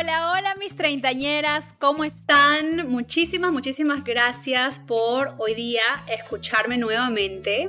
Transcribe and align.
Hola, 0.00 0.30
hola 0.30 0.54
mis 0.60 0.76
treintañeras, 0.76 1.74
¿cómo 1.80 2.04
están? 2.04 2.88
Muchísimas, 2.88 3.50
muchísimas 3.50 4.04
gracias 4.04 4.78
por 4.78 5.34
hoy 5.38 5.54
día 5.54 5.80
escucharme 6.06 6.78
nuevamente. 6.78 7.66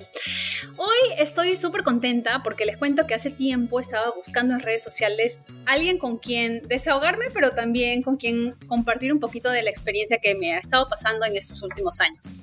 Hoy 0.77 0.97
estoy 1.17 1.57
súper 1.57 1.81
contenta 1.81 2.43
porque 2.43 2.67
les 2.67 2.77
cuento 2.77 3.07
que 3.07 3.15
hace 3.15 3.31
tiempo 3.31 3.79
estaba 3.79 4.11
buscando 4.11 4.53
en 4.53 4.59
redes 4.59 4.83
sociales 4.83 5.43
alguien 5.65 5.97
con 5.97 6.17
quien 6.17 6.61
desahogarme, 6.67 7.31
pero 7.33 7.53
también 7.53 8.03
con 8.03 8.17
quien 8.17 8.51
compartir 8.67 9.11
un 9.11 9.19
poquito 9.19 9.49
de 9.49 9.63
la 9.63 9.71
experiencia 9.71 10.19
que 10.19 10.35
me 10.35 10.53
ha 10.53 10.59
estado 10.59 10.87
pasando 10.87 11.25
en 11.25 11.35
estos 11.35 11.63
últimos 11.63 11.99
años. 11.99 12.35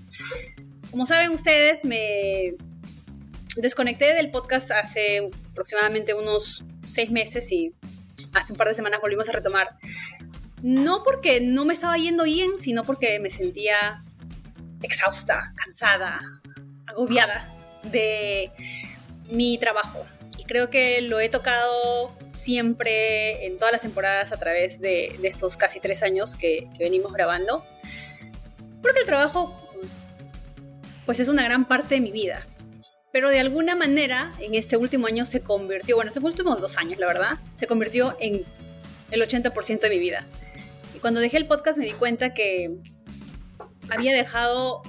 Como 0.91 1.06
saben 1.06 1.30
ustedes, 1.30 1.84
me 1.84 2.56
desconecté 3.56 4.14
del 4.14 4.32
podcast 4.32 4.72
hace 4.72 5.30
aproximadamente 5.53 6.12
unos 6.12 6.64
seis 6.84 7.08
meses 7.08 7.53
y 7.53 7.72
hace 8.36 8.52
un 8.52 8.58
par 8.58 8.68
de 8.68 8.74
semanas 8.74 9.00
volvimos 9.00 9.28
a 9.28 9.32
retomar. 9.32 9.76
No 10.62 11.02
porque 11.02 11.40
no 11.40 11.64
me 11.64 11.74
estaba 11.74 11.96
yendo 11.96 12.24
bien, 12.24 12.58
sino 12.58 12.84
porque 12.84 13.18
me 13.18 13.30
sentía 13.30 14.04
exhausta, 14.82 15.52
cansada, 15.56 16.20
agobiada 16.86 17.52
de 17.84 18.50
mi 19.30 19.58
trabajo. 19.58 20.04
Y 20.38 20.44
creo 20.44 20.70
que 20.70 21.00
lo 21.02 21.20
he 21.20 21.28
tocado 21.28 22.16
siempre 22.32 23.46
en 23.46 23.58
todas 23.58 23.72
las 23.72 23.82
temporadas 23.82 24.32
a 24.32 24.38
través 24.38 24.80
de, 24.80 25.18
estos 25.22 25.56
casi 25.56 25.80
tres 25.80 26.02
años 26.02 26.34
que, 26.34 26.68
que 26.76 26.84
venimos 26.84 27.12
grabando. 27.12 27.64
Porque 28.82 29.00
el 29.00 29.06
trabajo, 29.06 29.54
pues 31.04 31.20
es 31.20 31.28
una 31.28 31.42
gran 31.44 31.66
parte 31.66 31.96
de 31.96 32.00
mi 32.00 32.12
vida 32.12 32.46
pero 33.17 33.31
de 33.31 33.41
alguna 33.41 33.75
manera 33.75 34.31
en 34.41 34.55
este 34.55 34.77
último 34.77 35.06
año 35.06 35.25
se 35.25 35.41
convirtió, 35.41 35.97
bueno, 35.97 36.11
estos 36.11 36.22
últimos 36.22 36.61
dos 36.61 36.77
años, 36.77 36.98
la 36.98 37.06
verdad, 37.06 37.39
se 37.55 37.67
convirtió 37.67 38.14
en 38.20 38.45
el 39.11 39.22
80% 39.22 39.81
de 39.81 39.89
mi 39.89 39.98
vida. 39.98 40.27
Y 40.95 40.98
cuando 40.98 41.20
dejé 41.20 41.39
el 41.39 41.47
podcast 41.47 41.78
me 41.78 41.87
di 41.87 41.92
cuenta 41.92 42.34
que 42.34 42.77
había 43.89 44.12
dejado 44.14 44.83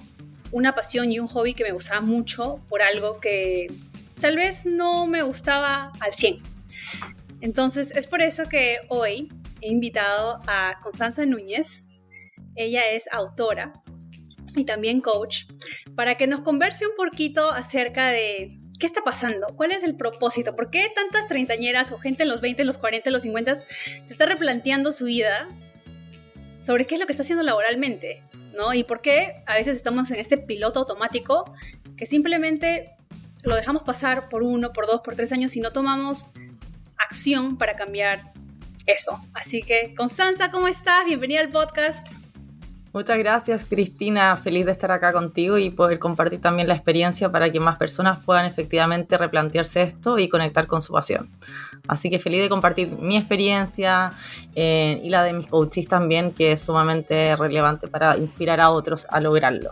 una 0.52 0.75
pasión 0.75 1.09
y 1.09 1.20
un 1.20 1.30
hobby 1.30 1.53
que 1.53 1.64
me 1.64 1.72
gustaba 1.72 2.02
mucho 2.02 2.59
por 2.67 2.81
algo 2.81 3.22
que 3.22 3.72
tal 4.20 4.36
vez 4.36 4.66
no 4.66 5.08
me 5.08 5.22
gustaba 5.22 5.94
al 6.02 6.11
100. 6.11 6.42
Entonces 7.39 7.92
es 7.95 8.08
por 8.08 8.22
eso 8.22 8.50
que 8.50 8.80
hoy 8.89 9.31
he 9.61 9.70
invitado 9.70 10.42
a 10.48 10.81
Constanza 10.83 11.25
Núñez. 11.25 11.92
Ella 12.58 12.81
es 12.92 13.08
autora 13.09 13.72
y 14.58 14.66
también 14.66 15.02
coach, 15.02 15.45
para 15.95 16.15
que 16.15 16.27
nos 16.27 16.42
converse 16.42 16.86
un 16.86 16.95
poquito 16.95 17.52
acerca 17.52 18.09
de 18.09 18.58
qué 18.80 18.86
está 18.86 19.04
pasando, 19.04 19.48
cuál 19.55 19.71
es 19.71 19.83
el 19.83 19.95
propósito, 19.95 20.55
por 20.55 20.70
qué 20.70 20.92
tantas 20.93 21.27
treintañeras 21.27 21.92
o 21.92 21.98
gente 21.98 22.23
en 22.23 22.30
los 22.30 22.42
20, 22.42 22.64
los 22.65 22.77
40, 22.77 23.09
los 23.09 23.23
50 23.23 23.55
se 23.55 23.64
está 24.04 24.26
replanteando 24.26 24.92
su 24.92 25.05
vida 25.05 25.49
sobre 26.59 26.86
qué 26.86 26.95
es 26.95 27.02
lo 27.02 27.08
que 27.08 27.14
está 27.14 27.23
haciendo 27.23 27.43
laboralmente, 27.43 28.23
¿no? 28.55 28.73
Y 28.73 28.83
por 28.83 29.02
qué 29.02 29.43
a 29.45 29.54
veces 29.54 29.77
estamos 29.77 30.11
en 30.11 30.17
este 30.17 30.37
piloto 30.37 30.80
automático 30.80 31.54
que 31.95 32.05
simplemente 32.05 32.95
lo 33.43 33.55
dejamos 33.55 33.83
pasar 33.83 34.30
por 34.30 34.43
uno, 34.43 34.73
por 34.73 34.87
dos, 34.87 35.02
por 35.02 35.15
tres 35.15 35.31
años 35.31 35.55
y 35.55 35.61
no 35.61 35.71
tomamos 35.71 36.27
acción 36.98 37.58
para 37.58 37.76
cambiar 37.76 38.33
eso. 38.86 39.21
Así 39.33 39.61
que, 39.61 39.93
Constanza, 39.95 40.52
¿cómo 40.52 40.67
estás? 40.67 41.05
Bienvenida 41.05 41.42
al 41.42 41.49
podcast. 41.49 42.08
Muchas 42.93 43.17
gracias, 43.20 43.65
Cristina. 43.65 44.37
Feliz 44.37 44.65
de 44.65 44.71
estar 44.71 44.92
acá 44.92 45.11
contigo 45.11 45.58
y 45.58 45.70
poder 45.70 45.99
compartir 45.99 46.42
también 46.42 46.67
la 46.67 46.73
experiencia 46.73 47.31
para 47.31 47.52
que 47.52 47.59
más 47.59 47.77
personas 47.77 48.20
puedan 48.23 48.45
efectivamente 48.45 49.17
replantearse 49.17 49.81
esto 49.81 50.17
y 50.17 50.30
conectar 50.30 50.67
con 50.67 50.81
su 50.81 50.93
pasión. 50.93 51.30
Así 51.87 52.09
que 52.09 52.17
feliz 52.17 52.42
de 52.42 52.49
compartir 52.49 52.92
mi 52.99 53.17
experiencia 53.17 54.11
eh, 54.55 55.02
y 55.03 55.09
la 55.09 55.23
de 55.23 55.33
mis 55.33 55.48
coaches 55.48 55.87
también, 55.87 56.31
que 56.31 56.53
es 56.53 56.61
sumamente 56.61 57.36
relevante 57.36 57.87
para 57.87 58.17
inspirar 58.17 58.59
a 58.59 58.70
otros 58.70 59.05
a 59.09 59.19
lograrlo. 59.19 59.71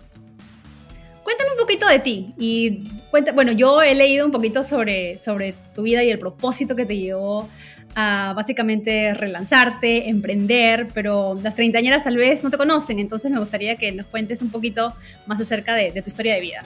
Cuéntame 1.23 1.51
un 1.53 1.57
poquito 1.57 1.87
de 1.87 1.99
ti 1.99 2.33
y 2.37 3.01
cuenta, 3.09 3.31
bueno, 3.31 3.51
yo 3.51 3.81
he 3.81 3.95
leído 3.95 4.25
un 4.25 4.31
poquito 4.31 4.61
sobre, 4.61 5.17
sobre 5.17 5.55
tu 5.73 5.81
vida 5.81 6.03
y 6.03 6.11
el 6.11 6.19
propósito 6.19 6.75
que 6.75 6.85
te 6.85 6.97
llevó 6.97 7.49
básicamente 7.95 9.13
relanzarte, 9.13 10.09
emprender, 10.09 10.89
pero 10.93 11.39
las 11.41 11.55
treintañeras 11.55 12.03
tal 12.03 12.17
vez 12.17 12.43
no 12.43 12.49
te 12.49 12.57
conocen, 12.57 12.99
entonces 12.99 13.31
me 13.31 13.39
gustaría 13.39 13.77
que 13.77 13.91
nos 13.91 14.05
cuentes 14.07 14.41
un 14.41 14.49
poquito 14.49 14.93
más 15.25 15.39
acerca 15.39 15.73
de, 15.73 15.91
tu 15.91 16.07
historia 16.07 16.35
de 16.35 16.41
vida. 16.41 16.63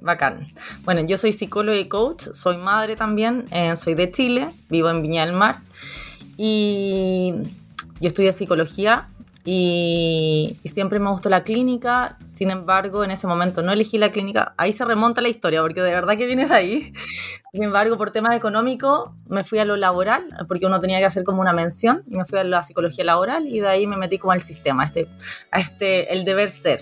Bacán. 0.00 0.52
Bueno, 0.82 1.02
yo 1.06 1.16
soy 1.16 1.32
psicóloga 1.32 1.78
y 1.78 1.86
coach, 1.86 2.24
soy 2.34 2.56
madre 2.56 2.96
también, 2.96 3.44
eh, 3.52 3.76
soy 3.76 3.94
de 3.94 4.10
Chile, 4.10 4.48
vivo 4.68 4.90
en 4.90 5.02
Viña 5.02 5.24
del 5.24 5.34
Mar 5.34 5.60
y 6.36 7.32
yo 8.00 8.08
estudié 8.08 8.32
psicología 8.32 9.08
y, 9.44 10.58
siempre 10.64 11.00
me 11.00 11.10
gustó 11.10 11.28
la 11.28 11.42
clínica, 11.42 12.16
sin 12.22 12.50
embargo 12.50 13.04
en 13.04 13.10
ese 13.10 13.26
momento 13.26 13.62
no 13.62 13.72
elegí 13.72 13.98
la 13.98 14.12
clínica, 14.12 14.54
ahí 14.56 14.72
se 14.72 14.84
remonta 14.84 15.20
la 15.20 15.28
historia 15.28 15.60
porque 15.60 15.82
de 15.82 15.90
verdad 15.90 16.16
que 16.16 16.26
viene 16.26 16.46
de 16.46 16.54
ahí, 16.54 16.92
sin 17.52 17.64
embargo 17.64 17.96
por 17.96 18.10
temas 18.12 18.36
económicos 18.36 19.10
me 19.26 19.44
fui 19.44 19.58
a 19.58 19.64
lo 19.64 19.76
laboral 19.76 20.24
porque 20.46 20.66
uno 20.66 20.80
tenía 20.80 20.98
que 20.98 21.06
hacer 21.06 21.24
como 21.24 21.40
una 21.40 21.52
mención 21.52 22.04
y 22.08 22.16
me 22.16 22.24
fui 22.24 22.38
a 22.38 22.44
la 22.44 22.62
psicología 22.62 23.04
laboral 23.04 23.46
y 23.48 23.60
de 23.60 23.68
ahí 23.68 23.86
me 23.86 23.96
metí 23.96 24.18
como 24.18 24.32
al 24.32 24.40
sistema, 24.40 24.84
este, 24.84 25.08
a 25.50 25.60
este, 25.60 26.12
el 26.12 26.24
deber 26.24 26.50
ser. 26.50 26.80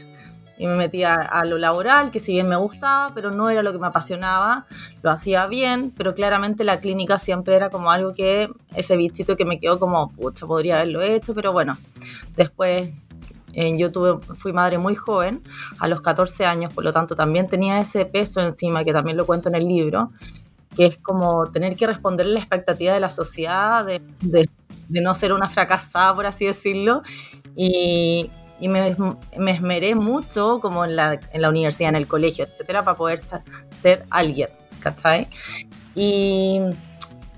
Y 0.59 0.67
me 0.67 0.77
metí 0.77 1.05
a, 1.05 1.43
lo 1.47 1.57
laboral, 1.57 2.11
que 2.11 2.21
si 2.21 2.33
bien 2.33 2.47
me 2.47 2.57
gustaba, 2.57 3.15
pero 3.15 3.31
no 3.31 3.49
era 3.49 3.63
lo 3.63 3.73
que 3.73 3.79
me 3.79 3.87
apasionaba, 3.87 4.67
lo 5.01 5.11
hacía 5.11 5.47
bien, 5.47 5.91
pero 5.97 6.15
claramente 6.15 6.65
la 6.65 6.81
clínica 6.81 7.19
siempre 7.19 7.57
era 7.57 7.71
como 7.71 7.91
algo 7.91 8.13
que, 8.13 8.51
ese 8.75 8.99
bichito 8.99 9.39
que 9.39 9.47
me 9.47 9.59
quedó 9.59 9.79
como, 9.79 10.11
pucha, 10.11 10.47
podría 10.47 10.77
haberlo 10.77 11.01
hecho, 11.01 11.35
pero 11.35 11.55
bueno, 11.55 11.79
después 12.37 12.91
eh, 13.53 13.77
yo 13.77 13.91
tuve, 13.91 14.21
fui 14.35 14.53
madre 14.53 14.79
muy 14.79 14.95
joven, 14.95 15.43
a 15.79 15.89
los 15.89 16.01
14 16.01 16.47
años, 16.47 16.73
por 16.73 16.85
lo 16.85 16.93
tanto 16.93 17.15
también 17.15 17.49
tenía 17.49 17.81
ese 17.81 18.05
peso 18.07 18.41
encima, 18.41 18.85
que 18.85 18.93
también 18.93 19.17
lo 19.17 19.27
cuento 19.27 19.49
en 19.49 19.57
el 19.57 19.67
libro, 19.67 20.11
que 20.77 20.87
es 20.87 20.99
como 20.99 21.51
tener 21.51 21.77
que 21.77 21.87
responder 21.87 22.27
a 22.27 22.29
la 22.31 22.39
expectativa 22.39 22.93
de 22.93 23.01
la 23.01 23.11
sociedad, 23.11 23.85
de, 23.85 24.01
de 24.89 25.01
no 25.01 25.15
ser 25.15 25.33
una 25.33 25.49
fracasada, 25.49 26.15
por 26.15 26.27
así 26.27 26.47
decirlo, 26.47 27.03
y, 27.57 28.31
y 28.61 28.69
me, 28.69 28.97
me, 29.39 29.51
esmeré 29.51 29.95
mucho 29.95 30.61
como 30.61 30.85
en 30.85 30.97
la, 30.97 31.19
en 31.33 31.43
la, 31.43 31.49
universidad, 31.49 31.91
en 31.91 31.97
el 31.97 32.07
colegio, 32.07 32.45
etcétera, 32.45 32.85
para 32.85 32.97
poder 32.97 33.19
ser 33.19 34.05
alguien, 34.11 34.51
¿cachai? 34.81 35.29
Y 35.95 36.61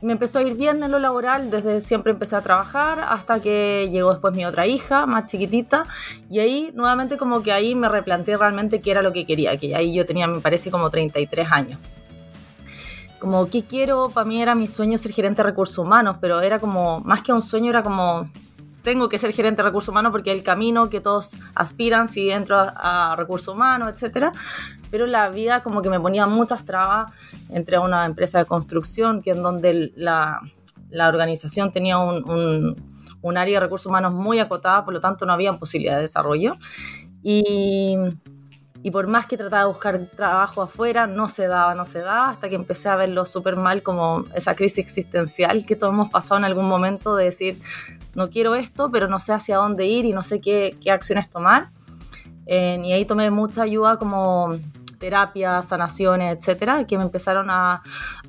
me 0.03 0.13
empezó 0.13 0.41
a 0.41 0.43
ir 0.43 0.55
bien 0.55 0.83
en 0.83 0.91
lo 0.91 0.99
laboral, 0.99 1.51
desde 1.51 1.81
siempre 1.81 2.13
empecé 2.13 2.35
a 2.37 2.43
trabajar 2.43 3.01
hasta 3.01 3.41
que 3.41 3.89
llegó 3.91 4.11
después 4.11 4.35
mi 4.35 4.45
otra 4.45 4.67
hija, 4.67 5.07
más 5.07 5.27
chiquitita, 5.27 5.87
y 6.29 6.41
ahí 6.41 6.73
nuevamente 6.75 7.17
como 7.17 7.43
que 7.43 7.53
ahí 7.53 7.75
me 7.75 7.89
replanteé 7.89 8.37
realmente 8.37 8.81
qué 8.81 8.91
era 8.91 9.03
lo 9.03 9.13
que 9.13 9.25
quería, 9.25 9.57
que 9.57 9.75
ahí 9.77 9.95
yo 9.95 10.05
tenía, 10.05 10.27
me 10.27 10.41
parece, 10.41 10.71
como 10.71 10.91
33 10.91 11.51
años. 11.51 11.81
Como, 13.21 13.49
¿qué 13.49 13.63
quiero? 13.63 14.11
Para 14.11 14.27
mí 14.27 14.43
era 14.43 14.57
mi 14.57 14.67
sueño 14.67 14.99
ser 14.99 15.13
gerente 15.13 15.43
de 15.43 15.49
recursos 15.49 15.79
humanos, 15.79 16.17
pero 16.21 16.41
era 16.41 16.59
como, 16.59 16.99
más 17.01 17.23
que 17.23 17.33
un 17.33 17.41
sueño, 17.41 17.71
era 17.71 17.85
como, 17.85 18.29
tengo 18.83 19.09
que 19.09 19.19
ser 19.19 19.33
gerente 19.33 19.63
de 19.63 19.69
recursos 19.69 19.91
humanos 19.91 20.11
porque 20.11 20.33
es 20.33 20.37
el 20.37 20.43
camino 20.43 20.91
que 20.91 21.01
todos 21.01 21.37
aspiran 21.55 22.09
si 22.09 22.31
entro 22.31 22.57
a, 22.59 23.15
recursos 23.17 23.55
humanos, 23.55 23.93
etcétera. 23.93 24.33
Pero 24.93 25.07
la 25.07 25.31
vida 25.31 25.63
como 25.63 25.81
que 25.81 25.89
me 25.89 25.99
ponía 25.99 26.27
muchas 26.27 26.67
trabas 26.67 27.11
entre 27.49 27.79
una 27.79 28.05
empresa 28.05 28.39
de 28.39 28.45
construcción 28.45 29.23
que 29.23 29.31
en 29.31 29.43
donde 29.43 29.91
la, 29.97 30.41
la 30.91 31.09
organización 31.09 31.73
tenía 31.73 31.97
un, 31.97 32.31
un, 32.31 33.17
un, 33.23 33.37
área 33.39 33.59
de 33.59 33.61
recursos 33.65 33.87
humanos 33.87 34.13
muy 34.13 34.39
acotada, 34.39 34.85
por 34.85 34.93
lo 34.93 35.01
tanto 35.01 35.25
no 35.25 35.33
había 35.33 35.59
posibilidad 35.59 35.95
de 35.97 36.03
desarrollo. 36.03 36.59
Y, 37.23 37.97
y 38.83 38.91
por 38.91 39.07
más 39.07 39.25
que 39.25 39.39
trataba 39.39 39.63
de 39.63 39.69
buscar 39.69 40.07
trabajo 40.09 40.61
afuera, 40.61 41.07
no 41.07 41.27
se 41.31 41.47
daba, 41.47 41.75
no 41.75 41.87
se 41.87 42.01
daba, 42.01 42.29
hasta 42.29 42.51
que 42.51 42.57
empecé 42.57 42.91
a 42.91 42.97
verlo 42.97 43.25
súper 43.25 43.57
mal 43.57 43.83
como 43.83 44.27
esa 44.35 44.55
crisis 44.55 44.81
existencial 44.81 45.65
que 45.65 45.75
todos 45.75 45.95
hemos 45.95 46.11
pasado 46.11 46.37
en 46.37 46.45
algún 46.45 46.69
momento 46.69 47.17
de 47.17 47.25
decir, 47.25 47.63
no 48.15 48.29
quiero 48.29 48.57
esto, 48.57 48.91
pero 48.93 49.09
no 49.09 49.19
sé 49.21 49.33
hacia 49.33 49.57
dónde 49.57 49.87
ir 49.87 50.05
y 50.05 50.13
no 50.13 50.23
sé 50.23 50.43
qué, 50.43 50.77
qué 50.83 50.91
acciones 50.91 51.31
tomar. 51.31 51.71
Eh, 52.47 52.79
y 52.85 52.93
ahí 52.93 53.05
tomé 53.05 53.31
mucha 53.31 53.63
ayuda 53.63 53.97
como 53.99 54.59
terapias, 55.03 55.67
sanaciones, 55.67 56.37
etcétera, 56.37 56.87
que 56.87 56.97
me 56.97 57.03
empezaron 57.03 57.51
a, 57.51 57.83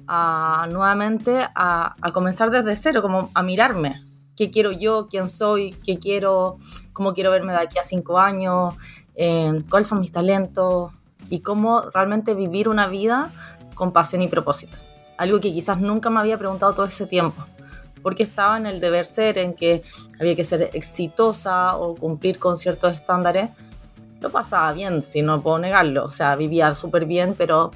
a 0.08 0.68
nuevamente 0.72 1.48
a, 1.54 1.94
a, 2.02 2.12
comenzar 2.12 2.50
desde 2.50 2.76
cero, 2.76 3.04
como 3.04 3.30
a 3.36 3.44
mirarme. 3.44 4.04
¿Qué 4.36 4.50
quiero 4.50 4.72
yo? 4.72 5.08
¿Quién 5.08 5.30
soy? 5.30 5.74
¿Qué 5.86 6.00
quiero? 6.00 6.58
¿Cómo 6.92 7.14
quiero 7.14 7.30
verme 7.30 7.54
de 7.54 7.60
aquí 7.60 7.78
a 7.78 7.84
cinco 7.84 8.18
años? 8.18 8.74
Eh, 9.14 9.62
¿Cuáles 9.70 9.88
son 9.88 10.00
mis 10.00 10.12
talentos? 10.12 10.92
Y 11.30 11.42
cómo 11.42 11.82
realmente 11.94 12.34
vivir 12.34 12.68
una 12.68 12.88
vida 12.88 13.32
con 13.76 13.92
pasión 13.92 14.24
y 14.24 14.28
propósito. 14.28 14.80
Algo 15.20 15.40
que 15.40 15.54
quizás 15.54 15.80
nunca 15.80 16.10
me 16.10 16.20
había 16.22 16.40
preguntado 16.40 16.74
todo 16.74 16.88
ese 16.88 17.06
tiempo 17.06 17.46
porque 18.02 18.24
estaba 18.24 18.58
en 18.58 18.66
el 18.66 18.82
deber 18.82 19.06
ser, 19.06 19.38
en 19.38 19.54
que 19.54 19.84
había 20.20 20.36
que 20.36 20.44
ser 20.44 20.72
exitosa 20.74 21.78
o 21.78 21.96
cumplir 21.96 22.38
con 22.38 22.58
ciertos 22.58 22.96
estándares. 22.96 23.52
Lo 24.24 24.32
pasaba 24.32 24.72
bien, 24.72 25.02
si 25.02 25.22
no 25.22 25.44
puedo 25.44 25.60
negarlo, 25.60 26.06
o 26.06 26.10
sea, 26.10 26.38
vivía 26.38 26.74
súper 26.76 27.06
bien, 27.06 27.36
pero 27.38 27.72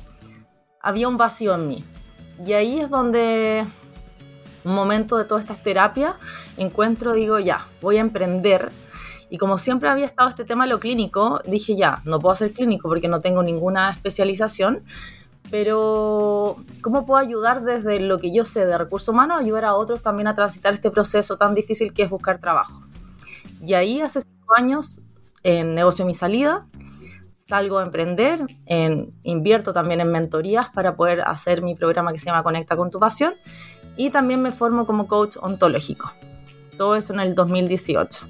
había 0.81 1.09
un 1.09 1.17
vacío 1.17 1.53
en 1.55 1.67
mí. 1.67 1.83
Y 2.45 2.53
ahí 2.53 2.79
es 2.79 2.89
donde, 2.89 3.67
un 4.63 4.73
momento 4.73 5.17
de 5.17 5.25
todas 5.25 5.43
estas 5.43 5.61
terapias, 5.61 6.15
encuentro, 6.55 7.11
digo, 7.11 7.37
ya, 7.37 7.67
voy 7.81 7.97
a 7.97 7.99
emprender. 7.99 8.71
Y 9.29 9.37
como 9.37 9.57
siempre 9.57 9.89
había 9.89 10.05
estado 10.05 10.29
este 10.29 10.45
tema 10.45 10.65
lo 10.67 10.79
clínico, 10.79 11.41
dije, 11.45 11.75
ya, 11.75 12.01
no 12.05 12.21
puedo 12.21 12.33
ser 12.33 12.53
clínico 12.53 12.87
porque 12.87 13.09
no 13.09 13.19
tengo 13.19 13.43
ninguna 13.43 13.89
especialización, 13.89 14.83
pero 15.51 16.55
¿cómo 16.81 17.05
puedo 17.05 17.19
ayudar 17.19 17.65
desde 17.65 17.99
lo 17.99 18.19
que 18.19 18.33
yo 18.33 18.45
sé 18.45 18.65
de 18.65 18.77
recursos 18.77 19.09
humanos, 19.09 19.41
ayudar 19.41 19.65
a 19.65 19.75
otros 19.75 20.01
también 20.01 20.27
a 20.27 20.33
transitar 20.33 20.73
este 20.73 20.91
proceso 20.91 21.35
tan 21.35 21.53
difícil 21.53 21.91
que 21.91 22.03
es 22.03 22.09
buscar 22.09 22.39
trabajo? 22.39 22.83
Y 23.59 23.73
ahí 23.73 23.99
hace 23.99 24.21
cinco 24.21 24.53
años 24.55 25.01
en 25.43 25.75
negocio 25.75 26.05
mi 26.05 26.13
salida, 26.13 26.67
salgo 27.37 27.79
a 27.79 27.83
emprender, 27.83 28.45
en, 28.65 29.13
invierto 29.23 29.71
también 29.71 30.01
en 30.01 30.11
mentorías 30.11 30.69
para 30.69 30.95
poder 30.95 31.21
hacer 31.21 31.61
mi 31.61 31.75
programa 31.75 32.11
que 32.11 32.19
se 32.19 32.25
llama 32.25 32.43
Conecta 32.43 32.75
con 32.75 32.91
tu 32.91 32.99
pasión 32.99 33.35
y 33.95 34.09
también 34.09 34.41
me 34.41 34.51
formo 34.51 34.85
como 34.85 35.07
coach 35.07 35.37
ontológico. 35.41 36.11
Todo 36.77 36.95
eso 36.95 37.13
en 37.13 37.21
el 37.21 37.35
2018. 37.35 38.27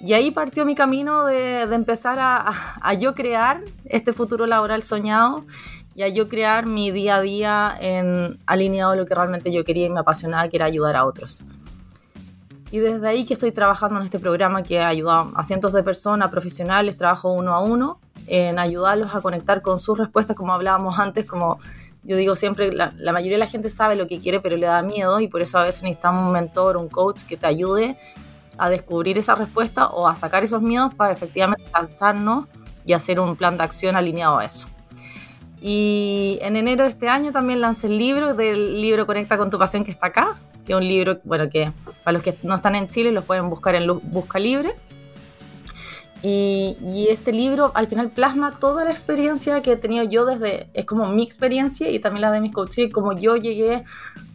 Y 0.00 0.12
ahí 0.12 0.30
partió 0.30 0.64
mi 0.64 0.74
camino 0.74 1.24
de, 1.24 1.62
empezar 1.62 2.18
a, 2.20 2.94
yo 2.94 3.14
crear 3.14 3.62
este 3.84 4.12
futuro 4.12 4.46
laboral 4.46 4.82
soñado 4.82 5.44
y 5.94 6.02
a 6.02 6.08
yo 6.08 6.28
crear 6.28 6.66
mi 6.66 6.90
día 6.90 7.16
a 7.16 7.20
día 7.20 7.76
en 7.80 8.38
alineado 8.46 8.92
a 8.92 8.96
lo 8.96 9.06
que 9.06 9.14
realmente 9.14 9.52
yo 9.52 9.64
quería 9.64 9.86
y 9.86 9.90
me 9.90 10.00
apasionaba, 10.00 10.48
que 10.48 10.56
era 10.56 10.66
ayudar 10.66 10.96
a 10.96 11.06
otros. 11.06 11.44
Y 12.70 12.78
desde 12.78 13.06
ahí 13.08 13.24
que 13.24 13.34
estoy 13.34 13.52
trabajando 13.52 13.98
en 14.00 14.04
este 14.04 14.18
programa 14.18 14.62
que 14.62 14.80
ha 14.80 14.88
ayudado 14.88 15.32
a 15.36 15.44
cientos 15.44 15.72
de 15.72 15.82
personas, 15.82 16.30
profesionales, 16.30 16.96
trabajo 16.96 17.32
uno 17.32 17.52
a 17.52 17.60
uno, 17.60 18.00
en 18.26 18.58
ayudarlos 18.58 19.14
a 19.14 19.20
conectar 19.20 19.62
con 19.62 19.78
sus 19.78 19.98
respuestas, 19.98 20.36
como 20.36 20.52
hablábamos 20.52 20.98
antes, 20.98 21.26
como 21.26 21.60
yo 22.02 22.16
digo 22.16 22.34
siempre, 22.36 22.72
la, 22.72 22.92
la 22.96 23.12
mayoría 23.12 23.36
de 23.36 23.44
la 23.44 23.50
gente 23.50 23.70
sabe 23.70 23.96
lo 23.96 24.06
que 24.06 24.20
quiere, 24.20 24.40
pero 24.40 24.56
le 24.56 24.66
da 24.66 24.82
miedo 24.82 25.20
y 25.20 25.28
por 25.28 25.42
eso 25.42 25.58
a 25.58 25.64
veces 25.64 25.82
necesitamos 25.82 26.24
un 26.24 26.32
mentor, 26.32 26.76
un 26.76 26.88
coach 26.88 27.22
que 27.22 27.36
te 27.36 27.46
ayude 27.46 27.98
a 28.58 28.68
descubrir 28.68 29.18
esa 29.18 29.34
respuesta 29.34 29.88
o 29.88 30.08
a 30.08 30.14
sacar 30.14 30.42
esos 30.44 30.62
miedos 30.62 30.94
para 30.94 31.12
efectivamente 31.12 31.64
lanzarnos 31.72 32.46
y 32.84 32.92
hacer 32.92 33.20
un 33.20 33.36
plan 33.36 33.56
de 33.56 33.64
acción 33.64 33.96
alineado 33.96 34.38
a 34.38 34.44
eso. 34.44 34.66
Y 35.60 36.38
en 36.42 36.56
enero 36.56 36.84
de 36.84 36.90
este 36.90 37.08
año 37.08 37.32
también 37.32 37.60
lancé 37.60 37.88
el 37.88 37.98
libro 37.98 38.34
del 38.34 38.80
libro 38.80 39.06
Conecta 39.06 39.36
con 39.36 39.50
tu 39.50 39.58
pasión 39.58 39.84
que 39.84 39.90
está 39.90 40.06
acá, 40.06 40.38
que 40.66 40.72
es 40.72 40.76
un 40.76 40.86
libro, 40.86 41.20
bueno, 41.24 41.48
que 41.48 41.72
para 42.04 42.12
los 42.12 42.22
que 42.22 42.36
no 42.42 42.54
están 42.54 42.74
en 42.74 42.88
Chile 42.88 43.12
los 43.12 43.24
pueden 43.24 43.48
buscar 43.48 43.74
en 43.74 43.86
Busca 44.10 44.38
Libre. 44.38 44.74
Y, 46.22 46.76
y, 46.82 47.08
este 47.10 47.30
libro 47.30 47.70
al 47.74 47.88
final 47.88 48.10
plasma 48.10 48.58
toda 48.58 48.84
la 48.84 48.90
experiencia 48.90 49.60
que 49.62 49.72
he 49.72 49.76
tenido 49.76 50.02
yo 50.04 50.24
desde, 50.24 50.68
es 50.72 50.84
como 50.86 51.06
mi 51.06 51.22
experiencia 51.22 51.90
y 51.90 52.00
también 52.00 52.22
la 52.22 52.32
de 52.32 52.40
mis 52.40 52.52
coaches, 52.52 52.90
como 52.92 53.12
yo 53.12 53.36
llegué 53.36 53.84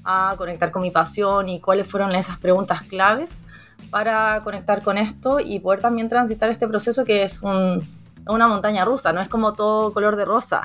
a 0.04 0.36
conectar 0.38 0.72
con 0.72 0.84
mi 0.84 0.92
pasión 0.92 1.50
y 1.50 1.60
cuáles 1.60 1.88
fueron 1.88 2.16
esas 2.16 2.38
preguntas 2.38 2.84
claves 2.84 3.46
para 3.90 4.42
conectar 4.44 4.84
con 4.84 4.98
esto 4.98 5.40
y 5.40 5.60
poder 5.60 5.82
también 5.82 6.08
transitar 6.08 6.50
este 6.50 6.68
proceso 6.68 7.04
que 7.04 7.24
es 7.24 7.42
un, 7.42 7.84
una 8.28 8.48
montaña 8.48 8.86
rusa, 8.86 9.12
no 9.14 9.22
es 9.22 9.30
como 9.30 9.54
todo 9.54 9.94
color 9.94 10.16
de 10.16 10.26
rosa, 10.26 10.64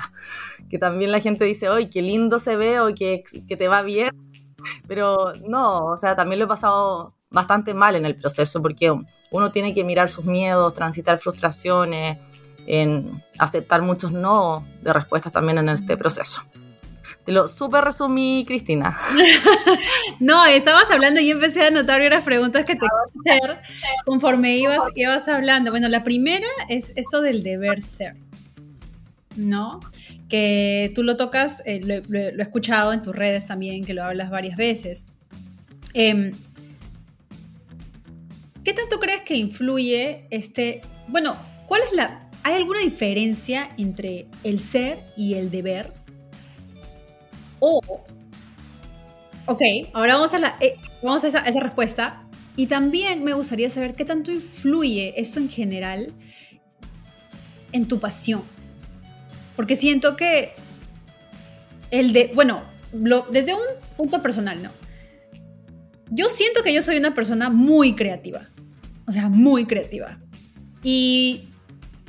que 0.68 0.78
también 0.78 1.12
la 1.12 1.20
gente 1.20 1.44
dice, 1.44 1.68
¡ay, 1.68 1.88
qué 1.88 2.02
lindo 2.02 2.38
se 2.38 2.56
ve! 2.56 2.80
o 2.80 2.94
que, 2.94 3.24
que 3.46 3.56
te 3.56 3.68
va 3.68 3.82
bien, 3.82 4.10
pero 4.86 5.32
no, 5.46 5.86
o 5.86 6.00
sea, 6.00 6.16
también 6.16 6.38
lo 6.38 6.44
he 6.46 6.48
pasado 6.48 7.14
bastante 7.30 7.74
mal 7.74 7.96
en 7.96 8.06
el 8.06 8.16
proceso 8.16 8.62
porque 8.62 8.94
uno 9.30 9.52
tiene 9.52 9.74
que 9.74 9.84
mirar 9.84 10.08
sus 10.08 10.24
miedos, 10.24 10.74
transitar 10.74 11.18
frustraciones, 11.18 12.18
en 12.66 13.22
aceptar 13.38 13.82
muchos 13.82 14.12
no 14.12 14.66
de 14.82 14.92
respuestas 14.92 15.32
también 15.32 15.58
en 15.58 15.68
este 15.68 15.96
proceso. 15.96 16.42
Te 17.24 17.32
lo 17.32 17.48
súper 17.48 17.84
resumí, 17.84 18.44
Cristina. 18.46 18.98
no, 20.20 20.44
estabas 20.44 20.90
hablando 20.90 21.20
y 21.20 21.28
yo 21.28 21.34
empecé 21.34 21.62
a 21.62 21.68
anotar 21.68 22.00
unas 22.00 22.24
preguntas 22.24 22.64
que 22.64 22.76
te 22.76 22.84
iba 22.84 23.34
a 23.34 23.38
hacer 23.38 23.62
conforme 24.04 24.56
ibas, 24.56 24.78
ibas 24.94 25.26
hablando. 25.28 25.70
Bueno, 25.70 25.88
la 25.88 26.04
primera 26.04 26.46
es 26.68 26.92
esto 26.94 27.20
del 27.20 27.42
deber 27.42 27.82
ser, 27.82 28.16
¿no? 29.36 29.80
Que 30.28 30.92
tú 30.94 31.02
lo 31.02 31.16
tocas, 31.16 31.62
eh, 31.66 31.80
lo, 31.80 32.18
he 32.18 32.42
escuchado 32.42 32.92
en 32.92 33.02
tus 33.02 33.14
redes 33.14 33.46
también, 33.46 33.84
que 33.84 33.94
lo 33.94 34.02
hablas 34.02 34.30
varias 34.30 34.56
veces. 34.56 35.06
Eh, 35.94 36.32
¿Qué 38.64 38.72
tanto 38.72 38.98
crees 38.98 39.22
que 39.22 39.36
influye 39.36 40.26
este... 40.30 40.80
Bueno, 41.06 41.36
¿cuál 41.66 41.82
es 41.82 41.92
la... 41.94 42.28
¿Hay 42.42 42.54
alguna 42.54 42.80
diferencia 42.80 43.70
entre 43.78 44.26
el 44.42 44.58
ser 44.58 44.98
y 45.16 45.34
el 45.34 45.50
deber? 45.50 45.92
O... 47.60 47.80
Ok, 49.46 49.62
ahora 49.92 50.16
vamos 50.16 50.34
a, 50.34 50.40
la, 50.40 50.56
eh, 50.60 50.74
vamos 51.00 51.22
esa, 51.22 51.44
a 51.44 51.48
esa 51.48 51.60
respuesta. 51.60 52.24
Y 52.56 52.66
también 52.66 53.22
me 53.22 53.34
gustaría 53.34 53.70
saber 53.70 53.94
qué 53.94 54.04
tanto 54.04 54.32
influye 54.32 55.14
esto 55.20 55.38
en 55.38 55.48
general 55.48 56.12
en 57.70 57.86
tu 57.86 58.00
pasión. 58.00 58.55
Porque 59.56 59.74
siento 59.74 60.16
que 60.16 60.52
el 61.90 62.12
de, 62.12 62.30
bueno, 62.34 62.62
lo, 62.92 63.26
desde 63.30 63.54
un 63.54 63.60
punto 63.96 64.22
personal, 64.22 64.62
¿no? 64.62 64.70
Yo 66.10 66.28
siento 66.28 66.62
que 66.62 66.72
yo 66.72 66.82
soy 66.82 66.98
una 66.98 67.14
persona 67.14 67.50
muy 67.50 67.94
creativa 67.96 68.48
o 69.06 69.12
sea, 69.12 69.28
muy 69.28 69.66
creativa. 69.66 70.18
Y 70.82 71.48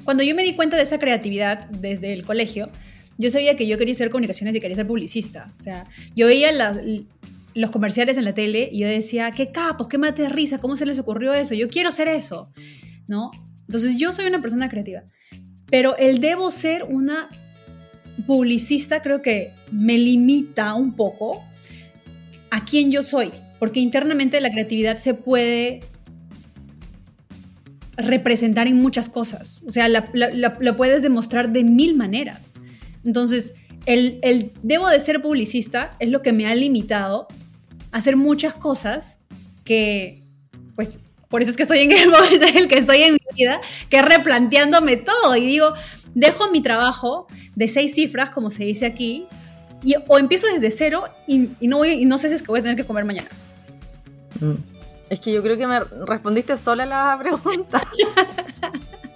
cuando 0.03 0.23
yo 0.23 0.35
me 0.35 0.43
di 0.43 0.53
cuenta 0.53 0.77
de 0.77 0.83
esa 0.83 0.99
creatividad 0.99 1.69
desde 1.69 2.13
el 2.13 2.25
colegio, 2.25 2.69
yo 3.17 3.29
sabía 3.29 3.55
que 3.55 3.67
yo 3.67 3.77
quería 3.77 3.93
estudiar 3.93 4.11
comunicaciones 4.11 4.55
y 4.55 4.59
quería 4.59 4.75
ser 4.75 4.87
publicista. 4.87 5.53
O 5.59 5.61
sea, 5.61 5.85
yo 6.15 6.27
veía 6.27 6.51
las, 6.51 6.79
los 7.53 7.71
comerciales 7.71 8.17
en 8.17 8.25
la 8.25 8.33
tele 8.33 8.69
y 8.71 8.79
yo 8.79 8.87
decía, 8.87 9.31
qué 9.31 9.51
capos, 9.51 9.87
qué 9.87 9.97
mate 9.97 10.23
de 10.23 10.29
risa, 10.29 10.59
¿cómo 10.59 10.75
se 10.75 10.85
les 10.85 10.99
ocurrió 10.99 11.33
eso? 11.33 11.55
Yo 11.55 11.69
quiero 11.69 11.91
ser 11.91 12.07
eso, 12.07 12.51
¿no? 13.07 13.31
Entonces 13.67 13.95
yo 13.95 14.11
soy 14.11 14.27
una 14.27 14.41
persona 14.41 14.69
creativa, 14.69 15.03
pero 15.69 15.97
el 15.97 16.19
debo 16.19 16.51
ser 16.51 16.83
una 16.83 17.29
publicista 18.25 19.01
creo 19.01 19.21
que 19.21 19.53
me 19.71 19.97
limita 19.97 20.73
un 20.73 20.95
poco 20.95 21.43
a 22.49 22.63
quién 22.63 22.91
yo 22.91 23.03
soy, 23.03 23.31
porque 23.59 23.79
internamente 23.79 24.39
la 24.41 24.49
creatividad 24.49 24.97
se 24.97 25.13
puede 25.13 25.81
representar 27.97 28.67
en 28.67 28.77
muchas 28.77 29.09
cosas. 29.09 29.63
O 29.67 29.71
sea, 29.71 29.89
la, 29.89 30.09
la, 30.13 30.77
puedes 30.77 31.01
demostrar 31.01 31.51
de 31.51 31.63
mil 31.63 31.95
maneras. 31.95 32.53
Entonces, 33.03 33.53
el, 33.85 34.19
el, 34.21 34.51
debo 34.61 34.87
de 34.87 34.99
ser 34.99 35.21
publicista 35.21 35.95
es 35.99 36.09
lo 36.09 36.21
que 36.21 36.31
me 36.31 36.45
ha 36.45 36.55
limitado 36.55 37.27
a 37.91 37.97
hacer 37.97 38.15
muchas 38.15 38.53
cosas 38.53 39.19
que, 39.63 40.23
pues, 40.75 40.99
por 41.29 41.41
eso 41.41 41.51
es 41.51 41.57
que 41.57 41.63
estoy 41.63 41.79
en 41.79 41.91
el 41.91 42.09
momento 42.11 42.45
en 42.45 42.57
el 42.57 42.67
que 42.67 42.77
estoy 42.77 43.03
en 43.03 43.13
mi 43.13 43.19
vida, 43.35 43.61
que 43.89 44.01
replanteándome 44.01 44.97
todo 44.97 45.35
y 45.35 45.45
digo, 45.45 45.73
dejo 46.13 46.49
mi 46.51 46.61
trabajo 46.61 47.27
de 47.55 47.67
seis 47.67 47.93
cifras, 47.93 48.31
como 48.31 48.49
se 48.49 48.63
dice 48.63 48.85
aquí, 48.85 49.27
y, 49.83 49.95
o 50.07 50.17
empiezo 50.17 50.47
desde 50.47 50.71
cero 50.71 51.05
y, 51.27 51.49
y 51.59 51.67
no, 51.67 51.77
voy, 51.77 51.89
y 51.89 52.05
no 52.05 52.17
sé 52.17 52.29
si 52.29 52.35
es 52.35 52.41
que 52.41 52.47
voy 52.47 52.59
a 52.59 52.63
tener 52.63 52.77
que 52.77 52.85
comer 52.85 53.05
mañana. 53.05 53.29
Mm. 54.39 54.55
Es 55.09 55.19
que 55.19 55.31
yo 55.31 55.41
creo 55.41 55.57
que 55.57 55.67
me 55.67 55.79
respondiste 55.79 56.57
sola 56.57 56.85
la 56.85 57.17
pregunta. 57.21 57.81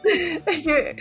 es, 0.46 0.62
que, 0.62 0.96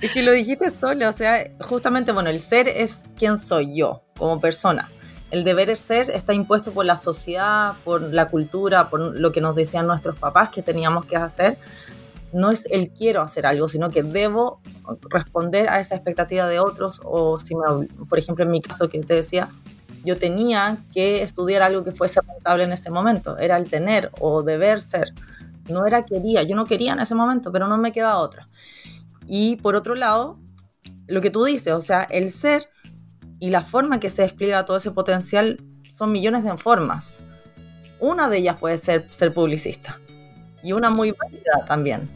es, 0.00 0.10
que, 0.10 0.22
lo 0.22 0.32
dijiste 0.32 0.72
sola, 0.78 1.08
o 1.08 1.12
sea, 1.12 1.44
justamente, 1.60 2.12
bueno, 2.12 2.30
el 2.30 2.40
ser 2.40 2.68
es 2.68 3.06
quien 3.18 3.38
soy 3.38 3.76
yo 3.76 4.02
como 4.16 4.40
persona. 4.40 4.90
El 5.32 5.44
deber 5.44 5.74
ser 5.78 6.10
está 6.10 6.34
impuesto 6.34 6.72
por 6.72 6.84
la 6.84 6.94
sociedad, 6.94 7.72
por 7.86 8.02
la 8.02 8.28
cultura, 8.28 8.90
por 8.90 9.18
lo 9.18 9.32
que 9.32 9.40
nos 9.40 9.56
decían 9.56 9.86
nuestros 9.86 10.18
papás 10.18 10.50
que 10.50 10.60
teníamos 10.60 11.06
que 11.06 11.16
hacer. 11.16 11.56
no 12.34 12.50
es 12.50 12.66
el 12.70 12.90
quiero 12.90 13.22
hacer 13.22 13.46
algo, 13.46 13.66
sino 13.66 13.88
que 13.88 14.02
debo 14.02 14.60
responder 15.08 15.70
a 15.70 15.80
esa 15.80 15.94
expectativa 15.94 16.46
de 16.46 16.60
otros 16.60 17.00
o 17.02 17.38
si 17.38 17.54
me, 17.54 17.86
por 18.10 18.18
ejemplo 18.18 18.44
en 18.44 18.50
mi 18.50 18.60
caso 18.60 18.90
que 18.90 19.00
te 19.00 19.14
decía, 19.14 19.48
yo 20.04 20.18
tenía 20.18 20.84
que 20.92 21.22
estudiar 21.22 21.62
algo 21.62 21.82
que 21.82 21.92
fuese 21.92 22.20
rentable 22.20 22.64
en 22.64 22.72
ese 22.72 22.90
momento, 22.90 23.38
era 23.38 23.56
el 23.56 23.70
tener 23.70 24.10
o 24.20 24.42
deber 24.42 24.82
ser, 24.82 25.14
no 25.70 25.86
era 25.86 26.04
quería, 26.04 26.42
yo 26.42 26.56
no 26.56 26.66
quería 26.66 26.92
en 26.92 27.00
ese 27.00 27.14
momento, 27.14 27.50
pero 27.50 27.68
no 27.68 27.78
me 27.78 27.92
queda 27.92 28.18
otra. 28.18 28.48
Y 29.26 29.56
por 29.56 29.76
otro 29.76 29.94
lado, 29.94 30.38
lo 31.06 31.22
que 31.22 31.30
tú 31.30 31.44
dices, 31.44 31.72
o 31.72 31.80
sea, 31.80 32.02
el 32.02 32.30
ser 32.30 32.68
y 33.42 33.50
la 33.50 33.62
forma 33.62 33.98
que 33.98 34.08
se 34.08 34.22
despliega 34.22 34.64
todo 34.64 34.76
ese 34.76 34.92
potencial 34.92 35.60
son 35.90 36.12
millones 36.12 36.44
de 36.44 36.56
formas. 36.56 37.24
Una 37.98 38.28
de 38.28 38.38
ellas 38.38 38.56
puede 38.56 38.78
ser 38.78 39.08
ser 39.10 39.34
publicista 39.34 39.98
y 40.62 40.70
una 40.70 40.90
muy 40.90 41.10
válida 41.10 41.64
también. 41.66 42.08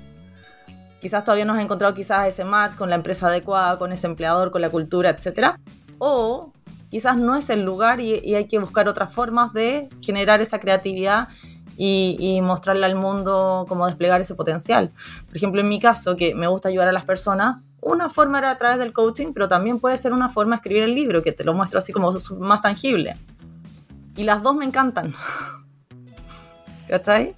Quizás 1.00 1.24
todavía 1.24 1.44
no 1.44 1.54
has 1.54 1.60
encontrado 1.60 1.94
quizás 1.94 2.28
ese 2.28 2.44
match 2.44 2.76
con 2.76 2.90
la 2.90 2.94
empresa 2.94 3.26
adecuada, 3.26 3.76
con 3.76 3.90
ese 3.90 4.06
empleador, 4.06 4.52
con 4.52 4.62
la 4.62 4.70
cultura, 4.70 5.10
etc. 5.10 5.56
O 5.98 6.52
quizás 6.90 7.16
no 7.16 7.34
es 7.34 7.50
el 7.50 7.64
lugar 7.64 7.98
y, 8.00 8.36
hay 8.36 8.46
que 8.46 8.60
buscar 8.60 8.86
otras 8.86 9.12
formas 9.12 9.52
de 9.52 9.88
generar 10.00 10.40
esa 10.40 10.60
creatividad 10.60 11.26
y, 11.76 12.16
y, 12.20 12.40
mostrarle 12.40 12.86
al 12.86 12.94
mundo 12.94 13.66
cómo 13.68 13.86
desplegar 13.86 14.20
ese 14.20 14.36
potencial. 14.36 14.92
Por 15.26 15.36
ejemplo, 15.36 15.60
en 15.60 15.68
mi 15.68 15.80
caso, 15.80 16.14
que 16.14 16.36
me 16.36 16.46
gusta 16.46 16.68
ayudar 16.68 16.86
a 16.86 16.92
las 16.92 17.04
personas, 17.04 17.64
una 17.86 18.08
forma 18.08 18.38
era 18.38 18.50
a 18.50 18.58
través 18.58 18.78
del 18.78 18.92
coaching, 18.92 19.32
pero 19.32 19.48
también 19.48 19.78
puede 19.78 19.96
ser 19.96 20.12
una 20.12 20.28
forma 20.28 20.56
de 20.56 20.56
escribir 20.56 20.82
el 20.82 20.94
libro, 20.94 21.22
que 21.22 21.32
te 21.32 21.44
lo 21.44 21.54
muestro 21.54 21.78
así 21.78 21.92
como 21.92 22.10
más 22.38 22.60
tangible. 22.60 23.14
Y 24.16 24.24
las 24.24 24.42
dos 24.42 24.56
me 24.56 24.64
encantan. 24.64 25.14
¿Cachai? 26.88 27.36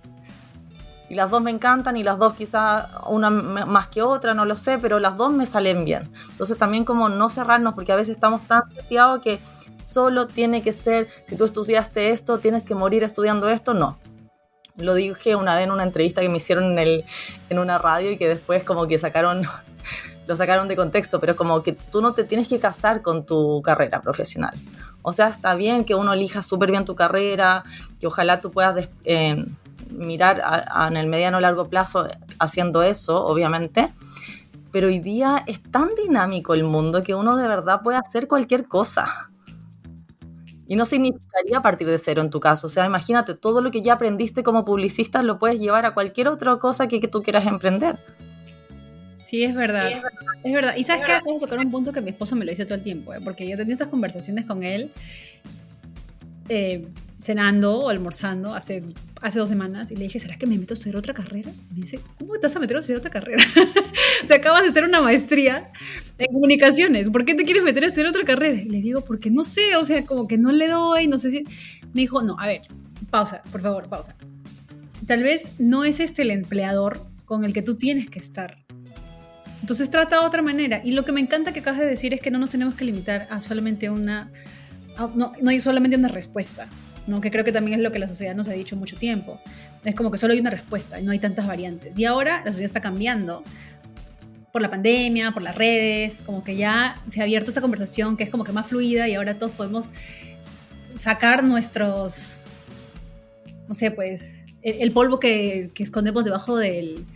Y 1.11 1.15
las 1.15 1.31
dos 1.31 1.43
me 1.43 1.51
encantan 1.51 1.97
y 1.97 2.03
las 2.03 2.19
dos 2.19 2.35
quizás 2.35 2.87
una 3.07 3.31
más 3.31 3.89
que 3.89 4.03
otra, 4.03 4.35
no 4.35 4.45
lo 4.45 4.57
sé, 4.57 4.79
pero 4.79 4.99
las 4.99 5.17
dos 5.17 5.33
me 5.33 5.47
salen 5.47 5.85
bien. 5.85 6.11
Entonces 6.31 6.57
también 6.57 6.85
como 6.85 7.09
no 7.09 7.29
cerrarnos, 7.29 7.75
porque 7.75 7.93
a 7.93 7.97
veces 7.97 8.17
estamos 8.17 8.43
tan 8.47 8.63
seteados 8.75 9.23
que 9.23 9.41
solo 9.85 10.27
tiene 10.27 10.63
que 10.63 10.73
ser, 10.73 11.09
si 11.25 11.37
tú 11.37 11.45
estudiaste 11.45 12.11
esto, 12.11 12.39
tienes 12.39 12.65
que 12.65 12.75
morir 12.75 13.05
estudiando 13.05 13.49
esto, 13.49 13.73
no. 13.73 13.99
Lo 14.77 14.95
dije 14.95 15.35
una 15.35 15.57
vez 15.57 15.65
en 15.65 15.73
una 15.73 15.83
entrevista 15.83 16.21
que 16.21 16.29
me 16.29 16.37
hicieron 16.37 16.73
en, 16.73 16.79
el, 16.79 17.05
en 17.49 17.59
una 17.59 17.79
radio 17.79 18.13
y 18.13 18.19
que 18.19 18.29
después 18.29 18.65
como 18.65 18.87
que 18.87 18.99
sacaron, 18.99 19.43
lo 20.29 20.37
sacaron 20.37 20.69
de 20.69 20.77
contexto, 20.77 21.19
pero 21.21 21.35
como 21.37 21.63
que 21.63 21.73
tú 21.73 22.03
no 22.03 22.13
te 22.13 22.23
tienes 22.23 22.49
que 22.49 22.59
casar 22.59 23.01
con 23.01 23.25
tu 23.25 23.63
carrera 23.63 24.03
profesional. 24.03 24.55
O 25.01 25.15
sea, 25.15 25.29
está 25.29 25.55
bien 25.55 25.85
que 25.87 25.95
uno 25.95 26.13
elija 26.13 26.43
súper 26.43 26.71
bien 26.71 26.85
tu 26.85 26.95
carrera, 26.95 27.65
que 27.99 28.07
ojalá 28.07 28.43
tú 28.43 28.51
puedas 28.51 28.91
eh, 29.05 29.47
mirar 29.91 30.43
en 30.87 30.99
el 30.99 31.07
mediano 31.07 31.39
o 31.39 31.41
largo 31.41 31.69
plazo 31.69 32.07
haciendo 32.39 32.83
eso, 32.83 33.25
obviamente. 33.25 33.91
Pero 34.71 34.89
hoy 34.89 34.99
día 34.99 35.45
es 35.47 35.63
tan 35.63 35.95
dinámico 35.95 36.53
el 36.53 36.65
mundo 36.65 37.03
que 37.03 37.15
uno 37.15 37.39
de 37.39 37.49
verdad 37.49 37.81
puede 37.83 37.97
hacer 37.97 38.29
cualquier 38.29 38.69
cosa. 38.69 39.31
Y 40.67 40.77
no 40.77 40.85
significaría 40.85 41.63
partir 41.63 41.89
de 41.89 41.97
cero 41.97 42.21
en 42.21 42.29
tu 42.29 42.39
caso. 42.39 42.67
O 42.67 42.71
sea, 42.71 42.85
imagínate, 42.85 43.33
todo 43.33 43.63
lo 43.63 43.71
que 43.71 43.81
ya 43.81 43.95
aprendiste 43.95 44.43
como 44.43 44.67
publicista 44.67 45.23
lo 45.23 45.39
puedes 45.39 45.59
llevar 45.59 45.87
a 45.87 45.95
cualquier 45.95 46.29
otra 46.29 46.55
cosa 46.59 46.87
que, 46.87 47.01
que 47.01 47.09
tú 47.09 47.23
quieras 47.23 47.47
emprender. 47.47 47.99
Sí, 49.29 49.45
es 49.45 49.55
verdad. 49.55 49.91
es 50.43 50.53
verdad. 50.55 50.75
Y 50.75 50.85
sabes 50.85 51.03
que 51.03 51.13
acabo 51.13 51.35
de 51.35 51.41
tocar 51.41 51.59
un 51.59 51.71
punto 51.71 51.93
que 51.93 52.01
mi 52.01 52.09
esposo 52.09 52.35
me 52.35 52.47
lo 52.47 52.51
dice 52.51 52.65
todo 52.65 52.77
el 52.77 52.83
tiempo, 52.83 53.13
¿eh? 53.13 53.21
porque 53.23 53.47
yo 53.47 53.59
tenía 53.59 53.75
estas 53.75 53.89
conversaciones 53.89 54.47
con 54.47 54.63
él 54.63 54.91
eh, 56.49 56.89
cenando 57.21 57.79
o 57.79 57.89
almorzando 57.91 58.55
hace, 58.55 58.83
hace 59.21 59.39
dos 59.39 59.51
semanas 59.51 59.91
y 59.91 59.97
le 59.97 60.05
dije, 60.05 60.19
¿será 60.19 60.39
que 60.39 60.47
me 60.47 60.57
meto 60.57 60.73
a 60.73 60.77
estudiar 60.77 60.97
otra 60.97 61.13
carrera? 61.13 61.53
Y 61.71 61.75
me 61.75 61.81
dice, 61.81 62.01
¿cómo 62.17 62.33
te 62.39 62.47
vas 62.47 62.57
a 62.57 62.59
meter 62.59 62.77
a 62.79 62.81
estudiar 62.81 63.01
otra 63.01 63.11
carrera? 63.11 63.45
o 64.23 64.25
sea, 64.25 64.39
acabas 64.39 64.63
de 64.63 64.69
hacer 64.69 64.85
una 64.85 65.03
maestría 65.03 65.71
en 66.17 66.33
comunicaciones, 66.33 67.11
¿por 67.11 67.27
qué 67.27 67.35
te 67.35 67.45
quieres 67.45 67.65
meter 67.65 67.85
a 67.85 67.89
estudiar 67.89 68.09
otra 68.09 68.25
carrera? 68.25 68.63
Y 68.63 68.71
le 68.71 68.81
digo, 68.81 69.05
porque 69.05 69.31
no 69.31 69.45
sé, 69.45 69.77
o 69.77 69.85
sea, 69.85 70.07
como 70.07 70.27
que 70.27 70.39
no 70.39 70.53
le 70.53 70.69
doy, 70.69 71.07
no 71.07 71.19
sé 71.19 71.31
si... 71.31 71.45
Me 71.93 72.01
dijo, 72.01 72.23
no, 72.23 72.41
a 72.41 72.47
ver, 72.47 72.63
pausa, 73.11 73.43
por 73.53 73.61
favor, 73.61 73.91
pausa. 73.91 74.17
Tal 75.07 75.23
vez 75.23 75.51
no 75.59 75.85
es 75.85 76.01
este 76.01 76.23
el 76.23 76.31
empleador 76.31 77.07
con 77.27 77.45
el 77.45 77.53
que 77.53 77.61
tú 77.61 77.77
tienes 77.77 78.09
que 78.09 78.21
estar 78.21 78.57
entonces 79.61 79.91
trata 79.91 80.21
de 80.21 80.27
otra 80.27 80.43
manera. 80.43 80.81
Y 80.85 80.93
lo 80.93 81.05
que 81.05 81.13
me 81.13 81.21
encanta 81.21 81.53
que 81.53 81.61
acabas 81.61 81.81
de 81.81 81.87
decir 81.87 82.15
es 82.15 82.21
que 82.21 82.31
no 82.31 82.39
nos 82.39 82.51
tenemos 82.51 82.75
que 82.75 82.85
limitar 82.85 83.27
a 83.31 83.41
solamente 83.41 83.91
una, 83.91 84.31
no, 85.15 85.33
no 85.41 85.51
hay 85.51 85.61
solamente 85.61 85.97
una 85.97 86.09
respuesta, 86.09 86.69
¿no? 87.07 87.21
que 87.21 87.31
creo 87.31 87.45
que 87.45 87.53
también 87.53 87.79
es 87.79 87.83
lo 87.83 87.93
que 87.93 87.99
la 87.99 88.09
sociedad 88.09 88.35
nos 88.35 88.49
ha 88.49 88.53
dicho 88.53 88.77
mucho 88.77 88.97
tiempo. 88.97 89.41
Es 89.85 89.95
como 89.95 90.11
que 90.11 90.19
solo 90.19 90.33
hay 90.33 90.41
una 90.41 90.51
respuesta 90.51 91.01
y 91.01 91.05
no 91.05 91.13
hay 91.13 91.19
tantas 91.19 91.47
variantes. 91.47 91.99
Y 91.99 92.05
ahora 92.05 92.39
la 92.39 92.53
sociedad 92.53 92.67
está 92.67 92.81
cambiando 92.81 93.43
por 94.53 94.63
la 94.63 94.71
pandemia, 94.71 95.33
por 95.33 95.43
las 95.43 95.55
redes, 95.55 96.23
como 96.25 96.43
que 96.43 96.57
ya 96.57 96.97
se 97.09 97.21
ha 97.21 97.25
abierto 97.25 97.51
esta 97.51 97.61
conversación 97.61 98.17
que 98.17 98.25
es 98.25 98.31
como 98.31 98.45
que 98.45 98.53
más 98.53 98.67
fluida 98.67 99.09
y 99.09 99.15
ahora 99.15 99.35
todos 99.35 99.53
podemos 99.53 99.91
sacar 100.95 101.45
nuestros, 101.45 102.41
no 103.69 103.75
sé, 103.75 103.91
pues, 103.91 104.35
el, 104.63 104.91
polvo 104.91 105.21
que, 105.21 105.71
que 105.75 105.83
escondemos 105.83 106.25
debajo 106.25 106.57
del, 106.57 107.07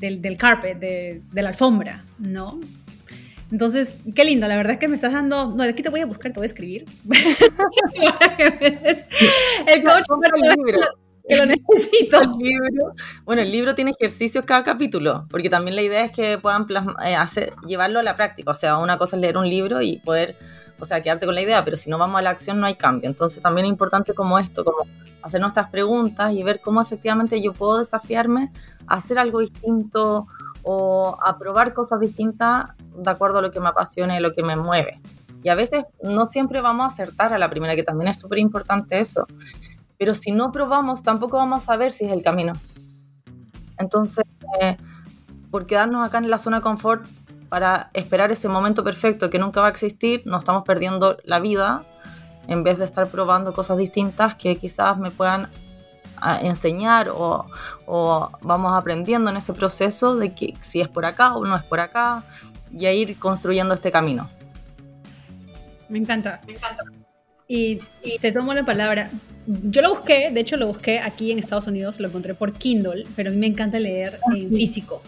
del, 0.00 0.20
del 0.20 0.36
carpet, 0.36 0.78
de, 0.78 1.22
de, 1.30 1.42
la 1.42 1.50
alfombra, 1.50 2.04
¿no? 2.18 2.58
Entonces, 3.52 3.96
qué 4.14 4.24
lindo, 4.24 4.48
la 4.48 4.56
verdad 4.56 4.72
es 4.74 4.78
que 4.78 4.88
me 4.88 4.94
estás 4.94 5.12
dando, 5.12 5.48
no, 5.48 5.62
de 5.62 5.70
aquí 5.70 5.82
te 5.82 5.90
voy 5.90 6.00
a 6.00 6.06
buscar, 6.06 6.32
te 6.32 6.38
voy 6.38 6.44
a 6.44 6.46
escribir. 6.46 6.86
el 9.66 9.82
coach 9.84 10.04
el 10.34 10.40
libro. 10.56 10.78
que 11.28 11.36
lo 11.36 11.46
necesito. 11.46 12.22
El 12.22 12.30
libro, 12.38 12.94
bueno, 13.24 13.42
el 13.42 13.50
libro 13.50 13.74
tiene 13.74 13.90
ejercicios 13.90 14.44
cada 14.44 14.62
capítulo, 14.62 15.26
porque 15.30 15.50
también 15.50 15.74
la 15.74 15.82
idea 15.82 16.04
es 16.04 16.12
que 16.12 16.38
puedan 16.38 16.66
eh, 17.04 17.16
hacer, 17.16 17.52
llevarlo 17.66 17.98
a 17.98 18.04
la 18.04 18.16
práctica. 18.16 18.52
O 18.52 18.54
sea, 18.54 18.78
una 18.78 18.98
cosa 18.98 19.16
es 19.16 19.22
leer 19.22 19.36
un 19.36 19.50
libro 19.50 19.82
y 19.82 19.98
poder, 19.98 20.36
o 20.80 20.84
sea, 20.84 21.02
quedarte 21.02 21.26
con 21.26 21.34
la 21.34 21.42
idea, 21.42 21.64
pero 21.64 21.76
si 21.76 21.90
no 21.90 21.98
vamos 21.98 22.18
a 22.18 22.22
la 22.22 22.30
acción 22.30 22.58
no 22.58 22.66
hay 22.66 22.74
cambio. 22.74 23.08
Entonces 23.08 23.42
también 23.42 23.66
es 23.66 23.70
importante 23.70 24.14
como 24.14 24.38
esto, 24.38 24.64
como 24.64 24.86
hacer 25.22 25.40
nuestras 25.40 25.68
preguntas 25.70 26.32
y 26.32 26.42
ver 26.42 26.60
cómo 26.60 26.80
efectivamente 26.80 27.40
yo 27.42 27.52
puedo 27.52 27.78
desafiarme 27.78 28.50
hacer 28.90 29.18
algo 29.18 29.40
distinto 29.40 30.26
o 30.62 31.16
a 31.24 31.38
probar 31.38 31.72
cosas 31.72 32.00
distintas 32.00 32.66
de 32.78 33.10
acuerdo 33.10 33.38
a 33.38 33.42
lo 33.42 33.50
que 33.50 33.60
me 33.60 33.68
apasiona 33.68 34.18
y 34.18 34.20
lo 34.20 34.32
que 34.32 34.42
me 34.42 34.56
mueve. 34.56 35.00
Y 35.42 35.48
a 35.48 35.54
veces 35.54 35.84
no 36.02 36.26
siempre 36.26 36.60
vamos 36.60 36.84
a 36.84 36.86
acertar 36.88 37.32
a 37.32 37.38
la 37.38 37.48
primera, 37.48 37.74
que 37.74 37.82
también 37.82 38.08
es 38.08 38.16
súper 38.16 38.38
importante 38.38 39.00
eso. 39.00 39.26
Pero 39.96 40.14
si 40.14 40.32
no 40.32 40.52
probamos, 40.52 41.02
tampoco 41.02 41.38
vamos 41.38 41.62
a 41.62 41.66
saber 41.66 41.92
si 41.92 42.04
es 42.04 42.12
el 42.12 42.22
camino. 42.22 42.54
Entonces, 43.78 44.24
eh, 44.60 44.76
por 45.50 45.66
quedarnos 45.66 46.06
acá 46.06 46.18
en 46.18 46.28
la 46.28 46.38
zona 46.38 46.58
de 46.58 46.62
confort 46.62 47.06
para 47.50 47.90
esperar 47.92 48.32
ese 48.32 48.48
momento 48.48 48.82
perfecto 48.82 49.28
que 49.28 49.38
nunca 49.38 49.60
va 49.60 49.66
a 49.66 49.70
existir, 49.70 50.22
nos 50.24 50.38
estamos 50.38 50.62
perdiendo 50.64 51.18
la 51.24 51.40
vida 51.40 51.84
en 52.48 52.62
vez 52.62 52.78
de 52.78 52.84
estar 52.86 53.08
probando 53.08 53.52
cosas 53.52 53.76
distintas 53.76 54.36
que 54.36 54.56
quizás 54.56 54.96
me 54.96 55.10
puedan 55.10 55.50
a 56.16 56.40
enseñar 56.40 57.08
o, 57.08 57.46
vamos 58.42 58.72
aprendiendo 58.74 59.30
en 59.30 59.36
ese 59.36 59.52
proceso 59.52 60.16
de 60.16 60.32
que 60.32 60.54
si 60.60 60.80
es 60.80 60.88
por 60.88 61.04
acá 61.04 61.34
o 61.34 61.44
no 61.44 61.56
es 61.56 61.64
por 61.64 61.80
acá 61.80 62.24
y 62.72 62.86
a 62.86 62.92
ir 62.92 63.18
construyendo 63.18 63.74
este 63.74 63.90
camino. 63.90 64.30
Me 65.88 65.98
encanta, 65.98 66.40
me 66.46 66.52
encanta. 66.52 66.84
Y, 67.48 67.80
te 68.20 68.30
tomo 68.30 68.54
la 68.54 68.64
palabra. 68.64 69.10
Yo 69.46 69.82
lo 69.82 69.90
busqué, 69.90 70.30
de 70.30 70.40
hecho 70.40 70.56
lo 70.56 70.68
busqué 70.68 71.00
aquí 71.00 71.32
en 71.32 71.40
Estados 71.40 71.66
Unidos, 71.66 71.98
lo 71.98 72.06
encontré 72.06 72.34
por 72.34 72.52
Kindle, 72.52 73.06
pero 73.16 73.30
a 73.30 73.32
mí 73.32 73.38
me 73.38 73.48
encanta 73.48 73.80
leer 73.80 74.20
en 74.32 74.50
físico. 74.50 75.02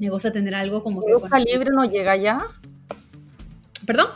Me 0.00 0.08
gusta 0.10 0.32
tener 0.32 0.54
algo 0.54 0.82
como 0.82 1.04
que... 1.04 1.14
¿Busca 1.14 1.38
libre 1.38 1.70
no 1.72 1.84
llega 1.84 2.16
ya? 2.16 2.42
¿Perdón? 3.86 4.08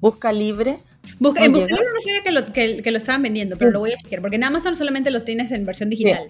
¿Busca 0.00 0.32
libre? 0.32 0.78
Busca, 1.18 1.44
en 1.44 1.52
Busca 1.52 1.74
no 1.74 2.00
sabía 2.02 2.22
que 2.22 2.30
lo, 2.30 2.46
que, 2.82 2.90
lo, 2.90 2.96
estaban 2.96 3.22
vendiendo, 3.22 3.56
pero 3.56 3.70
lo 3.70 3.80
voy 3.80 3.92
a 3.92 3.96
chequear, 3.96 4.20
porque 4.20 4.36
en 4.36 4.44
Amazon 4.44 4.76
solamente 4.76 5.10
lo 5.10 5.22
tienes 5.22 5.50
en 5.50 5.66
versión 5.66 5.90
digital. 5.90 6.28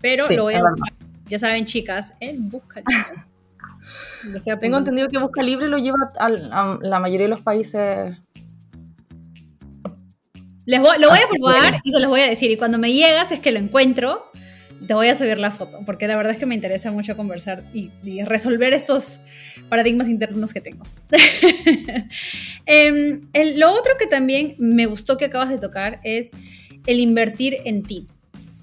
Pero 0.00 0.24
lo 0.28 0.44
voy 0.44 0.54
a 0.54 0.62
buscar. 0.62 0.92
Ya 1.26 1.38
saben, 1.38 1.64
chicas, 1.64 2.14
en 2.20 2.50
Busca 2.50 2.82
Tengo 4.60 4.78
entendido 4.78 5.08
que 5.08 5.18
Busca 5.18 5.42
Libre 5.42 5.68
lo 5.68 5.78
lleva 5.78 6.12
a, 6.18 6.28
la 6.28 7.00
mayoría 7.00 7.26
de 7.26 7.30
los 7.30 7.40
países. 7.40 8.16
Les 10.64 10.80
voy, 10.80 10.98
lo 10.98 11.08
voy 11.08 11.18
a 11.18 11.28
probar 11.28 11.80
y 11.82 11.90
se 11.90 11.98
los 11.98 12.08
voy 12.08 12.20
a 12.20 12.28
decir. 12.28 12.50
Y 12.50 12.56
cuando 12.56 12.78
me 12.78 12.92
llegas 12.92 13.32
es 13.32 13.40
que 13.40 13.50
lo 13.50 13.58
encuentro, 13.58 14.30
te 14.86 14.94
voy 14.94 15.08
a 15.08 15.14
subir 15.14 15.38
la 15.38 15.50
foto, 15.50 15.80
porque 15.86 16.06
la 16.06 16.16
verdad 16.16 16.32
es 16.32 16.38
que 16.38 16.46
me 16.46 16.54
interesa 16.54 16.90
mucho 16.90 17.16
conversar 17.16 17.64
y, 17.72 17.90
resolver 18.24 18.72
estos 18.72 19.20
paradigmas 19.68 20.08
internos 20.08 20.52
que 20.52 20.60
tengo. 20.60 20.84
Em, 22.66 23.22
lo 23.56 23.72
otro 23.72 23.94
que 23.98 24.06
también 24.06 24.54
me 24.58 24.86
gustó 24.86 25.16
que 25.16 25.24
acabas 25.24 25.50
de 25.50 25.58
tocar 25.58 26.00
es 26.04 26.30
el 26.86 27.00
invertir 27.00 27.58
en 27.64 27.82
ti. 27.82 28.06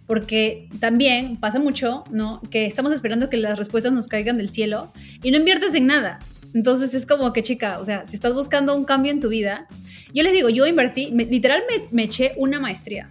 Porque 0.08 0.68
también 0.80 1.38
pasa 1.38 1.60
mucho, 1.60 2.04
¿no? 2.10 2.42
Que 2.50 2.66
estamos 2.66 2.94
esperando 2.94 3.30
que 3.30 3.38
las 3.38 3.58
respuestas 3.58 3.92
nos 3.92 4.08
caigan 4.08 4.38
del 4.38 4.50
cielo 4.50 4.92
y 5.22 5.32
no 5.32 5.38
inviertes 5.38 5.76
en 5.76 5.86
nada. 5.86 6.20
Entonces 6.54 6.96
es 6.96 7.06
como 7.06 7.32
que, 7.32 7.44
chica, 7.44 7.80
o 7.80 7.86
sea, 7.86 8.06
si 8.08 8.16
estás 8.16 8.34
buscando 8.34 8.76
un 8.76 8.86
cambio 8.86 9.12
en 9.12 9.20
tu 9.20 9.30
vida, 9.30 9.68
yo 10.14 10.24
les 10.24 10.34
digo, 10.34 10.50
yo 10.50 10.66
invertí, 10.66 11.12
literalmente 11.12 11.30
literal 11.32 11.64
me 11.92 12.04
eché 12.04 12.34
una 12.38 12.60
maestría 12.60 13.10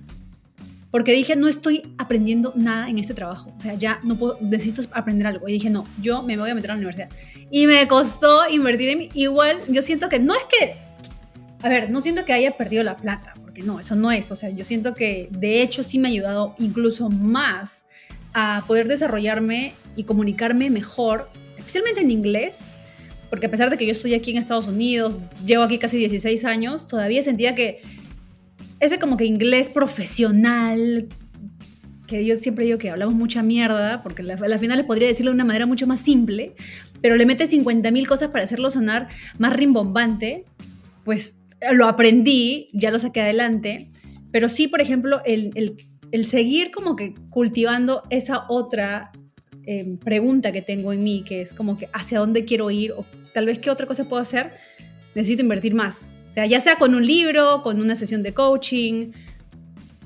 porque 0.90 1.12
dije, 1.12 1.36
no 1.36 1.48
estoy 1.48 1.82
aprendiendo 1.98 2.52
nada 2.56 2.88
en 2.88 2.98
este 2.98 3.12
trabajo. 3.12 3.52
O 3.56 3.60
sea, 3.60 3.74
ya 3.74 4.00
no 4.04 4.16
puedo, 4.16 4.38
necesito 4.40 4.82
aprender 4.92 5.26
algo. 5.26 5.48
Y 5.48 5.52
dije, 5.52 5.68
no, 5.68 5.84
yo 6.00 6.22
me 6.22 6.36
voy 6.36 6.50
a 6.50 6.54
meter 6.54 6.70
a 6.70 6.74
la 6.74 6.78
universidad. 6.78 7.10
Y 7.50 7.66
me 7.66 7.86
costó 7.86 8.48
invertir 8.50 8.88
en 8.90 8.98
mí. 8.98 9.10
Igual, 9.14 9.60
yo 9.68 9.82
siento 9.82 10.08
que 10.08 10.18
no 10.18 10.34
es 10.34 10.44
que, 10.44 10.76
a 11.62 11.68
ver, 11.68 11.90
no 11.90 12.00
siento 12.00 12.24
que 12.24 12.32
haya 12.32 12.56
perdido 12.56 12.84
la 12.84 12.96
plata, 12.96 13.34
porque 13.42 13.62
no, 13.62 13.80
eso 13.80 13.96
no 13.96 14.10
es. 14.10 14.30
O 14.30 14.36
sea, 14.36 14.48
yo 14.48 14.64
siento 14.64 14.94
que 14.94 15.28
de 15.30 15.60
hecho 15.60 15.82
sí 15.82 15.98
me 15.98 16.08
ha 16.08 16.10
ayudado 16.10 16.54
incluso 16.58 17.10
más 17.10 17.86
a 18.32 18.64
poder 18.66 18.88
desarrollarme 18.88 19.74
y 19.94 20.04
comunicarme 20.04 20.70
mejor, 20.70 21.28
especialmente 21.58 22.00
en 22.00 22.10
inglés. 22.10 22.72
Porque 23.28 23.44
a 23.44 23.50
pesar 23.50 23.68
de 23.68 23.76
que 23.76 23.84
yo 23.84 23.92
estoy 23.92 24.14
aquí 24.14 24.30
en 24.30 24.38
Estados 24.38 24.68
Unidos, 24.68 25.14
llevo 25.44 25.62
aquí 25.64 25.76
casi 25.76 25.98
16 25.98 26.46
años, 26.46 26.86
todavía 26.86 27.22
sentía 27.22 27.54
que 27.54 27.82
ese 28.80 28.98
como 28.98 29.16
que 29.16 29.24
inglés 29.24 29.70
profesional, 29.70 31.08
que 32.06 32.24
yo 32.24 32.36
siempre 32.36 32.64
digo 32.64 32.78
que 32.78 32.90
hablamos 32.90 33.14
mucha 33.14 33.42
mierda, 33.42 34.02
porque 34.02 34.22
al 34.22 34.58
final 34.58 34.78
les 34.78 34.86
podría 34.86 35.08
decirlo 35.08 35.30
de 35.30 35.36
una 35.36 35.44
manera 35.44 35.66
mucho 35.66 35.86
más 35.86 36.00
simple, 36.00 36.54
pero 37.00 37.16
le 37.16 37.26
metes 37.26 37.50
50 37.50 37.90
mil 37.90 38.06
cosas 38.06 38.30
para 38.30 38.44
hacerlo 38.44 38.70
sonar 38.70 39.08
más 39.38 39.52
rimbombante, 39.52 40.44
pues 41.04 41.38
lo 41.72 41.86
aprendí, 41.86 42.70
ya 42.72 42.90
lo 42.90 42.98
saqué 42.98 43.20
adelante, 43.20 43.90
pero 44.30 44.48
sí, 44.48 44.68
por 44.68 44.80
ejemplo, 44.80 45.20
el, 45.24 45.76
el, 46.12 46.24
seguir 46.24 46.70
como 46.70 46.96
que 46.96 47.14
cultivando 47.30 48.02
esa 48.10 48.46
otra 48.48 49.10
em, 49.64 49.98
pregunta 49.98 50.52
que 50.52 50.62
tengo 50.62 50.92
en 50.92 51.02
mí, 51.02 51.24
que 51.26 51.40
es 51.40 51.52
como 51.52 51.76
que 51.76 51.88
hacia 51.92 52.20
dónde 52.20 52.44
quiero 52.44 52.70
ir 52.70 52.92
o 52.92 53.04
tal 53.34 53.46
vez 53.46 53.58
qué 53.58 53.70
otra 53.70 53.86
cosa 53.86 54.08
puedo 54.08 54.22
hacer, 54.22 54.52
necesito 55.14 55.42
invertir 55.42 55.74
más. 55.74 56.12
Ya 56.46 56.60
sea 56.60 56.76
con 56.76 56.94
un 56.94 57.06
libro, 57.06 57.62
con 57.62 57.80
una 57.80 57.96
sesión 57.96 58.22
de 58.22 58.34
coaching 58.34 59.12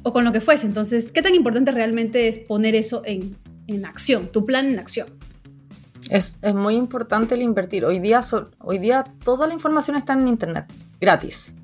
o 0.03 0.13
con 0.13 0.25
lo 0.25 0.33
que 0.33 0.41
fuese. 0.41 0.67
Entonces, 0.67 1.13
¿qué 1.13 1.23
tan 1.23 1.35
importante 1.35 1.71
realmente 1.71 2.29
es 2.29 2.39
poner 2.39 2.75
eso 2.75 3.03
en, 3.05 3.37
en 3.67 3.85
acción, 3.85 4.29
tu 4.29 4.45
plan 4.47 4.67
en 4.67 4.79
acción? 4.79 5.09
Es, 6.11 6.37
es, 6.43 6.55
muy 6.55 6.75
importante 6.75 7.35
el 7.35 7.43
invertir. 7.43 7.85
Hoy 7.85 8.01
día, 8.01 8.21
hoy 8.59 8.79
día 8.79 9.05
toda 9.25 9.47
la 9.47 9.55
información 9.55 9.97
está 9.97 10.13
en 10.15 10.29
Internet, 10.29 10.67
gratis. 11.01 11.55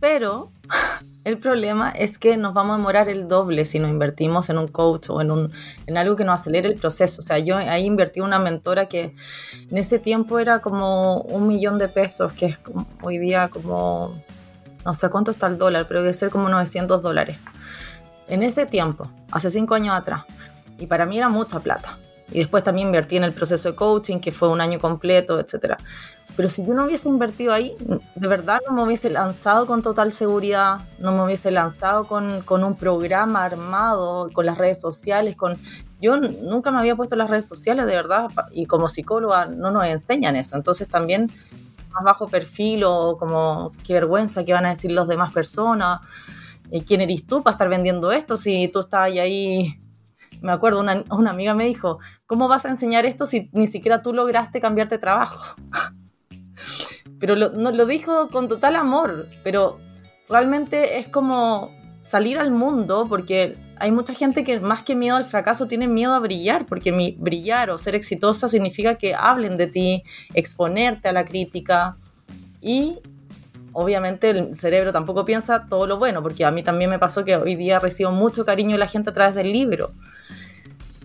Pero 0.00 0.50
el 1.24 1.38
problema 1.38 1.90
es 1.90 2.18
que 2.18 2.36
nos 2.36 2.54
vamos 2.54 2.74
a 2.74 2.76
demorar 2.78 3.08
el 3.10 3.28
doble 3.28 3.66
si 3.66 3.78
nos 3.78 3.90
invertimos 3.90 4.48
en 4.48 4.56
un 4.56 4.68
coach 4.68 5.10
o 5.10 5.20
en, 5.20 5.30
un, 5.30 5.52
en 5.86 5.96
algo 5.98 6.16
que 6.16 6.24
nos 6.24 6.40
acelere 6.40 6.68
el 6.68 6.76
proceso. 6.76 7.20
O 7.20 7.24
sea, 7.24 7.38
yo 7.38 7.56
ahí 7.56 7.84
invertí 7.84 8.20
una 8.20 8.38
mentora 8.38 8.86
que 8.86 9.14
en 9.70 9.76
ese 9.76 9.98
tiempo 9.98 10.38
era 10.38 10.60
como 10.60 11.20
un 11.20 11.46
millón 11.46 11.78
de 11.78 11.88
pesos, 11.88 12.32
que 12.32 12.46
es 12.46 12.60
hoy 13.02 13.18
día 13.18 13.48
como, 13.48 14.22
no 14.84 14.94
sé 14.94 15.10
cuánto 15.10 15.30
está 15.30 15.46
el 15.46 15.58
dólar, 15.58 15.86
pero 15.88 16.00
debe 16.00 16.14
ser 16.14 16.30
como 16.30 16.48
900 16.48 17.02
dólares. 17.02 17.36
En 18.26 18.42
ese 18.42 18.64
tiempo, 18.64 19.10
hace 19.30 19.50
cinco 19.50 19.74
años 19.74 19.94
atrás. 19.94 20.24
Y 20.78 20.86
para 20.86 21.04
mí 21.04 21.18
era 21.18 21.28
mucha 21.28 21.60
plata. 21.60 21.98
Y 22.32 22.38
después 22.38 22.64
también 22.64 22.88
invertí 22.88 23.16
en 23.16 23.24
el 23.24 23.32
proceso 23.32 23.70
de 23.70 23.74
coaching, 23.74 24.20
que 24.20 24.32
fue 24.32 24.48
un 24.48 24.60
año 24.60 24.78
completo, 24.78 25.38
etcétera. 25.38 25.76
Pero 26.40 26.48
si 26.48 26.64
yo 26.64 26.72
no 26.72 26.86
hubiese 26.86 27.06
invertido 27.06 27.52
ahí, 27.52 27.76
de 28.14 28.26
verdad 28.26 28.62
no 28.66 28.72
me 28.72 28.82
hubiese 28.82 29.10
lanzado 29.10 29.66
con 29.66 29.82
total 29.82 30.10
seguridad, 30.10 30.80
no 30.98 31.12
me 31.12 31.22
hubiese 31.22 31.50
lanzado 31.50 32.06
con, 32.06 32.40
con 32.40 32.64
un 32.64 32.76
programa 32.76 33.44
armado, 33.44 34.30
con 34.32 34.46
las 34.46 34.56
redes 34.56 34.80
sociales, 34.80 35.36
con... 35.36 35.58
Yo 36.00 36.16
nunca 36.16 36.70
me 36.70 36.78
había 36.78 36.96
puesto 36.96 37.14
las 37.14 37.28
redes 37.28 37.46
sociales, 37.46 37.84
de 37.84 37.92
verdad, 37.94 38.30
y 38.52 38.64
como 38.64 38.88
psicóloga 38.88 39.44
no 39.44 39.70
nos 39.70 39.84
enseñan 39.84 40.34
eso. 40.34 40.56
Entonces 40.56 40.88
también 40.88 41.30
más 41.90 42.04
bajo 42.04 42.26
perfil 42.26 42.84
o 42.84 43.18
como 43.18 43.72
qué 43.84 43.92
vergüenza 43.92 44.42
que 44.42 44.54
van 44.54 44.64
a 44.64 44.70
decir 44.70 44.92
las 44.92 45.08
demás 45.08 45.34
personas. 45.34 46.00
¿Quién 46.86 47.02
eres 47.02 47.26
tú 47.26 47.42
para 47.42 47.52
estar 47.52 47.68
vendiendo 47.68 48.12
esto 48.12 48.38
si 48.38 48.66
tú 48.68 48.80
estás 48.80 49.10
ahí 49.10 49.78
me 50.40 50.52
acuerdo, 50.52 50.80
una, 50.80 51.04
una, 51.10 51.32
amiga 51.32 51.52
me 51.52 51.66
dijo, 51.66 51.98
¿cómo 52.24 52.48
vas 52.48 52.64
a 52.64 52.70
enseñar 52.70 53.04
esto 53.04 53.26
si 53.26 53.50
ni 53.52 53.66
siquiera 53.66 54.00
tú 54.00 54.14
lograste 54.14 54.58
cambiarte 54.58 54.96
trabajo? 54.96 55.54
pero 57.20 57.36
lo, 57.36 57.50
no, 57.50 57.70
lo 57.70 57.86
dijo 57.86 58.28
con 58.30 58.48
total 58.48 58.74
amor, 58.74 59.28
pero 59.44 59.78
realmente 60.28 60.98
es 60.98 61.06
como 61.06 61.70
salir 62.00 62.38
al 62.38 62.50
mundo 62.50 63.06
porque 63.08 63.56
hay 63.76 63.92
mucha 63.92 64.14
gente 64.14 64.42
que 64.42 64.58
más 64.60 64.82
que 64.82 64.96
miedo 64.96 65.16
al 65.16 65.24
fracaso 65.24 65.66
tiene 65.66 65.86
miedo 65.86 66.12
a 66.14 66.18
brillar, 66.18 66.66
porque 66.66 66.92
mi, 66.92 67.16
brillar 67.18 67.70
o 67.70 67.78
ser 67.78 67.94
exitosa 67.94 68.48
significa 68.48 68.96
que 68.96 69.14
hablen 69.14 69.56
de 69.56 69.66
ti, 69.66 70.02
exponerte 70.34 71.08
a 71.08 71.12
la 71.12 71.24
crítica. 71.24 71.96
Y 72.60 72.98
obviamente 73.72 74.30
el 74.30 74.56
cerebro 74.56 74.92
tampoco 74.92 75.24
piensa 75.24 75.66
todo 75.66 75.86
lo 75.86 75.98
bueno, 75.98 76.22
porque 76.22 76.44
a 76.44 76.50
mí 76.50 76.62
también 76.62 76.90
me 76.90 76.98
pasó 76.98 77.24
que 77.24 77.36
hoy 77.36 77.54
día 77.54 77.78
recibo 77.78 78.10
mucho 78.10 78.44
cariño 78.44 78.72
de 78.72 78.78
la 78.78 78.86
gente 78.86 79.10
a 79.10 79.12
través 79.14 79.34
del 79.34 79.50
libro 79.50 79.92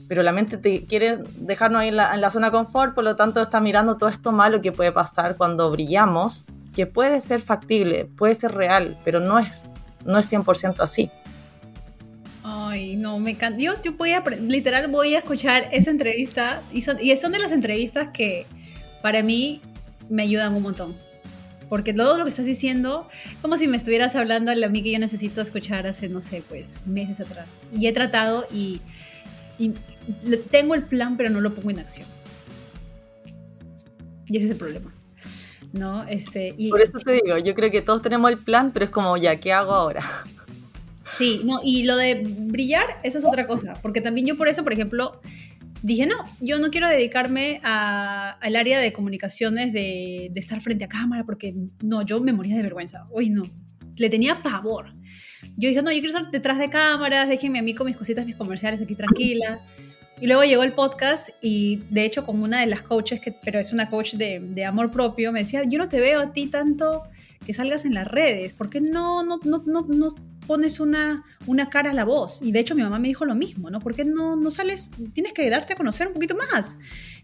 pero 0.08 0.24
la 0.24 0.32
mente 0.32 0.58
te 0.58 0.86
quiere 0.86 1.20
dejarnos 1.38 1.82
ahí 1.82 1.90
en 1.90 1.98
la, 1.98 2.14
en 2.14 2.22
la, 2.22 2.30
zona 2.30 2.52
confort, 2.52 2.94
por 2.94 3.04
lo 3.04 3.16
tanto 3.16 3.42
está 3.42 3.60
mirando 3.60 3.98
todo 3.98 4.10
esto 4.10 4.32
malo 4.32 4.62
que 4.62 4.72
puede 4.72 4.92
pasar 4.92 5.36
cuando 5.38 5.72
brillamos, 5.72 6.46
que 6.76 6.86
puede 6.86 7.22
ser 7.22 7.42
factible, 7.42 8.06
puede 8.06 8.36
ser 8.36 8.54
real, 8.54 8.98
pero 9.04 9.20
no 9.20 9.40
es, 9.40 9.64
no 10.06 10.20
es 10.20 10.32
100% 10.32 10.80
así. 10.80 11.10
Ay, 12.44 12.96
no, 12.96 13.18
me 13.18 13.32
encanta. 13.32 13.58
Yo, 13.58 13.74
yo 13.82 13.94
voy 13.94 14.12
a, 14.12 14.22
literal, 14.22 14.88
voy 14.88 15.16
a 15.16 15.20
escuchar 15.20 15.68
esa 15.72 15.90
entrevista 15.90 16.62
y 16.72 16.82
son, 16.82 16.98
y 17.02 17.16
son 17.18 17.32
de 17.32 17.40
las 17.40 17.52
entrevistas 17.52 18.10
que 18.10 18.46
para 19.02 19.24
mí 19.24 19.62
me 20.10 20.24
ayudan 20.24 20.54
un 20.54 20.62
montón. 20.62 20.96
Porque 21.70 21.94
todo 21.94 22.20
lo 22.20 22.24
que 22.24 22.30
estás 22.30 22.46
diciendo, 22.46 23.10
como 23.42 23.58
si 23.58 23.68
me 23.68 23.78
estuvieras 23.78 24.16
hablando 24.16 24.52
a 24.52 24.70
mí 24.70 24.84
que 24.84 24.92
yo 24.92 25.00
necesito 25.00 25.42
escuchar 25.42 25.88
hace, 25.88 26.08
no 26.10 26.22
sé, 26.22 26.44
pues 26.48 26.82
meses 26.86 27.20
atrás. 27.20 27.56
Y 27.76 27.88
he 27.88 27.94
tratado 27.94 28.46
y 28.54 28.82
y 29.58 29.74
tengo 30.52 30.76
el 30.76 30.84
plan, 30.84 31.18
pero 31.18 31.30
no 31.30 31.42
lo 31.42 31.54
pongo 31.54 31.72
en 31.72 31.80
acción. 31.80 32.08
Y 34.28 34.38
ese 34.38 34.46
es 34.46 34.52
el 34.52 34.58
problema. 34.58 34.94
¿No? 35.74 36.04
Este, 36.08 36.54
y, 36.58 36.70
por 36.70 36.82
eso 36.82 36.98
te 37.00 37.12
digo, 37.24 37.38
yo 37.38 37.54
creo 37.54 37.70
que 37.70 37.82
todos 37.82 38.02
tenemos 38.02 38.32
el 38.32 38.38
plan, 38.38 38.72
pero 38.72 38.86
es 38.86 38.92
como, 38.92 39.18
ya, 39.18 39.40
¿qué 39.40 39.52
hago 39.52 39.74
ahora? 39.74 40.02
Sí, 41.18 41.42
no, 41.44 41.60
y 41.64 41.84
lo 41.84 41.98
de 41.98 42.24
brillar, 42.26 43.00
eso 43.04 43.18
es 43.18 43.26
otra 43.26 43.46
cosa, 43.46 43.74
porque 43.82 44.02
también 44.02 44.26
yo 44.26 44.38
por 44.38 44.48
eso, 44.48 44.64
por 44.64 44.74
ejemplo, 44.74 45.20
dije, 45.82 46.06
no, 46.06 46.16
yo 46.40 46.60
no 46.60 46.72
quiero 46.72 46.88
dedicarme 46.88 47.60
al 47.64 48.56
área 48.56 48.80
de 48.80 48.94
comunicaciones, 48.94 49.74
de, 49.74 50.30
de, 50.32 50.40
estar 50.40 50.62
frente 50.62 50.86
a 50.86 50.90
cámara, 50.90 51.26
porque 51.26 51.56
no, 51.82 52.02
yo 52.04 52.22
me 52.22 52.34
moría 52.34 52.56
de 52.56 52.64
vergüenza. 52.64 53.06
Uy, 53.12 53.30
no, 53.30 53.50
le 53.98 54.10
tenía 54.10 54.42
pavor 54.42 54.94
yo 55.58 55.70
dije, 55.70 55.82
no, 55.82 55.92
yo 55.92 56.00
quiero 56.00 56.18
estar 56.18 56.32
detrás 56.32 56.58
de 56.58 56.70
cámaras, 56.70 57.30
déjenme 57.30 57.60
a 57.60 57.62
mí 57.62 57.76
con 57.76 57.88
mis 57.88 57.98
cositas, 57.98 58.26
mis 58.26 58.36
comerciales 58.36 58.82
aquí 58.82 58.96
tranquila. 58.96 59.62
Y 60.20 60.28
luego 60.28 60.44
llegó 60.44 60.64
el 60.64 60.74
podcast 60.74 61.30
y 61.42 61.84
de 61.90 62.06
hecho 62.06 62.26
con 62.26 62.42
una 62.42 62.62
de 62.62 62.68
las 62.68 62.82
coaches, 62.82 63.20
que, 63.20 63.34
pero 63.34 63.60
es 63.60 63.74
una 63.74 63.90
coach 63.90 64.16
de, 64.16 64.66
amor 64.66 64.90
propio, 64.90 65.32
me 65.34 65.40
decía, 65.40 65.64
yo 65.66 65.78
no 65.78 65.90
te 65.90 66.00
veo 66.00 66.22
a 66.22 66.32
ti 66.32 66.48
tanto 66.48 67.04
que 67.46 67.54
salgas 67.54 67.84
en 67.84 67.94
las 67.94 68.08
redes, 68.08 68.54
¿por 68.54 68.70
qué 68.70 68.80
no, 68.80 69.24
no, 69.24 69.40
no, 69.44 69.62
no, 69.66 69.86
no 69.88 70.16
pones 70.48 70.80
una, 70.80 71.26
una 71.48 71.70
cara 71.70 71.92
a 71.92 71.94
la 71.94 72.06
voz? 72.06 72.42
Y 72.42 72.54
de 72.54 72.60
hecho 72.60 72.76
mi 72.76 72.82
mamá 72.82 72.98
me 72.98 73.10
dijo 73.10 73.26
lo 73.26 73.36
mismo, 73.36 73.70
¿no? 73.70 73.80
¿Por 73.80 73.94
qué 73.94 74.06
no, 74.06 74.38
no 74.38 74.52
sales? 74.52 74.90
Tienes 75.14 75.34
que 75.34 75.50
darte 75.50 75.74
a 75.74 75.76
conocer 75.76 76.08
un 76.08 76.14
poquito 76.14 76.36
más. 76.36 76.78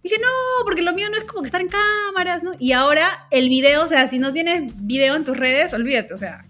Y 0.03 0.09
dije, 0.09 0.19
no, 0.21 0.65
porque 0.65 0.81
lo 0.81 0.93
mío 0.93 1.09
no 1.09 1.17
es 1.17 1.23
como 1.23 1.41
que 1.41 1.47
estar 1.47 1.61
en 1.61 1.69
cámaras, 1.69 2.43
¿no? 2.43 2.55
Y 2.59 2.73
ahora 2.73 3.27
el 3.31 3.47
video, 3.47 3.83
o 3.83 3.87
sea, 3.87 4.07
si 4.07 4.19
no 4.19 4.33
tienes 4.33 4.73
video 4.85 5.15
en 5.15 5.23
tus 5.23 5.37
redes, 5.37 5.73
olvídate, 5.73 6.13
o 6.13 6.17
sea, 6.17 6.43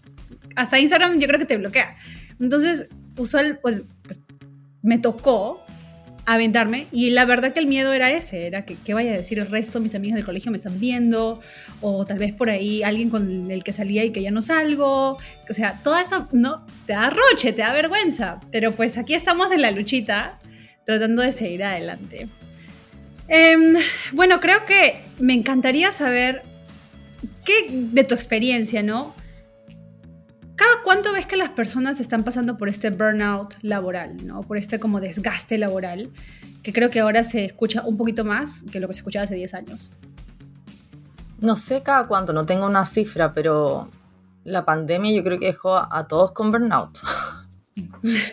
hasta 0.55 0.79
Instagram 0.79 1.19
yo 1.19 1.27
creo 1.27 1.39
que 1.39 1.45
te 1.45 1.57
bloquea. 1.57 1.95
Entonces, 2.39 2.89
usual, 3.17 3.59
pues, 3.61 3.81
pues, 4.03 4.23
me 4.81 4.97
tocó 4.97 5.63
aventarme 6.25 6.87
y 6.91 7.09
la 7.09 7.25
verdad 7.25 7.53
que 7.53 7.59
el 7.59 7.67
miedo 7.67 7.93
era 7.93 8.11
ese, 8.11 8.45
era 8.47 8.63
que 8.63 8.75
qué 8.75 8.93
vaya 8.93 9.11
a 9.11 9.17
decir 9.17 9.39
el 9.39 9.47
resto, 9.47 9.79
mis 9.79 9.95
amigos 9.95 10.15
del 10.15 10.25
colegio 10.25 10.51
me 10.51 10.57
están 10.57 10.79
viendo 10.79 11.39
o 11.81 12.05
tal 12.05 12.19
vez 12.19 12.33
por 12.33 12.49
ahí 12.49 12.83
alguien 12.83 13.09
con 13.09 13.49
el 13.49 13.63
que 13.63 13.73
salía 13.73 14.03
y 14.05 14.11
que 14.11 14.21
ya 14.21 14.31
no 14.31 14.41
salgo, 14.41 15.17
o 15.49 15.53
sea, 15.53 15.81
todo 15.83 15.97
eso 15.97 16.27
no 16.31 16.65
te 16.85 16.93
da 16.93 17.09
roche, 17.09 17.53
te 17.53 17.61
da 17.61 17.73
vergüenza, 17.73 18.39
pero 18.51 18.71
pues 18.73 18.97
aquí 18.97 19.13
estamos 19.13 19.51
en 19.51 19.61
la 19.61 19.71
luchita 19.71 20.37
tratando 20.85 21.21
de 21.21 21.31
seguir 21.31 21.63
adelante. 21.63 22.27
Em, 23.27 23.77
bueno, 24.11 24.39
creo 24.39 24.65
que 24.65 25.01
me 25.19 25.33
encantaría 25.33 25.91
saber 25.91 26.43
qué 27.45 27.67
de 27.69 28.03
tu 28.03 28.13
experiencia, 28.13 28.83
¿no? 28.83 29.15
¿Cada 30.61 30.83
cuánto 30.83 31.11
ves 31.11 31.25
que 31.25 31.37
las 31.37 31.49
personas 31.49 31.99
están 31.99 32.23
pasando 32.23 32.55
por 32.55 32.69
este 32.69 32.91
burnout 32.91 33.55
laboral, 33.63 34.27
¿no? 34.27 34.43
por 34.43 34.57
este 34.57 34.79
como 34.79 35.01
desgaste 35.01 35.57
laboral, 35.57 36.11
que 36.61 36.71
creo 36.71 36.91
que 36.91 36.99
ahora 36.99 37.23
se 37.23 37.45
escucha 37.45 37.81
un 37.83 37.97
poquito 37.97 38.23
más 38.23 38.63
que 38.71 38.79
lo 38.79 38.87
que 38.87 38.93
se 38.93 38.99
escuchaba 38.99 39.23
hace 39.23 39.33
10 39.33 39.55
años? 39.55 39.91
No 41.39 41.55
sé 41.55 41.81
cada 41.81 42.05
cuánto, 42.05 42.31
no 42.31 42.45
tengo 42.45 42.67
una 42.67 42.85
cifra, 42.85 43.33
pero 43.33 43.89
la 44.43 44.63
pandemia 44.63 45.11
yo 45.11 45.23
creo 45.23 45.39
que 45.39 45.47
dejó 45.47 45.75
a, 45.75 46.07
todos 46.07 46.31
con 46.31 46.51
burnout. 46.51 46.95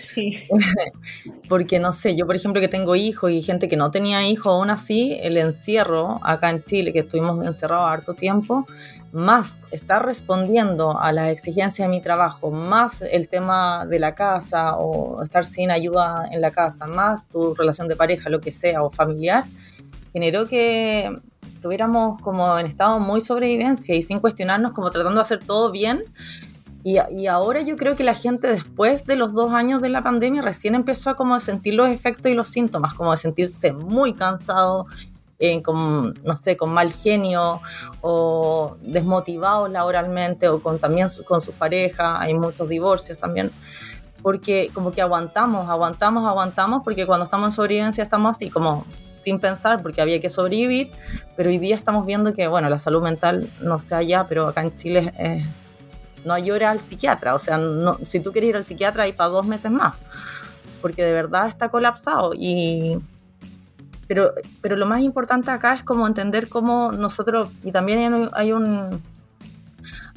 Sí. 0.02 0.46
Porque 1.48 1.78
no 1.78 1.92
sé, 1.92 2.16
yo 2.16 2.26
por 2.26 2.34
ejemplo 2.34 2.60
que 2.60 2.68
tengo 2.68 2.96
hijos 2.96 3.30
y 3.30 3.40
gente 3.40 3.68
que 3.68 3.76
no 3.76 3.90
tenía 3.90 4.26
hijos, 4.26 4.48
aún 4.48 4.68
así 4.68 5.16
el 5.22 5.38
encierro 5.38 6.18
acá 6.22 6.50
en 6.50 6.64
Chile, 6.64 6.92
que 6.92 6.98
estuvimos 6.98 7.46
encerrados 7.46 7.88
harto 7.88 8.14
tiempo, 8.14 8.66
más 9.12 9.66
estar 9.70 10.04
respondiendo 10.04 10.98
a 10.98 11.12
las 11.12 11.30
exigencias 11.30 11.88
de 11.88 11.90
mi 11.90 12.00
trabajo, 12.00 12.50
más 12.50 13.02
el 13.02 13.28
tema 13.28 13.86
de 13.86 13.98
la 13.98 14.14
casa 14.14 14.76
o 14.76 15.22
estar 15.22 15.44
sin 15.44 15.70
ayuda 15.70 16.28
en 16.30 16.40
la 16.40 16.50
casa, 16.50 16.86
más 16.86 17.26
tu 17.28 17.54
relación 17.54 17.88
de 17.88 17.96
pareja, 17.96 18.28
lo 18.28 18.40
que 18.40 18.52
sea, 18.52 18.82
o 18.82 18.90
familiar, 18.90 19.44
generó 20.12 20.46
que 20.46 21.10
estuviéramos 21.54 22.20
como 22.20 22.58
en 22.58 22.66
estado 22.66 23.00
muy 23.00 23.20
sobrevivencia 23.20 23.94
y 23.94 24.02
sin 24.02 24.20
cuestionarnos, 24.20 24.72
como 24.72 24.90
tratando 24.90 25.16
de 25.16 25.22
hacer 25.22 25.40
todo 25.40 25.70
bien. 25.70 26.04
Y, 26.84 27.26
ahora 27.26 27.60
yo 27.60 27.76
creo 27.76 27.96
que 27.96 28.04
la 28.04 28.14
gente 28.14 28.46
después 28.46 29.04
de 29.04 29.16
los 29.16 29.34
dos 29.34 29.52
años 29.52 29.82
de 29.82 29.88
la 29.88 30.02
pandemia 30.02 30.40
recién 30.40 30.74
empezó 30.74 31.10
a 31.10 31.16
como 31.16 31.38
sentir 31.40 31.74
los 31.74 31.88
efectos 31.88 32.30
y 32.30 32.34
los 32.34 32.48
síntomas, 32.48 32.94
como 32.94 33.10
de 33.10 33.18
sentirse 33.18 33.72
muy 33.72 34.14
cansado, 34.14 34.86
eh, 35.38 35.62
con, 35.62 36.14
no 36.24 36.36
sé, 36.36 36.56
con 36.56 36.70
mal 36.70 36.92
genio 36.92 37.60
o 38.00 38.76
desmotivados 38.82 39.70
laboralmente 39.70 40.48
o 40.48 40.60
con, 40.60 40.78
también 40.78 41.08
con 41.26 41.40
sus 41.40 41.54
parejas, 41.54 42.18
hay 42.20 42.34
muchos 42.34 42.68
divorcios 42.68 43.18
también, 43.18 43.50
porque 44.22 44.70
como 44.74 44.90
que 44.90 45.00
aguantamos, 45.00 45.68
aguantamos, 45.68 46.24
aguantamos, 46.26 46.82
porque 46.82 47.06
cuando 47.06 47.24
estamos 47.24 47.48
en 47.48 47.52
sobrevivencia 47.52 48.02
estamos 48.02 48.36
así 48.36 48.50
como 48.50 48.84
sin 49.12 49.40
pensar 49.40 49.82
porque 49.82 50.00
había 50.00 50.20
que 50.20 50.30
sobrevivir, 50.30 50.90
pero 51.36 51.50
hoy 51.50 51.58
día 51.58 51.74
estamos 51.74 52.06
viendo 52.06 52.32
que, 52.32 52.46
bueno, 52.48 52.68
la 52.68 52.78
salud 52.78 53.02
mental 53.02 53.50
no 53.60 53.78
sé 53.78 53.94
allá, 53.94 54.26
pero 54.28 54.46
acá 54.46 54.62
en 54.62 54.74
Chile 54.74 55.12
es 55.18 55.44
no 56.24 56.34
hay 56.34 56.50
hora 56.50 56.70
al 56.70 56.80
psiquiatra. 56.80 57.34
O 57.34 57.38
sea, 57.38 57.58
no, 57.58 57.98
si 58.02 58.20
tú 58.20 58.32
quieres 58.32 58.50
ir 58.50 58.56
al 58.56 58.64
psiquiatra, 58.64 59.04
hay 59.04 59.12
para 59.12 59.30
dos 59.30 59.46
meses 59.46 59.70
más, 59.70 59.94
porque 60.80 61.04
de 61.04 61.12
verdad 61.12 61.48
está 61.48 61.68
colapsado. 61.70 62.32
Y, 62.34 62.98
pero, 64.08 64.32
pero 64.62 64.74
lo 64.74 64.86
más 64.86 65.02
importante 65.02 65.50
acá 65.50 65.74
es 65.74 65.84
como 65.84 66.06
entender 66.06 66.48
cómo 66.48 66.90
nosotros, 66.92 67.50
y 67.62 67.70
también 67.70 68.30
hay 68.32 68.52
un, 68.52 69.02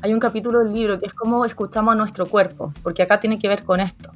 hay 0.01 0.13
un 0.13 0.19
capítulo 0.19 0.59
del 0.59 0.73
libro 0.73 0.97
que 0.97 1.05
es 1.05 1.13
cómo 1.13 1.45
escuchamos 1.45 1.91
a 1.91 1.95
nuestro 1.95 2.25
cuerpo, 2.25 2.73
porque 2.81 3.03
acá 3.03 3.19
tiene 3.19 3.37
que 3.37 3.49
ver 3.49 3.63
con 3.63 3.81
esto. 3.81 4.11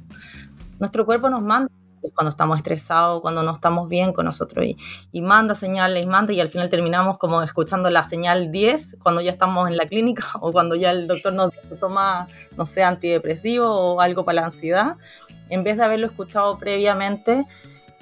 Nuestro 0.78 1.04
cuerpo 1.04 1.28
nos 1.28 1.42
manda 1.42 1.70
cuando 2.14 2.30
estamos 2.30 2.56
estresados, 2.56 3.20
cuando 3.20 3.42
no 3.42 3.52
estamos 3.52 3.88
bien 3.88 4.12
con 4.12 4.24
nosotros 4.24 4.64
y, 4.64 4.76
y, 5.12 5.20
manda 5.22 5.54
señales 5.54 6.02
y 6.02 6.06
manda 6.06 6.32
y 6.32 6.40
al 6.40 6.48
final 6.48 6.68
terminamos 6.68 7.18
como 7.18 7.42
escuchando 7.42 7.90
la 7.90 8.04
señal 8.04 8.52
10 8.52 8.98
cuando 9.02 9.20
ya 9.20 9.30
estamos 9.30 9.68
en 9.68 9.76
la 9.76 9.86
clínica 9.86 10.24
o 10.40 10.52
cuando 10.52 10.76
ya 10.76 10.92
el 10.92 11.06
doctor 11.06 11.32
nos 11.32 11.52
toma, 11.80 12.28
no 12.56 12.64
sé, 12.64 12.82
antidepresivo 12.82 13.68
o 13.68 14.00
algo 14.00 14.24
para 14.24 14.36
la 14.36 14.46
ansiedad, 14.46 14.96
en 15.48 15.64
vez 15.64 15.76
de 15.76 15.84
haberlo 15.84 16.06
escuchado 16.06 16.58
previamente 16.58 17.46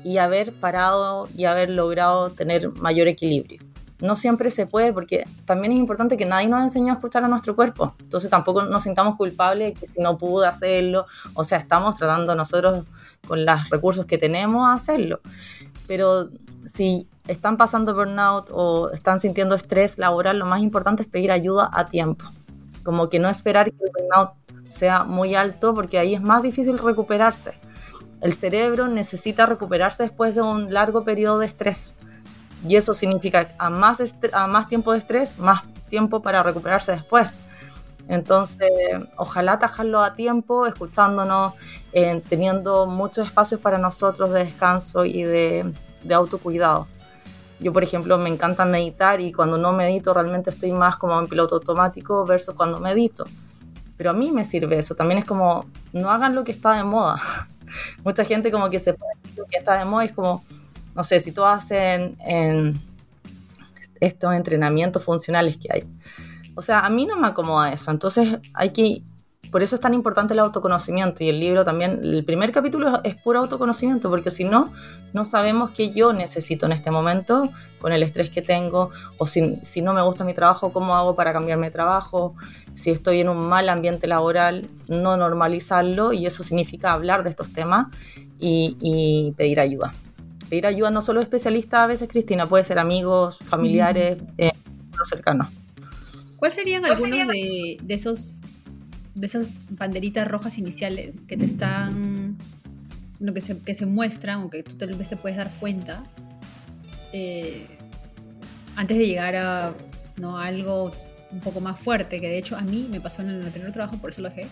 y 0.04 0.18
haber 0.18 0.52
parado 0.52 1.28
y 1.36 1.46
haber 1.46 1.70
logrado 1.70 2.30
tener 2.30 2.70
mayor 2.72 3.08
equilibrio 3.08 3.60
no 4.04 4.16
siempre 4.16 4.50
se 4.50 4.66
puede 4.66 4.92
porque 4.92 5.24
también 5.44 5.72
es 5.72 5.78
importante 5.78 6.16
que 6.16 6.26
nadie 6.26 6.48
nos 6.48 6.62
enseñó 6.62 6.92
a 6.92 6.96
escuchar 6.96 7.24
a 7.24 7.28
nuestro 7.28 7.56
cuerpo. 7.56 7.94
Entonces 8.00 8.28
tampoco 8.28 8.62
nos 8.62 8.82
sintamos 8.82 9.16
culpables 9.16 9.78
que 9.78 9.88
si 9.88 10.00
no 10.00 10.18
pude 10.18 10.46
hacerlo. 10.46 11.06
O 11.34 11.42
sea, 11.42 11.58
estamos 11.58 11.96
tratando 11.96 12.34
nosotros 12.34 12.84
con 13.26 13.44
los 13.44 13.70
recursos 13.70 14.04
que 14.04 14.18
tenemos 14.18 14.68
a 14.68 14.74
hacerlo. 14.74 15.20
Pero 15.86 16.28
si 16.66 17.08
están 17.28 17.56
pasando 17.56 17.94
burnout 17.94 18.50
o 18.52 18.90
están 18.90 19.20
sintiendo 19.20 19.54
estrés 19.54 19.98
laboral, 19.98 20.38
lo 20.38 20.46
más 20.46 20.60
importante 20.60 21.02
es 21.02 21.08
pedir 21.08 21.32
ayuda 21.32 21.70
a 21.72 21.88
tiempo. 21.88 22.26
Como 22.82 23.08
que 23.08 23.18
no 23.18 23.30
esperar 23.30 23.70
que 23.70 23.84
el 23.84 23.90
burnout 23.90 24.32
sea 24.66 25.04
muy 25.04 25.34
alto 25.34 25.72
porque 25.74 25.98
ahí 25.98 26.14
es 26.14 26.22
más 26.22 26.42
difícil 26.42 26.78
recuperarse. 26.78 27.58
El 28.24 28.32
cerebro 28.32 28.88
necesita 28.88 29.44
recuperarse 29.44 30.04
después 30.04 30.34
de 30.34 30.40
un 30.40 30.72
largo 30.72 31.04
periodo 31.04 31.40
de 31.40 31.46
estrés. 31.46 31.94
Y 32.66 32.76
eso 32.76 32.94
significa 32.94 33.48
a 33.58 33.68
más, 33.68 34.00
a 34.32 34.46
más 34.46 34.66
tiempo 34.66 34.92
de 34.92 34.98
estrés, 34.98 35.38
más 35.38 35.62
tiempo 35.90 36.22
para 36.22 36.42
recuperarse 36.42 36.92
después. 36.92 37.42
Entonces, 38.08 38.70
ojalá 39.18 39.52
atajarlo 39.52 40.00
a 40.00 40.14
tiempo, 40.14 40.66
escuchándonos, 40.66 41.52
eh, 41.92 42.22
teniendo 42.26 42.86
muchos 42.86 43.26
espacios 43.26 43.60
para 43.60 43.76
nosotros 43.76 44.30
de 44.30 44.44
descanso 44.46 45.04
y 45.04 45.24
de, 45.24 45.70
de, 46.02 46.14
autocuidado. 46.14 46.86
Yo, 47.60 47.74
por 47.74 47.82
ejemplo, 47.82 48.16
me 48.16 48.30
encanta 48.30 48.64
meditar 48.64 49.20
y 49.20 49.32
cuando 49.32 49.58
no 49.58 49.74
medito 49.74 50.14
realmente 50.14 50.48
estoy 50.48 50.72
más 50.72 50.96
como 50.96 51.20
en 51.20 51.28
piloto 51.28 51.56
automático 51.56 52.24
versus 52.24 52.54
cuando 52.54 52.80
medito. 52.80 53.26
Pero 53.98 54.10
a 54.10 54.14
mí 54.14 54.32
me 54.32 54.44
sirve 54.44 54.78
eso. 54.78 54.94
También 54.94 55.18
es 55.18 55.26
como, 55.26 55.66
no 55.92 56.10
hagan 56.10 56.34
lo 56.34 56.42
que 56.42 56.52
está 56.52 56.72
de 56.72 56.84
moda. 56.84 57.20
Mucha 58.04 58.24
gente 58.24 58.50
como 58.50 58.70
que 58.70 58.78
se 58.78 58.94
pone 58.94 59.12
que 59.50 59.58
está 59.58 59.78
de 59.78 59.84
moda 59.84 60.04
es 60.04 60.12
como, 60.12 60.44
no 60.94 61.04
sé, 61.04 61.20
si 61.20 61.32
tú 61.32 61.44
haces 61.44 62.12
en, 62.20 62.80
estos 64.00 64.34
entrenamientos 64.34 65.02
funcionales 65.02 65.56
que 65.56 65.68
hay. 65.72 65.84
O 66.54 66.62
sea, 66.62 66.80
a 66.80 66.90
mí 66.90 67.06
no 67.06 67.16
me 67.16 67.28
acomoda 67.28 67.72
eso. 67.72 67.90
Entonces 67.90 68.38
hay 68.52 68.70
que... 68.70 69.02
Por 69.54 69.62
eso 69.62 69.76
es 69.76 69.80
tan 69.80 69.94
importante 69.94 70.34
el 70.34 70.40
autoconocimiento. 70.40 71.22
Y 71.22 71.28
el 71.28 71.38
libro 71.38 71.62
también, 71.62 72.00
el 72.02 72.24
primer 72.24 72.50
capítulo 72.50 73.00
es 73.04 73.14
puro 73.14 73.38
autoconocimiento, 73.38 74.10
porque 74.10 74.32
si 74.32 74.42
no, 74.42 74.72
no 75.12 75.24
sabemos 75.24 75.70
qué 75.70 75.92
yo 75.92 76.12
necesito 76.12 76.66
en 76.66 76.72
este 76.72 76.90
momento 76.90 77.50
con 77.78 77.92
el 77.92 78.02
estrés 78.02 78.30
que 78.30 78.42
tengo, 78.42 78.90
o 79.16 79.28
si, 79.28 79.54
si 79.62 79.80
no 79.80 79.92
me 79.92 80.02
gusta 80.02 80.24
mi 80.24 80.34
trabajo, 80.34 80.72
cómo 80.72 80.96
hago 80.96 81.14
para 81.14 81.32
cambiarme 81.32 81.68
de 81.68 81.70
trabajo, 81.70 82.34
si 82.74 82.90
estoy 82.90 83.20
en 83.20 83.28
un 83.28 83.48
mal 83.48 83.68
ambiente 83.68 84.08
laboral, 84.08 84.68
no 84.88 85.16
normalizarlo, 85.16 86.12
y 86.12 86.26
eso 86.26 86.42
significa 86.42 86.92
hablar 86.92 87.22
de 87.22 87.30
estos 87.30 87.52
temas 87.52 87.86
y, 88.40 88.76
y 88.80 89.34
pedir 89.36 89.60
ayuda. 89.60 89.94
Pedir 90.50 90.66
ayuda 90.66 90.90
no 90.90 91.00
solo 91.00 91.20
de 91.20 91.26
especialistas, 91.26 91.78
a 91.78 91.86
veces, 91.86 92.08
Cristina, 92.08 92.48
puede 92.48 92.64
ser 92.64 92.80
amigos, 92.80 93.38
familiares, 93.38 94.18
eh, 94.36 94.50
cercanos. 95.04 95.46
¿Cuáles 96.44 96.56
serían 96.56 96.84
algunos 96.84 97.28
de, 97.28 97.78
esos 97.88 98.34
de 99.14 99.26
esas 99.26 99.66
banderitas 99.70 100.26
rojas 100.26 100.58
iniciales 100.58 101.20
que 101.26 101.36
te 101.36 101.44
están 101.44 102.36
lo 103.20 103.32
que 103.32 103.40
se, 103.40 103.58
que 103.58 103.74
se 103.74 103.86
muestran 103.86 104.42
o 104.42 104.50
que 104.50 104.62
tú 104.62 104.76
tal 104.76 104.94
vez 104.94 105.08
te 105.08 105.16
puedes 105.16 105.36
dar 105.38 105.50
cuenta 105.60 106.04
eh, 107.12 107.66
antes 108.76 108.98
de 108.98 109.06
llegar 109.06 109.36
a 109.36 109.74
¿no? 110.16 110.38
algo 110.38 110.92
un 111.30 111.40
poco 111.40 111.60
más 111.60 111.78
fuerte 111.78 112.20
que 112.20 112.28
de 112.28 112.38
hecho 112.38 112.56
a 112.56 112.62
mí 112.62 112.88
me 112.90 113.00
pasó 113.00 113.22
en 113.22 113.30
el 113.30 113.44
anterior 113.44 113.72
trabajo 113.72 113.98
por 113.98 114.10
eso 114.10 114.20
lo 114.20 114.30
dejé 114.30 114.46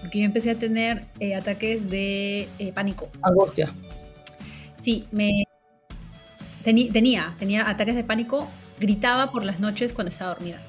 porque 0.00 0.18
yo 0.18 0.24
empecé 0.24 0.50
a 0.50 0.58
tener 0.58 1.06
eh, 1.20 1.34
ataques 1.34 1.88
de 1.88 2.48
eh, 2.58 2.72
pánico 2.72 3.08
angustia 3.22 3.72
Sí, 4.82 5.06
me 5.12 5.44
tenía, 6.64 7.36
tenía 7.38 7.68
ataques 7.68 7.94
de 7.94 8.02
pánico, 8.02 8.48
gritaba 8.80 9.30
por 9.30 9.44
las 9.44 9.60
noches 9.60 9.92
cuando 9.92 10.10
estaba 10.10 10.34
dormida. 10.34 10.60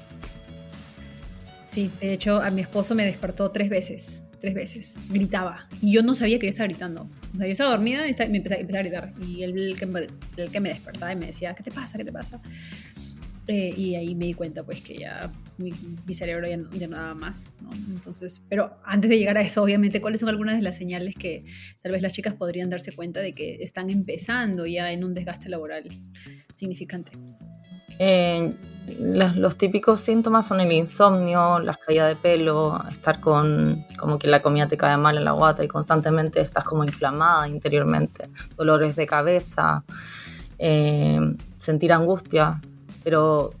Sí, 1.74 1.90
de 2.00 2.12
hecho 2.12 2.40
a 2.40 2.50
mi 2.50 2.60
esposo 2.60 2.94
me 2.94 3.04
despertó 3.04 3.50
tres 3.50 3.68
veces, 3.68 4.22
tres 4.40 4.54
veces, 4.54 4.96
gritaba. 5.08 5.66
Y 5.82 5.90
yo 5.90 6.04
no 6.04 6.14
sabía 6.14 6.38
que 6.38 6.46
yo 6.46 6.50
estaba 6.50 6.68
gritando. 6.68 7.10
O 7.34 7.36
sea, 7.36 7.46
yo 7.46 7.52
estaba 7.52 7.70
dormida 7.70 8.06
y 8.08 8.14
me 8.30 8.36
empecé, 8.36 8.54
a 8.54 8.82
gritar. 8.82 9.12
Y 9.20 9.42
él 9.42 9.58
el 9.58 9.76
que, 9.76 10.08
el 10.36 10.50
que 10.52 10.60
me 10.60 10.68
despertaba 10.68 11.12
y 11.12 11.16
me 11.16 11.26
decía, 11.26 11.52
¿qué 11.52 11.64
te 11.64 11.72
pasa? 11.72 11.98
¿Qué 11.98 12.04
te 12.04 12.12
pasa? 12.12 12.40
Eh, 13.48 13.74
y 13.76 13.96
ahí 13.96 14.14
me 14.14 14.26
di 14.26 14.34
cuenta 14.34 14.62
pues 14.62 14.82
que 14.82 14.98
ya 14.98 15.32
mi, 15.58 15.72
cerebro 16.14 16.46
ya 16.46 16.58
no, 16.58 16.70
ya 16.70 16.86
daba 16.86 17.12
más. 17.16 17.52
Entonces, 17.88 18.46
pero 18.48 18.78
antes 18.84 19.10
de 19.10 19.18
llegar 19.18 19.36
a 19.36 19.40
eso, 19.40 19.60
obviamente, 19.60 20.00
¿cuáles 20.00 20.20
son 20.20 20.28
algunas 20.28 20.54
de 20.54 20.62
las 20.62 20.76
señales 20.76 21.16
que 21.16 21.44
tal 21.82 21.90
vez 21.90 22.02
las 22.02 22.12
chicas 22.12 22.34
podrían 22.34 22.70
darse 22.70 22.92
cuenta 22.92 23.18
de 23.18 23.34
que 23.34 23.64
están 23.64 23.90
empezando 23.90 24.64
ya 24.64 24.92
en 24.92 25.02
un 25.02 25.12
desgaste 25.12 25.48
laboral 25.48 25.88
significante? 26.54 27.18
Eh, 27.98 28.54
los, 28.98 29.36
los, 29.36 29.56
típicos 29.56 30.00
síntomas 30.00 30.46
son 30.46 30.60
el 30.60 30.70
insomnio, 30.70 31.58
las 31.58 31.78
caídas 31.78 32.08
de 32.08 32.16
pelo, 32.16 32.82
estar 32.90 33.18
con 33.18 33.86
como 33.98 34.18
que 34.18 34.28
la 34.28 34.42
comida 34.42 34.68
te 34.68 34.76
cae 34.76 34.96
mal 34.96 35.16
en 35.16 35.24
la 35.24 35.32
guata 35.32 35.64
y 35.64 35.68
constantemente 35.68 36.40
estás 36.40 36.64
como 36.64 36.84
inflamada 36.84 37.48
interiormente, 37.48 38.28
dolores 38.56 38.94
de 38.94 39.06
cabeza, 39.06 39.84
eh, 40.58 41.18
sentir 41.56 41.92
angustia, 41.92 42.60
pero 43.02 43.54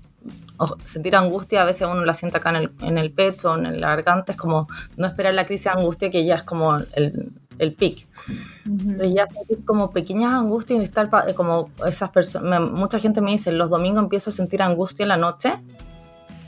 sentir 0.84 1.16
angustia 1.16 1.62
a 1.62 1.64
veces 1.64 1.88
uno 1.90 2.04
la 2.04 2.14
siente 2.14 2.38
acá 2.38 2.50
en 2.50 2.56
el, 2.56 2.70
en 2.80 2.98
el 2.98 3.10
pecho, 3.10 3.56
en 3.56 3.80
la 3.80 3.88
garganta, 3.88 4.32
es 4.32 4.38
como 4.38 4.68
no 4.96 5.06
esperar 5.06 5.34
la 5.34 5.46
crisis 5.46 5.64
de 5.64 5.70
angustia 5.70 6.10
que 6.10 6.24
ya 6.24 6.36
es 6.36 6.42
como 6.42 6.76
el, 6.76 7.32
el 7.58 7.74
pic. 7.74 8.06
Entonces 8.64 9.12
ya 9.14 9.26
sentir 9.26 9.64
como 9.64 9.90
pequeñas 9.90 10.32
angustias 10.32 10.80
y 10.80 10.84
estar 10.84 11.10
como 11.34 11.70
esas 11.86 12.10
personas, 12.10 12.60
mucha 12.60 12.98
gente 12.98 13.20
me 13.20 13.32
dice, 13.32 13.52
los 13.52 13.70
domingos 13.70 14.02
empiezo 14.02 14.30
a 14.30 14.32
sentir 14.32 14.62
angustia 14.62 15.04
en 15.04 15.08
la 15.08 15.16
noche, 15.16 15.54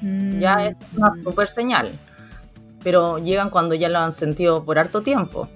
ya 0.00 0.66
es 0.66 0.76
una 0.96 1.10
mm. 1.10 1.24
super 1.24 1.48
señal, 1.48 1.98
pero 2.82 3.18
llegan 3.18 3.50
cuando 3.50 3.74
ya 3.74 3.88
lo 3.88 3.98
han 3.98 4.12
sentido 4.12 4.64
por 4.64 4.78
harto 4.78 5.02
tiempo. 5.02 5.48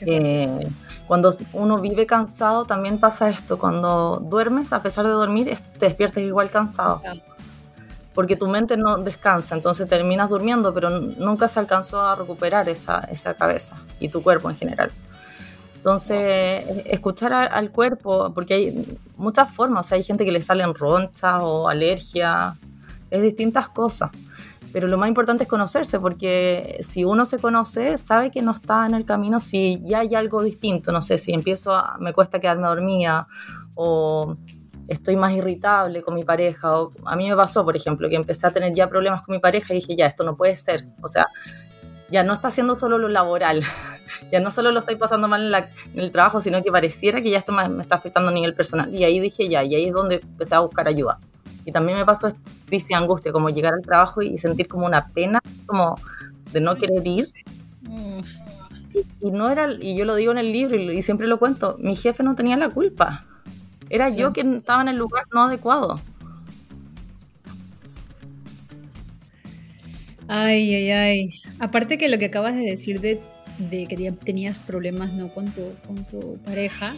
Eh, 0.00 0.68
cuando 1.06 1.36
uno 1.52 1.78
vive 1.80 2.06
cansado 2.06 2.64
también 2.64 2.98
pasa 2.98 3.28
esto, 3.28 3.58
cuando 3.58 4.20
duermes, 4.24 4.72
a 4.72 4.82
pesar 4.82 5.04
de 5.04 5.12
dormir, 5.12 5.56
te 5.78 5.86
despiertas 5.86 6.22
igual 6.22 6.50
cansado. 6.50 7.02
Porque 8.14 8.36
tu 8.36 8.46
mente 8.46 8.76
no 8.76 8.98
descansa, 8.98 9.54
entonces 9.54 9.88
terminas 9.88 10.30
durmiendo, 10.30 10.72
pero 10.72 10.90
nunca 10.90 11.48
se 11.48 11.58
alcanzó 11.58 12.00
a 12.00 12.14
recuperar 12.14 12.68
esa, 12.68 13.00
esa 13.10 13.34
cabeza 13.34 13.76
y 14.00 14.08
tu 14.08 14.22
cuerpo 14.22 14.48
en 14.50 14.56
general. 14.56 14.92
Entonces, 15.74 16.64
escuchar 16.86 17.34
al 17.34 17.70
cuerpo, 17.70 18.32
porque 18.32 18.54
hay 18.54 18.98
muchas 19.18 19.52
formas, 19.52 19.92
hay 19.92 20.02
gente 20.02 20.24
que 20.24 20.32
le 20.32 20.40
salen 20.40 20.74
ronchas 20.74 21.40
o 21.42 21.68
alergia, 21.68 22.56
es 23.10 23.20
distintas 23.20 23.68
cosas. 23.68 24.10
Pero 24.72 24.88
lo 24.88 24.96
más 24.96 25.08
importante 25.08 25.44
es 25.44 25.48
conocerse, 25.48 26.00
porque 26.00 26.78
si 26.80 27.04
uno 27.04 27.26
se 27.26 27.38
conoce, 27.38 27.98
sabe 27.98 28.30
que 28.30 28.40
no 28.40 28.52
está 28.52 28.86
en 28.86 28.94
el 28.94 29.04
camino 29.04 29.40
si 29.40 29.80
ya 29.84 29.98
hay 29.98 30.14
algo 30.14 30.42
distinto. 30.42 30.90
No 30.90 31.02
sé, 31.02 31.18
si 31.18 31.34
empiezo 31.34 31.74
a, 31.74 31.98
me 32.00 32.12
cuesta 32.12 32.40
quedarme 32.40 32.66
dormida 32.66 33.28
o 33.74 34.36
estoy 34.88 35.16
más 35.16 35.32
irritable 35.32 36.02
con 36.02 36.14
mi 36.14 36.24
pareja. 36.24 36.80
O, 36.80 36.92
a 37.04 37.16
mí 37.16 37.28
me 37.28 37.36
pasó, 37.36 37.64
por 37.64 37.76
ejemplo, 37.76 38.08
que 38.08 38.16
empecé 38.16 38.46
a 38.46 38.52
tener 38.52 38.74
ya 38.74 38.88
problemas 38.88 39.22
con 39.22 39.34
mi 39.34 39.40
pareja 39.40 39.72
y 39.72 39.76
dije, 39.76 39.96
ya, 39.96 40.06
esto 40.06 40.24
no 40.24 40.36
puede 40.36 40.56
ser. 40.56 40.84
O 41.02 41.08
sea, 41.08 41.26
ya 42.10 42.22
no 42.22 42.32
está 42.32 42.48
haciendo 42.48 42.76
solo 42.76 42.98
lo 42.98 43.08
laboral, 43.08 43.62
ya 44.32 44.40
no 44.40 44.50
solo 44.50 44.70
lo 44.70 44.80
estoy 44.80 44.96
pasando 44.96 45.26
mal 45.26 45.54
en, 45.54 46.00
el 46.00 46.10
trabajo, 46.10 46.40
sino 46.40 46.62
que 46.62 46.70
pareciera 46.70 47.22
que 47.22 47.30
ya 47.30 47.38
esto 47.38 47.52
me, 47.52 47.82
está 47.82 47.96
afectando 47.96 48.30
a 48.30 48.34
nivel 48.34 48.54
personal. 48.54 48.94
Y 48.94 49.04
ahí 49.04 49.20
dije, 49.20 49.48
ya, 49.48 49.64
y 49.64 49.74
ahí 49.74 49.86
es 49.86 49.92
donde 49.92 50.16
empecé 50.16 50.54
a 50.54 50.60
buscar 50.60 50.86
ayuda. 50.88 51.18
Y 51.64 51.72
también 51.72 51.98
me 51.98 52.04
pasó 52.04 52.28
esta 52.28 52.40
crisis 52.66 52.88
de 52.88 52.94
angustia, 52.96 53.32
como 53.32 53.48
llegar 53.48 53.72
al 53.72 53.82
trabajo 53.82 54.20
y 54.22 54.36
sentir 54.36 54.68
como 54.68 54.86
una 54.86 55.08
pena, 55.08 55.40
como 55.66 55.96
de 56.52 56.60
no 56.60 56.76
querer 56.76 57.06
ir. 57.06 57.28
Mm. 57.82 58.20
Y, 59.20 59.30
no 59.32 59.50
era, 59.50 59.72
y 59.72 59.96
yo 59.96 60.04
lo 60.04 60.14
digo 60.14 60.30
en 60.30 60.38
el 60.38 60.52
libro 60.52 60.76
y 60.76 61.02
siempre 61.02 61.26
lo 61.26 61.38
cuento, 61.40 61.76
mi 61.80 61.96
jefe 61.96 62.22
no 62.22 62.36
tenía 62.36 62.56
la 62.56 62.68
culpa 62.68 63.24
era 63.94 64.08
yo 64.08 64.32
quien 64.32 64.56
estaba 64.56 64.82
en 64.82 64.88
el 64.88 64.96
lugar 64.96 65.24
no 65.32 65.44
adecuado. 65.44 66.00
Ay, 70.26 70.74
ay, 70.74 70.90
ay. 70.90 71.30
Aparte 71.60 71.96
que 71.96 72.08
lo 72.08 72.18
que 72.18 72.24
acabas 72.24 72.56
de 72.56 72.62
decir 72.62 73.00
de, 73.00 73.20
que 73.70 74.12
tenías 74.24 74.58
problemas 74.58 75.12
¿no? 75.12 75.32
con, 75.32 75.46
tu, 75.52 75.70
con 75.86 76.04
tu 76.08 76.38
pareja, 76.38 76.92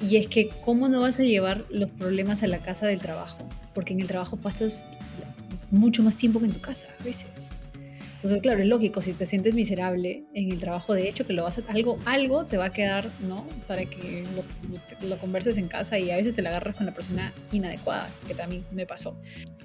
y 0.00 0.16
es 0.16 0.26
que 0.26 0.50
cómo 0.64 0.88
no 0.88 1.00
vas 1.00 1.18
a 1.18 1.22
llevar 1.22 1.64
los 1.70 1.90
problemas 1.90 2.42
a 2.42 2.46
la 2.46 2.58
casa 2.58 2.86
del 2.86 3.00
trabajo, 3.00 3.38
porque 3.74 3.94
en 3.94 4.00
el 4.00 4.06
trabajo 4.06 4.36
pasas 4.36 4.84
mucho 5.70 6.02
más 6.02 6.16
tiempo 6.16 6.40
que 6.40 6.46
en 6.46 6.52
tu 6.52 6.60
casa 6.60 6.88
a 7.00 7.04
veces. 7.04 7.48
Entonces, 8.18 8.42
claro, 8.42 8.60
es 8.60 8.66
lógico, 8.66 9.00
si 9.00 9.12
te 9.12 9.26
sientes 9.26 9.54
miserable 9.54 10.24
en 10.34 10.50
el 10.50 10.58
trabajo, 10.58 10.92
de 10.92 11.08
hecho, 11.08 11.24
que 11.24 11.32
lo 11.32 11.44
vas 11.44 11.58
a, 11.58 11.62
algo, 11.68 11.98
algo 12.04 12.46
te 12.46 12.56
va 12.56 12.66
a 12.66 12.72
quedar, 12.72 13.08
¿no? 13.20 13.46
Para 13.68 13.84
que 13.84 14.24
lo, 14.34 15.08
lo, 15.08 15.18
converses 15.18 15.56
en 15.56 15.68
casa 15.68 16.00
y 16.00 16.10
a 16.10 16.16
veces 16.16 16.34
te 16.34 16.42
la 16.42 16.50
agarras 16.50 16.74
con 16.74 16.84
la 16.84 16.92
persona 16.92 17.32
inadecuada, 17.52 18.10
que 18.26 18.34
también 18.34 18.64
me 18.72 18.86
pasó. 18.86 19.16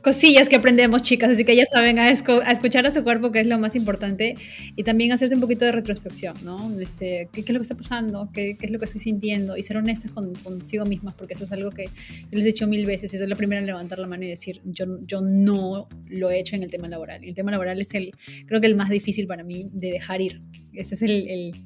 Cosillas 0.03 0.49
que 0.49 0.57
aprendemos, 0.57 1.01
chicas, 1.01 1.31
así 1.31 1.45
que 1.45 1.55
ya 1.55 1.65
saben 1.65 1.97
a, 1.97 2.11
escuchar 2.11 2.85
a 2.85 2.91
su 2.91 3.03
cuerpo, 3.03 3.31
que 3.31 3.39
es 3.39 3.47
lo 3.47 3.57
más 3.57 3.75
importante, 3.75 4.35
y 4.75 4.83
también 4.83 5.11
hacerse 5.13 5.33
un 5.33 5.41
poquito 5.41 5.65
de 5.65 5.71
retrospección, 5.71 6.35
¿no? 6.43 6.79
Este, 6.79 7.29
¿qué, 7.33 7.41
es 7.41 7.49
lo 7.49 7.55
que 7.55 7.63
está 7.63 7.75
pasando? 7.75 8.29
¿Qué, 8.33 8.55
¿Qué, 8.59 8.67
es 8.67 8.71
lo 8.71 8.77
que 8.77 8.85
estoy 8.85 9.01
sintiendo? 9.01 9.57
Y 9.57 9.63
ser 9.63 9.77
honestas 9.77 10.11
con, 10.11 10.35
consigo 10.35 10.85
mismas, 10.85 11.15
porque 11.15 11.33
eso 11.33 11.45
es 11.45 11.51
algo 11.51 11.71
que 11.71 11.85
yo 11.85 12.37
les 12.37 12.43
he 12.43 12.47
dicho 12.47 12.67
mil 12.67 12.85
veces, 12.85 13.15
eso 13.15 13.23
es 13.23 13.29
la 13.29 13.35
primera 13.35 13.61
en 13.61 13.65
levantar 13.65 13.97
la 13.97 14.05
mano 14.05 14.25
y 14.25 14.27
decir, 14.27 14.61
yo, 14.63 14.85
yo 15.07 15.21
no 15.21 15.87
lo 16.07 16.29
he 16.29 16.39
hecho 16.39 16.55
en 16.55 16.61
el 16.61 16.69
tema 16.69 16.87
laboral. 16.87 17.23
El 17.23 17.33
tema 17.33 17.49
laboral 17.49 17.81
es 17.81 17.95
el 17.95 18.13
creo 18.45 18.61
que 18.61 18.67
el 18.67 18.75
más 18.75 18.89
difícil 18.89 19.27
para 19.27 19.43
mí 19.43 19.69
de 19.71 19.91
dejar 19.91 20.21
ir. 20.21 20.41
Ese 20.73 20.95
es 20.95 21.01
el, 21.01 21.65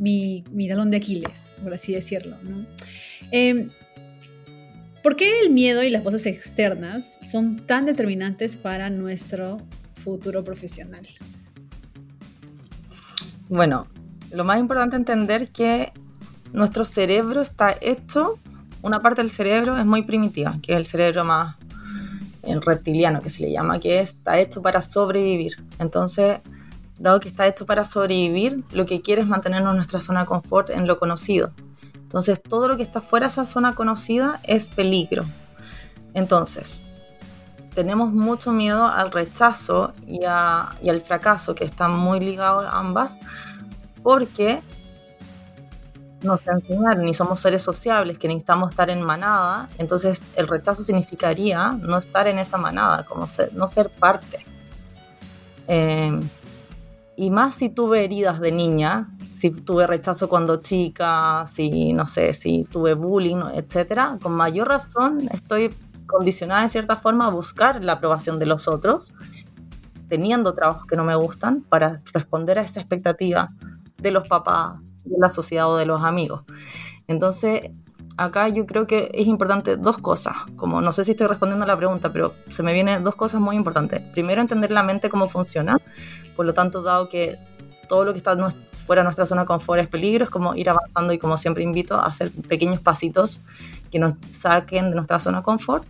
mi, 0.00 0.44
mi, 0.50 0.68
talón 0.68 0.90
de 0.90 0.96
Aquiles, 0.96 1.50
por 1.62 1.72
así 1.74 1.92
decirlo. 1.92 2.36
Em, 3.30 3.70
¿Por 5.02 5.16
qué 5.16 5.40
el 5.40 5.50
miedo 5.50 5.82
y 5.82 5.90
las 5.90 6.04
voces 6.04 6.26
externas 6.26 7.18
son 7.22 7.66
tan 7.66 7.86
determinantes 7.86 8.54
para 8.56 8.88
nuestro 8.88 9.58
futuro 9.94 10.44
profesional? 10.44 11.06
Bueno, 13.48 13.88
lo 14.30 14.44
más 14.44 14.60
importante 14.60 14.96
entender 14.96 15.48
que 15.48 15.92
nuestro 16.52 16.84
cerebro 16.84 17.42
está 17.42 17.76
hecho, 17.80 18.38
una 18.82 19.02
parte 19.02 19.22
del 19.22 19.30
cerebro 19.30 19.76
es 19.76 19.84
muy 19.84 20.02
primitiva, 20.02 20.58
que 20.62 20.72
es 20.72 20.78
el 20.78 20.86
cerebro 20.86 21.24
más 21.24 21.56
el 22.42 22.60
reptiliano 22.60 23.22
que 23.22 23.30
se 23.30 23.42
le 23.42 23.52
llama, 23.52 23.78
que 23.78 24.00
está 24.00 24.38
hecho 24.38 24.62
para 24.62 24.82
sobrevivir. 24.82 25.56
Entonces, 25.82 26.40
dado 26.98 27.20
que 27.20 27.28
está 27.28 27.46
hecho 27.46 27.66
para 27.66 27.84
sobrevivir, 27.84 28.64
lo 28.70 28.86
que 28.86 29.02
quiere 29.02 29.22
es 29.22 29.28
mantenernos 29.28 29.72
en 29.72 29.76
nuestra 29.76 30.00
zona 30.00 30.20
de 30.20 30.26
confort, 30.26 30.70
en 30.70 30.86
lo 30.86 30.96
conocido. 30.96 31.52
Entonces, 31.94 32.42
todo 32.42 32.68
lo 32.68 32.76
que 32.76 32.82
está 32.82 33.00
fuera 33.00 33.26
de 33.26 33.32
esa 33.32 33.44
zona 33.44 33.74
conocida 33.74 34.40
es 34.44 34.68
peligro. 34.68 35.24
Entonces, 36.14 36.82
tenemos 37.74 38.12
mucho 38.12 38.52
miedo 38.52 38.86
al 38.86 39.10
rechazo 39.10 39.92
y, 40.06 40.20
y 40.20 40.88
al 40.90 41.00
fracaso, 41.00 41.54
que 41.54 41.64
están 41.64 41.92
muy 41.92 42.20
ligados 42.20 42.66
ambas, 42.70 43.18
porque 44.02 44.62
nos 46.22 46.46
enseñar 46.46 46.98
ni 46.98 47.14
somos 47.14 47.40
seres 47.40 47.62
sociables, 47.62 48.18
que 48.18 48.28
necesitamos 48.28 48.70
estar 48.70 48.90
en 48.90 49.02
manada, 49.02 49.68
entonces 49.78 50.30
el 50.36 50.48
rechazo 50.48 50.82
significaría 50.82 51.72
no 51.72 51.98
estar 51.98 52.28
en 52.28 52.38
esa 52.38 52.58
manada, 52.58 53.04
como 53.04 53.28
ser, 53.28 53.52
no 53.54 53.68
ser 53.68 53.90
parte. 53.90 54.46
Em, 55.74 56.28
y 57.16 57.30
más 57.30 57.54
si 57.54 57.70
tuve 57.70 58.04
heridas 58.04 58.40
de 58.40 58.52
niña, 58.52 59.08
si 59.32 59.50
tuve 59.50 59.86
rechazo 59.86 60.28
cuando 60.28 60.60
chica, 60.60 61.46
si 61.46 61.94
no 61.94 62.06
sé, 62.06 62.34
si 62.34 62.64
tuve 62.64 62.92
bullying, 62.92 63.42
etcétera, 63.54 64.18
con 64.20 64.32
mayor 64.32 64.68
razón 64.68 65.30
estoy 65.32 65.74
condicionada 66.04 66.60
de 66.60 66.68
cierta 66.68 66.96
forma 66.96 67.28
a 67.28 67.30
buscar 67.30 67.82
la 67.82 67.94
aprobación 67.94 68.38
de 68.38 68.44
los 68.44 68.68
otros, 68.68 69.14
teniendo 70.10 70.52
trabajos 70.52 70.84
que 70.84 70.94
no 70.94 71.04
me 71.04 71.16
gustan, 71.16 71.62
para 71.62 71.96
responder 72.12 72.58
a 72.58 72.62
esa 72.62 72.80
expectativa 72.80 73.48
de 73.96 74.10
los 74.10 74.28
papás, 74.28 74.74
de 75.04 75.16
la 75.18 75.30
sociedad 75.30 75.70
o 75.70 75.78
de 75.78 75.86
los 75.86 76.02
amigos. 76.02 76.42
Entonces, 77.06 77.62
acá 78.24 78.48
yo 78.48 78.66
creo 78.66 78.86
que 78.86 79.10
es 79.14 79.26
importante 79.26 79.76
dos 79.76 79.98
cosas, 79.98 80.34
como 80.56 80.80
no 80.80 80.92
sé 80.92 81.04
si 81.04 81.12
estoy 81.12 81.26
respondiendo 81.26 81.64
a 81.64 81.68
la 81.68 81.76
pregunta, 81.76 82.12
pero 82.12 82.34
se 82.48 82.62
me 82.62 82.72
vienen 82.72 83.02
dos 83.02 83.16
cosas 83.16 83.40
muy 83.40 83.56
importantes. 83.56 84.00
Primero, 84.12 84.40
entender 84.40 84.70
la 84.70 84.82
mente 84.82 85.08
cómo 85.08 85.28
funciona, 85.28 85.78
por 86.36 86.46
lo 86.46 86.54
tanto, 86.54 86.82
dado 86.82 87.08
que 87.08 87.38
todo 87.88 88.04
lo 88.04 88.12
que 88.12 88.18
está 88.18 88.34
fuera 88.86 89.02
de 89.02 89.04
nuestra 89.04 89.26
zona 89.26 89.42
de 89.42 89.46
confort 89.46 89.80
es 89.80 89.88
peligro, 89.88 90.24
es 90.24 90.30
como 90.30 90.54
ir 90.54 90.70
avanzando 90.70 91.12
y 91.12 91.18
como 91.18 91.36
siempre 91.36 91.62
invito 91.62 91.96
a 91.96 92.06
hacer 92.06 92.30
pequeños 92.30 92.80
pasitos 92.80 93.40
que 93.90 93.98
nos 93.98 94.14
saquen 94.30 94.90
de 94.90 94.96
nuestra 94.96 95.18
zona 95.18 95.38
de 95.38 95.44
confort. 95.44 95.86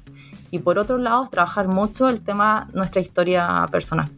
Y 0.50 0.58
por 0.58 0.78
otro 0.78 0.98
lado, 0.98 1.26
trabajar 1.28 1.68
mucho 1.68 2.08
el 2.08 2.22
tema 2.22 2.68
nuestra 2.74 3.00
historia 3.00 3.66
personal. 3.70 4.10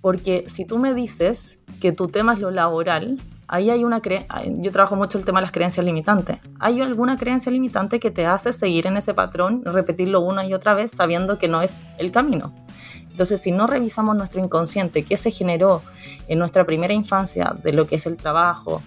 Porque 0.00 0.44
si 0.46 0.64
tú 0.64 0.78
me 0.78 0.94
dices 0.94 1.60
que 1.80 1.92
tu 1.92 2.08
tema 2.08 2.34
es 2.34 2.38
lo 2.38 2.50
laboral, 2.50 3.18
ahí 3.48 3.70
hay 3.70 3.84
una 3.84 4.00
yo 4.46 4.70
trabajo 4.70 4.94
mucho 4.94 5.18
el 5.18 5.24
tema 5.24 5.40
de 5.40 5.42
las 5.42 5.52
creencias 5.52 5.84
limitantes. 5.84 6.38
¿Hay 6.60 6.80
alguna 6.80 7.16
creencia 7.16 7.50
limitante 7.50 7.98
que 7.98 8.10
te 8.10 8.26
hace 8.26 8.52
seguir 8.52 8.86
en 8.86 8.96
ese 8.96 9.14
patrón, 9.14 9.62
repetirlo 9.64 10.20
una 10.20 10.46
y 10.46 10.54
otra 10.54 10.74
vez 10.74 10.90
sabiendo 10.90 11.38
que 11.38 11.48
no 11.48 11.62
es 11.62 11.82
el 11.98 12.12
camino? 12.12 12.54
Entonces, 13.10 13.42
si 13.42 13.50
no 13.50 13.66
revisamos 13.66 14.16
nuestro 14.16 14.42
inconsciente, 14.42 15.04
qué 15.04 15.16
se 15.16 15.32
generó 15.32 15.82
en 16.28 16.38
nuestra 16.38 16.64
primera 16.64 16.94
infancia 16.94 17.56
de 17.62 17.72
lo 17.72 17.86
que 17.86 17.96
es 17.96 18.06
el 18.06 18.16
trabajo, 18.16 18.82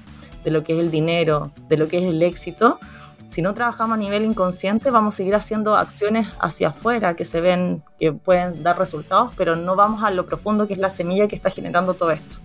de 0.46 0.52
lo 0.52 0.64
que 0.64 0.74
es 0.74 0.80
el 0.80 0.92
dinero, 0.92 1.52
de 1.68 1.78
lo 1.78 1.88
que 1.90 1.98
es 1.98 2.04
el 2.06 2.22
éxito, 2.24 2.80
si 3.28 3.42
no 3.42 3.54
trabajamos 3.54 3.96
a 3.96 3.98
nivel 3.98 4.26
inconsciente, 4.26 4.92
vamos 4.92 5.16
a 5.16 5.18
seguir 5.18 5.36
haciendo 5.36 5.76
acciones 5.76 6.36
hacia 6.40 6.70
afuera 6.70 7.16
que 7.16 7.24
se 7.24 7.40
ven, 7.40 7.82
que 7.98 8.12
pueden 8.12 8.62
dar 8.62 8.78
resultados, 8.78 9.32
pero 9.38 9.56
no 9.56 9.78
vamos 9.78 10.04
a 10.04 10.12
lo 10.12 10.26
profundo 10.26 10.68
que 10.68 10.74
es 10.74 10.80
la 10.80 10.90
semilla 10.90 11.30
que 11.30 11.36
está 11.36 11.50
generando 11.50 11.94
todo 11.94 12.12
esto. 12.12 12.38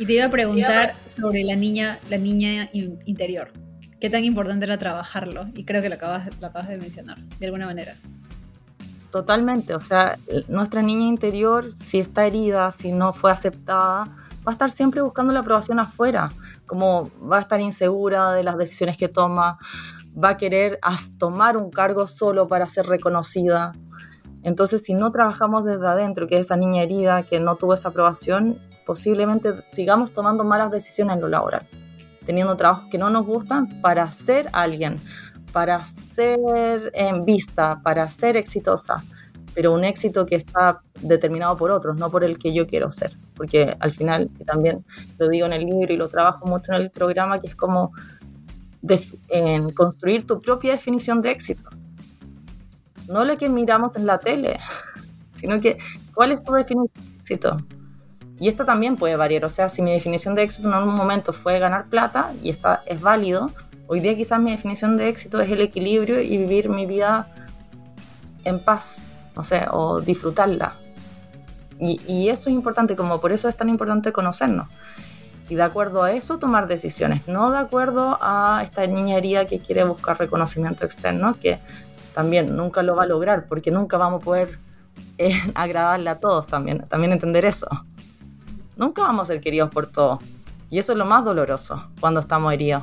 Y 0.00 0.06
te 0.06 0.14
iba 0.14 0.24
a 0.24 0.30
preguntar 0.30 0.94
sobre 1.04 1.44
la 1.44 1.56
niña, 1.56 1.98
la 2.08 2.16
niña 2.16 2.70
interior. 2.72 3.52
¿Qué 4.00 4.08
tan 4.08 4.24
importante 4.24 4.64
era 4.64 4.78
trabajarlo? 4.78 5.48
Y 5.54 5.66
creo 5.66 5.82
que 5.82 5.90
lo 5.90 5.96
acabas, 5.96 6.30
lo 6.40 6.46
acabas 6.46 6.68
de 6.68 6.78
mencionar, 6.78 7.22
de 7.38 7.44
alguna 7.44 7.66
manera. 7.66 7.96
Totalmente, 9.10 9.74
o 9.74 9.80
sea, 9.82 10.18
nuestra 10.48 10.80
niña 10.80 11.06
interior, 11.06 11.76
si 11.76 11.98
está 11.98 12.26
herida, 12.26 12.72
si 12.72 12.92
no 12.92 13.12
fue 13.12 13.30
aceptada, 13.30 14.04
va 14.06 14.46
a 14.46 14.52
estar 14.52 14.70
siempre 14.70 15.02
buscando 15.02 15.34
la 15.34 15.40
aprobación 15.40 15.78
afuera, 15.78 16.30
como 16.64 17.10
va 17.20 17.36
a 17.36 17.40
estar 17.40 17.60
insegura 17.60 18.32
de 18.32 18.42
las 18.42 18.56
decisiones 18.56 18.96
que 18.96 19.08
toma, 19.08 19.58
va 20.16 20.30
a 20.30 20.36
querer 20.38 20.80
tomar 21.18 21.58
un 21.58 21.70
cargo 21.70 22.06
solo 22.06 22.48
para 22.48 22.64
ser 22.64 22.86
reconocida. 22.86 23.74
Entonces, 24.44 24.82
si 24.82 24.94
no 24.94 25.12
trabajamos 25.12 25.66
desde 25.66 25.86
adentro, 25.86 26.26
que 26.26 26.36
es 26.36 26.46
esa 26.46 26.56
niña 26.56 26.84
herida 26.84 27.22
que 27.24 27.38
no 27.38 27.56
tuvo 27.56 27.74
esa 27.74 27.90
aprobación, 27.90 28.58
posiblemente 28.90 29.52
sigamos 29.68 30.12
tomando 30.12 30.42
malas 30.42 30.68
decisiones 30.68 31.14
en 31.14 31.20
lo 31.20 31.28
laboral, 31.28 31.64
teniendo 32.26 32.56
trabajos 32.56 32.88
que 32.90 32.98
no 32.98 33.08
nos 33.08 33.24
gustan 33.24 33.80
para 33.80 34.10
ser 34.10 34.48
alguien, 34.52 34.98
para 35.52 35.80
ser 35.84 36.90
en 36.92 37.24
vista, 37.24 37.80
para 37.84 38.10
ser 38.10 38.36
exitosa, 38.36 39.04
pero 39.54 39.72
un 39.72 39.84
éxito 39.84 40.26
que 40.26 40.34
está 40.34 40.80
determinado 41.00 41.56
por 41.56 41.70
otros, 41.70 41.96
no 41.96 42.10
por 42.10 42.24
el 42.24 42.36
que 42.36 42.52
yo 42.52 42.66
quiero 42.66 42.90
ser, 42.90 43.16
porque 43.36 43.76
al 43.78 43.92
final, 43.92 44.28
y 44.40 44.44
también 44.44 44.84
lo 45.18 45.28
digo 45.28 45.46
en 45.46 45.52
el 45.52 45.66
libro 45.66 45.94
y 45.94 45.96
lo 45.96 46.08
trabajo 46.08 46.44
mucho 46.46 46.72
en 46.72 46.82
el 46.82 46.90
programa, 46.90 47.40
que 47.40 47.46
es 47.46 47.54
como 47.54 47.92
en 49.28 49.70
construir 49.70 50.26
tu 50.26 50.42
propia 50.42 50.72
definición 50.72 51.22
de 51.22 51.30
éxito. 51.30 51.70
no 53.06 53.22
la 53.22 53.36
que 53.36 53.48
miramos 53.48 53.94
en 53.94 54.04
la 54.04 54.18
tele, 54.18 54.58
sino 55.30 55.60
que 55.60 55.78
cuál 56.12 56.32
es 56.32 56.42
tu 56.42 56.52
definición 56.54 57.04
de 57.04 57.18
éxito. 57.20 57.56
Y 58.40 58.48
esto 58.48 58.64
también 58.64 58.96
puede 58.96 59.16
variar, 59.16 59.44
o 59.44 59.50
sea, 59.50 59.68
si 59.68 59.82
mi 59.82 59.92
definición 59.92 60.34
de 60.34 60.42
éxito 60.42 60.66
en 60.66 60.74
algún 60.74 60.94
momento 60.94 61.34
fue 61.34 61.58
ganar 61.58 61.88
plata 61.88 62.32
y 62.42 62.48
esta 62.48 62.82
es 62.86 62.98
válido, 62.98 63.50
hoy 63.86 64.00
día 64.00 64.16
quizás 64.16 64.40
mi 64.40 64.50
definición 64.50 64.96
de 64.96 65.10
éxito 65.10 65.40
es 65.40 65.50
el 65.50 65.60
equilibrio 65.60 66.22
y 66.22 66.38
vivir 66.38 66.70
mi 66.70 66.86
vida 66.86 67.28
en 68.44 68.64
paz, 68.64 69.08
o 69.36 69.42
sea, 69.42 69.68
o 69.72 70.00
disfrutarla. 70.00 70.72
Y, 71.78 72.00
y 72.08 72.30
eso 72.30 72.48
es 72.48 72.54
importante, 72.54 72.96
como 72.96 73.20
por 73.20 73.30
eso 73.30 73.46
es 73.46 73.56
tan 73.56 73.68
importante 73.68 74.10
conocernos. 74.10 74.68
Y 75.50 75.56
de 75.56 75.62
acuerdo 75.62 76.02
a 76.02 76.12
eso 76.12 76.38
tomar 76.38 76.66
decisiones, 76.66 77.28
no 77.28 77.50
de 77.50 77.58
acuerdo 77.58 78.16
a 78.22 78.60
esta 78.62 78.86
niñería 78.86 79.46
que 79.46 79.58
quiere 79.58 79.84
buscar 79.84 80.18
reconocimiento 80.18 80.86
externo, 80.86 81.36
que 81.38 81.58
también 82.14 82.56
nunca 82.56 82.82
lo 82.82 82.96
va 82.96 83.02
a 83.02 83.06
lograr, 83.06 83.46
porque 83.48 83.70
nunca 83.70 83.98
vamos 83.98 84.22
a 84.22 84.24
poder 84.24 84.58
eh, 85.18 85.38
agradarle 85.54 86.08
a 86.08 86.18
todos 86.18 86.46
también, 86.46 86.86
también 86.88 87.12
entender 87.12 87.44
eso. 87.44 87.68
Nunca 88.80 89.02
vamos 89.02 89.28
a 89.28 89.34
ser 89.34 89.42
queridos 89.42 89.68
por 89.68 89.88
todos. 89.88 90.20
Y 90.70 90.78
eso 90.78 90.92
es 90.92 90.98
lo 90.98 91.04
más 91.04 91.22
doloroso 91.22 91.90
cuando 92.00 92.18
estamos 92.18 92.50
heridos. 92.50 92.82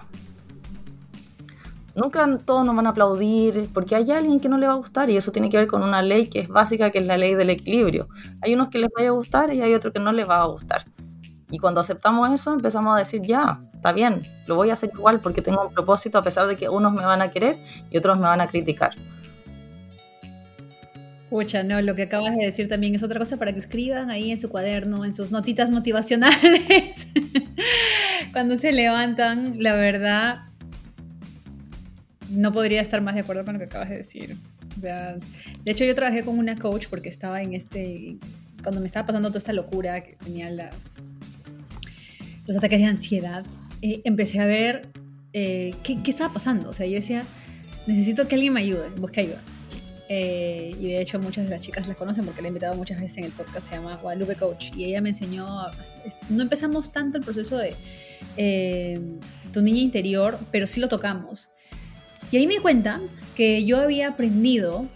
Nunca 1.95 2.29
todos 2.45 2.63
nos 2.63 2.75
van 2.75 2.85
a 2.85 2.91
aplaudir 2.91 3.67
porque 3.73 3.95
hay 3.95 4.11
alguien 4.11 4.39
que 4.39 4.47
no 4.47 4.59
le 4.59 4.67
va 4.67 4.73
a 4.73 4.75
gustar 4.75 5.09
y 5.09 5.17
eso 5.17 5.31
tiene 5.31 5.49
que 5.49 5.57
ver 5.57 5.65
con 5.65 5.81
una 5.81 6.03
ley 6.03 6.27
que 6.27 6.41
es 6.41 6.49
básica, 6.49 6.91
que 6.91 6.99
es 6.99 7.07
la 7.07 7.17
ley 7.17 7.33
del 7.33 7.49
equilibrio. 7.49 8.09
Hay 8.43 8.53
unos 8.53 8.69
que 8.69 8.77
les 8.77 8.91
vaya 8.95 9.09
a 9.09 9.13
gustar 9.13 9.51
y 9.51 9.63
hay 9.63 9.73
otros 9.73 9.91
que 9.91 9.99
no 9.99 10.11
les 10.11 10.29
va 10.29 10.43
a 10.43 10.45
gustar. 10.45 10.85
Y 11.49 11.57
cuando 11.57 11.81
aceptamos 11.81 12.31
eso, 12.31 12.53
empezamos 12.53 12.93
a 12.93 12.99
decir, 12.99 13.23
ya, 13.23 13.59
está 13.73 13.91
bien, 13.91 14.27
lo 14.45 14.55
voy 14.55 14.69
a 14.69 14.73
hacer 14.73 14.91
igual 14.93 15.19
porque 15.19 15.41
tengo 15.41 15.65
un 15.65 15.73
propósito 15.73 16.19
a 16.19 16.23
pesar 16.23 16.45
de 16.45 16.57
que 16.57 16.69
unos 16.69 16.93
me 16.93 17.03
van 17.03 17.23
a 17.23 17.31
querer 17.31 17.57
y 17.89 17.97
otros 17.97 18.17
me 18.17 18.25
van 18.25 18.41
a 18.41 18.45
criticar. 18.45 18.91
Pucha, 21.29 21.61
no, 21.63 21.81
lo 21.81 21.93
que 21.95 22.03
acabas 22.03 22.37
de 22.37 22.45
decir 22.45 22.69
también 22.69 22.95
es 22.95 23.03
otra 23.03 23.19
cosa 23.19 23.35
para 23.35 23.51
que 23.51 23.59
escriban 23.59 24.09
ahí 24.09 24.31
en 24.31 24.39
su 24.39 24.47
cuaderno, 24.47 25.03
en 25.03 25.13
sus 25.13 25.29
notitas 25.29 25.69
motivacionales. 25.69 27.09
Cuando 28.31 28.57
se 28.57 28.71
levantan, 28.71 29.61
la 29.61 29.75
verdad, 29.75 30.45
no 32.29 32.53
podría 32.53 32.79
estar 32.81 33.01
más 33.01 33.15
de 33.15 33.21
acuerdo 33.21 33.43
con 33.43 33.53
lo 33.53 33.59
que 33.59 33.65
acabas 33.65 33.89
de 33.89 33.97
decir. 33.97 34.37
de 34.77 35.71
hecho, 35.71 35.83
yo 35.83 35.93
trabajé 35.95 36.23
con 36.23 36.39
una 36.39 36.57
coach 36.57 36.87
porque 36.89 37.09
estaba 37.09 37.41
en 37.41 37.53
este. 37.53 38.17
Cuando 38.63 38.79
me 38.79 38.87
estaba 38.87 39.07
pasando 39.07 39.27
toda 39.29 39.39
esta 39.39 39.53
locura, 39.53 40.01
que 40.01 40.15
tenía 40.23 40.49
los 40.49 40.97
ataques 42.57 42.79
de 42.79 42.85
ansiedad, 42.85 43.45
eh, 43.81 44.01
empecé 44.05 44.39
a 44.39 44.45
ver 44.45 44.89
eh, 45.33 45.73
qué, 45.83 46.01
qué 46.01 46.11
estaba 46.11 46.33
pasando. 46.33 46.69
O 46.69 46.73
sea, 46.73 46.85
yo 46.85 46.93
decía, 46.93 47.23
necesito 47.85 48.29
que 48.29 48.35
alguien 48.35 48.53
me 48.53 48.61
ayude, 48.61 48.89
busque 48.91 49.21
ayuda. 49.21 49.41
Eh, 50.09 50.73
y 50.79 50.87
de 50.87 51.01
hecho 51.01 51.19
muchas 51.19 51.45
de 51.45 51.49
las 51.51 51.59
chicas 51.59 51.87
la 51.87 51.95
conocen 51.95 52.25
porque 52.25 52.41
la 52.41 52.47
he 52.47 52.49
invitado 52.49 52.75
muchas 52.75 52.99
veces 52.99 53.17
en 53.17 53.25
el 53.25 53.31
podcast, 53.31 53.67
se 53.67 53.75
llama 53.75 53.97
Guadalupe 53.97 54.35
Coach, 54.35 54.71
y 54.75 54.85
ella 54.85 55.01
me 55.01 55.09
enseñó, 55.09 55.45
no 56.29 56.41
empezamos 56.41 56.91
tanto 56.91 57.17
el 57.17 57.23
proceso 57.23 57.57
de 57.57 57.75
eh, 58.37 59.01
tu 59.51 59.61
niña 59.61 59.79
interior, 59.79 60.39
pero 60.51 60.65
sí 60.65 60.79
lo 60.79 60.87
tocamos. 60.87 61.51
Y 62.31 62.37
ahí 62.37 62.47
me 62.47 62.55
di 62.55 62.59
cuenta 62.59 63.01
que 63.35 63.65
yo 63.65 63.79
había 63.81 64.09
aprendido 64.09 64.87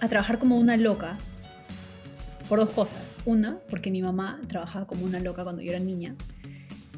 a 0.00 0.08
trabajar 0.08 0.38
como 0.38 0.56
una 0.58 0.76
loca 0.76 1.18
por 2.48 2.58
dos 2.58 2.70
cosas. 2.70 2.98
Una, 3.24 3.58
porque 3.70 3.90
mi 3.90 4.02
mamá 4.02 4.40
trabajaba 4.48 4.86
como 4.86 5.04
una 5.04 5.18
loca 5.18 5.44
cuando 5.44 5.62
yo 5.62 5.70
era 5.70 5.80
niña. 5.80 6.14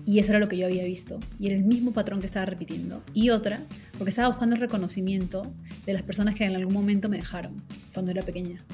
Y 0.06 0.20
eso 0.20 0.30
era 0.30 0.38
lo 0.38 0.48
que 0.48 0.56
yo 0.56 0.66
había 0.66 0.84
visto. 0.84 1.18
Y 1.38 1.48
era 1.48 1.56
el 1.56 1.64
mismo 1.64 1.92
patrón 1.92 2.20
que 2.20 2.26
estaba 2.26 2.46
repitiendo. 2.46 3.02
Y 3.12 3.30
otra, 3.30 3.66
porque 3.98 4.10
estaba 4.10 4.28
buscando 4.28 4.54
el 4.54 4.60
reconocimiento 4.60 5.52
de 5.84 5.92
las 5.92 6.02
personas 6.02 6.36
que 6.36 6.44
en 6.44 6.54
algún 6.54 6.72
momento 6.72 7.08
me 7.08 7.16
dejaron 7.16 7.64
cuando 7.92 8.12
era 8.12 8.22
pequeña. 8.22 8.64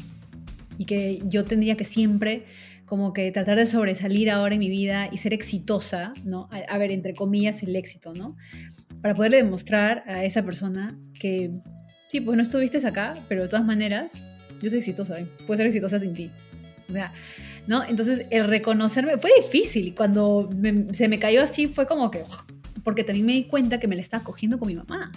Y 0.77 0.85
que 0.85 1.23
yo 1.27 1.45
tendría 1.47 1.75
que 1.77 1.85
siempre 1.85 2.45
como 2.85 3.15
que 3.15 3.33
tratar 3.33 3.57
de 3.57 3.65
sobresalir 3.65 4.31
ahora 4.31 4.55
en 4.55 4.61
mi 4.61 4.69
vida 4.69 5.09
y 5.11 5.17
ser 5.17 5.33
exitosa, 5.33 6.13
¿no? 6.25 6.51
A, 6.69 6.77
ver, 6.77 6.91
entre 6.91 7.15
comillas, 7.15 7.63
el 7.63 7.75
éxito, 7.75 8.13
¿no? 8.13 8.37
Para 9.01 9.15
poderle 9.15 9.39
demostrar 9.39 10.05
a 10.07 10.25
esa 10.25 10.43
persona 10.43 10.99
que, 11.19 11.51
sí, 12.09 12.21
pues 12.21 12.37
no 12.37 12.43
estuviste 12.43 12.87
acá, 12.87 13.15
pero 13.31 13.45
de 13.45 13.49
todas 13.49 13.65
maneras, 13.65 14.27
yo 14.63 14.69
soy 14.69 14.81
exitosa, 14.81 15.19
¿eh? 15.19 15.27
puedo 15.47 15.57
ser 15.57 15.67
exitosa 15.67 15.99
sin 15.99 16.13
ti. 16.13 16.31
O 16.89 16.93
sea, 16.93 17.13
¿no? 17.67 17.85
Entonces, 17.85 18.27
el 18.31 18.45
reconocerme 18.45 19.19
fue 19.19 19.31
difícil. 19.41 19.95
Cuando 19.95 20.51
se 20.93 21.09
me 21.09 21.19
cayó 21.19 21.43
así, 21.43 21.67
fue 21.67 21.87
como 21.87 22.11
que. 22.11 22.25
Porque 22.85 23.05
también 23.05 23.27
me 23.27 23.33
di 23.33 23.45
cuenta 23.45 23.79
que 23.79 23.89
me 23.89 23.95
la 23.95 24.03
estaba 24.03 24.25
cogiendo 24.25 24.59
con 24.59 24.69
mi 24.69 24.75
mamá. 24.75 25.13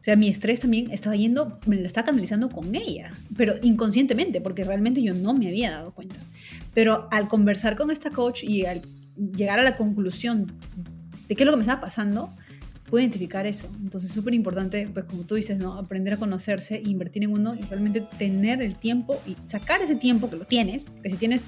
O 0.00 0.02
sea, 0.02 0.16
mi 0.16 0.28
estrés 0.28 0.60
también 0.60 0.90
estaba 0.90 1.14
yendo, 1.14 1.58
me 1.66 1.76
lo 1.76 1.86
estaba 1.86 2.06
canalizando 2.06 2.48
con 2.48 2.74
ella, 2.74 3.12
pero 3.36 3.56
inconscientemente, 3.60 4.40
porque 4.40 4.64
realmente 4.64 5.02
yo 5.02 5.12
no 5.12 5.34
me 5.34 5.48
había 5.48 5.72
dado 5.72 5.92
cuenta. 5.92 6.16
Pero 6.72 7.06
al 7.10 7.28
conversar 7.28 7.76
con 7.76 7.90
esta 7.90 8.08
coach 8.08 8.42
y 8.42 8.64
al 8.64 8.80
llegar 9.36 9.60
a 9.60 9.62
la 9.62 9.76
conclusión 9.76 10.52
de 11.28 11.36
qué 11.36 11.42
es 11.42 11.46
lo 11.46 11.52
que 11.52 11.58
me 11.58 11.64
estaba 11.64 11.82
pasando, 11.82 12.32
pude 12.90 13.02
identificar 13.02 13.46
eso. 13.46 13.68
Entonces, 13.82 14.12
súper 14.12 14.34
importante, 14.34 14.88
pues 14.92 15.04
como 15.06 15.22
tú 15.22 15.36
dices, 15.36 15.58
¿no? 15.58 15.78
Aprender 15.78 16.14
a 16.14 16.16
conocerse, 16.16 16.80
invertir 16.84 17.24
en 17.24 17.32
uno 17.32 17.54
y 17.54 17.62
realmente 17.62 18.00
tener 18.18 18.60
el 18.60 18.74
tiempo 18.74 19.20
y 19.26 19.36
sacar 19.46 19.80
ese 19.80 19.94
tiempo 19.94 20.28
que 20.28 20.36
lo 20.36 20.44
tienes, 20.44 20.86
que 21.02 21.08
si 21.08 21.16
tienes 21.16 21.44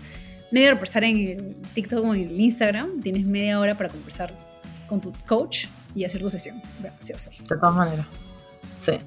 media 0.53 0.69
hora 0.69 0.77
para 0.77 0.85
estar 0.85 1.05
en 1.05 1.17
el 1.17 1.57
TikTok 1.75 2.05
o 2.05 2.15
en 2.15 2.29
el 2.29 2.41
Instagram, 2.41 3.01
tienes 3.03 3.25
media 3.25 3.59
hora 3.59 3.77
para 3.77 3.89
conversar 3.89 4.33
con 4.89 5.01
tu 5.01 5.13
coach 5.27 5.67
y 5.95 6.05
hacer 6.05 6.21
tu 6.21 6.31
sesión. 6.31 6.63
De 6.81 7.57
todas 7.57 7.75
maneras. 7.75 8.07
Sí. 8.79 8.99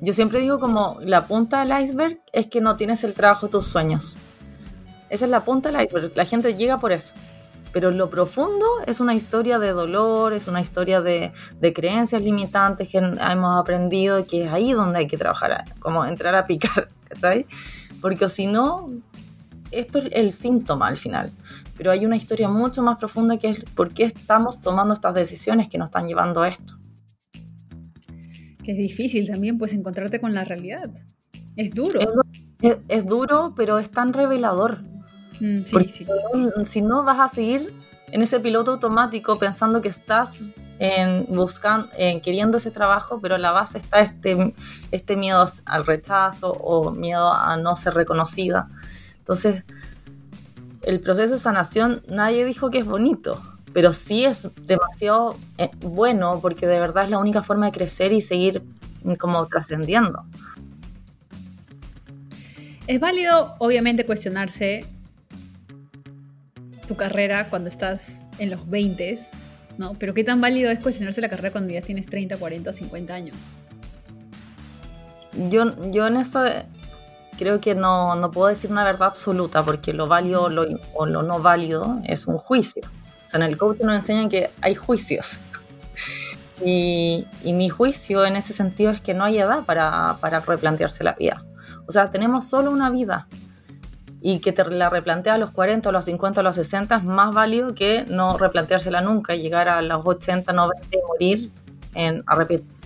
Yo 0.00 0.12
siempre 0.12 0.40
digo 0.40 0.58
como 0.58 0.98
la 1.00 1.26
punta 1.26 1.64
del 1.64 1.82
iceberg 1.82 2.20
es 2.32 2.46
que 2.46 2.60
no 2.60 2.76
tienes 2.76 3.04
el 3.04 3.14
trabajo 3.14 3.46
de 3.46 3.52
tus 3.52 3.66
sueños. 3.66 4.16
Esa 5.10 5.26
es 5.26 5.30
la 5.30 5.44
punta 5.44 5.70
del 5.70 5.84
iceberg. 5.84 6.12
La 6.16 6.24
gente 6.24 6.54
llega 6.54 6.80
por 6.80 6.92
eso 6.92 7.14
pero 7.74 7.90
lo 7.90 8.08
profundo 8.08 8.64
es 8.86 9.00
una 9.00 9.16
historia 9.16 9.58
de 9.58 9.72
dolor, 9.72 10.32
es 10.32 10.46
una 10.46 10.60
historia 10.60 11.02
de, 11.02 11.32
creencias 11.74 12.22
limitantes 12.22 12.88
que 12.88 12.98
hemos 12.98 13.60
aprendido 13.60 14.24
que 14.28 14.44
es 14.44 14.52
ahí 14.52 14.72
donde 14.72 15.00
hay 15.00 15.06
que 15.08 15.18
trabajar, 15.18 15.64
como 15.80 16.06
entrar 16.06 16.36
a 16.36 16.46
picar, 16.46 16.88
¿sabes? 17.20 17.46
Porque 18.00 18.28
si 18.28 18.46
no, 18.46 18.92
esto 19.72 19.98
es 19.98 20.06
el 20.12 20.30
síntoma 20.30 20.86
al 20.86 20.98
final, 20.98 21.32
pero 21.76 21.90
hay 21.90 22.06
una 22.06 22.14
historia 22.14 22.48
mucho 22.48 22.80
más 22.80 22.96
profunda 22.96 23.38
que 23.38 23.48
es 23.48 23.64
por 23.64 23.92
qué 23.92 24.04
estamos 24.04 24.62
tomando 24.62 24.94
estas 24.94 25.12
decisiones 25.12 25.68
que 25.68 25.76
nos 25.76 25.88
están 25.88 26.06
llevando 26.06 26.42
a 26.42 26.48
esto. 26.48 26.74
Que 28.62 28.70
es 28.70 28.78
difícil 28.78 29.26
también, 29.26 29.58
pues, 29.58 29.72
encontrarte 29.72 30.20
con 30.20 30.32
la 30.32 30.44
realidad. 30.44 30.90
Es 31.56 31.74
duro. 31.74 31.98
es 32.88 33.06
duro, 33.06 33.52
pero 33.56 33.78
es 33.78 33.90
tan 33.90 34.12
revelador 34.12 34.93
Mm, 35.40 36.64
si 36.64 36.82
no 36.82 37.02
vas 37.04 37.20
a 37.20 37.28
seguir 37.28 37.74
en 38.10 38.22
ese 38.22 38.40
piloto 38.40 38.72
automático 38.72 39.38
pensando 39.38 39.82
que 39.82 39.88
estás 39.88 40.36
en 40.78 41.26
buscando, 41.28 41.88
en 41.96 42.20
queriendo 42.20 42.58
ese 42.58 42.70
trabajo, 42.70 43.20
pero 43.20 43.36
a 43.36 43.38
la 43.38 43.52
base 43.52 43.78
está 43.78 44.00
este, 44.00 44.54
este 44.90 45.16
miedo 45.16 45.44
al 45.64 45.86
rechazo 45.86 46.52
o 46.52 46.90
miedo 46.90 47.32
a 47.32 47.56
no 47.56 47.76
ser 47.76 47.94
reconocida. 47.94 48.68
Entonces, 49.18 49.64
el 50.82 51.00
proceso 51.00 51.34
de 51.34 51.38
sanación, 51.38 52.02
nadie 52.08 52.44
dijo 52.44 52.70
que 52.70 52.78
es 52.78 52.86
bonito, 52.86 53.40
pero 53.72 53.92
sí 53.92 54.24
es 54.24 54.48
demasiado 54.66 55.36
eh, 55.58 55.70
bueno 55.80 56.40
porque 56.40 56.66
de 56.66 56.78
verdad 56.78 57.04
es 57.04 57.10
la 57.10 57.18
única 57.18 57.42
forma 57.42 57.66
de 57.66 57.72
crecer 57.72 58.12
y 58.12 58.20
seguir 58.20 58.62
como 59.18 59.46
trascendiendo. 59.46 60.24
Es 62.86 63.00
válido, 63.00 63.54
obviamente, 63.58 64.04
cuestionarse 64.04 64.86
tu 66.86 66.96
carrera 66.96 67.48
cuando 67.50 67.68
estás 67.68 68.24
en 68.38 68.50
los 68.50 68.68
20, 68.68 69.16
¿no? 69.78 69.94
Pero 69.94 70.14
qué 70.14 70.24
tan 70.24 70.40
válido 70.40 70.70
es 70.70 70.80
cuestionarse 70.80 71.20
la 71.20 71.28
carrera 71.28 71.50
cuando 71.52 71.72
ya 71.72 71.82
tienes 71.82 72.06
30, 72.06 72.36
40, 72.36 72.72
50 72.72 73.14
años. 73.14 73.36
Yo, 75.50 75.90
yo 75.90 76.06
en 76.06 76.16
eso 76.16 76.44
creo 77.38 77.60
que 77.60 77.74
no, 77.74 78.14
no 78.14 78.30
puedo 78.30 78.48
decir 78.48 78.70
una 78.70 78.84
verdad 78.84 79.08
absoluta 79.08 79.62
porque 79.64 79.92
lo 79.92 80.06
válido 80.06 80.48
lo, 80.48 80.66
o 80.94 81.06
lo 81.06 81.22
no 81.22 81.40
válido 81.40 82.00
es 82.04 82.26
un 82.26 82.38
juicio. 82.38 82.82
O 83.24 83.28
sea, 83.28 83.40
en 83.40 83.46
el 83.46 83.58
coaching 83.58 83.84
nos 83.84 83.96
enseñan 83.96 84.28
que 84.28 84.50
hay 84.60 84.74
juicios. 84.74 85.40
Y, 86.64 87.26
y, 87.42 87.52
mi 87.52 87.68
juicio 87.68 88.24
en 88.24 88.36
ese 88.36 88.52
sentido 88.52 88.92
es 88.92 89.00
que 89.00 89.12
no 89.12 89.24
hay 89.24 89.38
edad 89.38 89.64
para, 89.64 90.18
para 90.20 90.38
replantearse 90.38 91.02
la 91.02 91.14
vida. 91.14 91.44
O 91.86 91.92
sea, 91.92 92.10
tenemos 92.10 92.48
solo 92.48 92.70
una 92.70 92.90
vida 92.90 93.26
y 94.26 94.38
que 94.38 94.52
te 94.52 94.64
la 94.64 94.88
replantea 94.88 95.34
a 95.34 95.38
los 95.38 95.50
40, 95.50 95.90
a 95.90 95.92
los 95.92 96.06
50, 96.06 96.40
a 96.40 96.42
los 96.42 96.56
60 96.56 96.96
es 96.96 97.04
más 97.04 97.34
válido 97.34 97.74
que 97.74 98.06
no 98.08 98.38
replanteársela 98.38 99.02
nunca, 99.02 99.34
llegar 99.34 99.68
a 99.68 99.82
los 99.82 100.00
80, 100.02 100.50
90 100.50 100.88
y 100.90 100.98
morir 101.06 101.52
en 101.94 102.24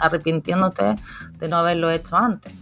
arrepintiéndote 0.01 0.96
de 1.38 1.48
no 1.48 1.59
haberlo 1.59 1.92
hecho 1.92 2.16
antes. 2.16 2.53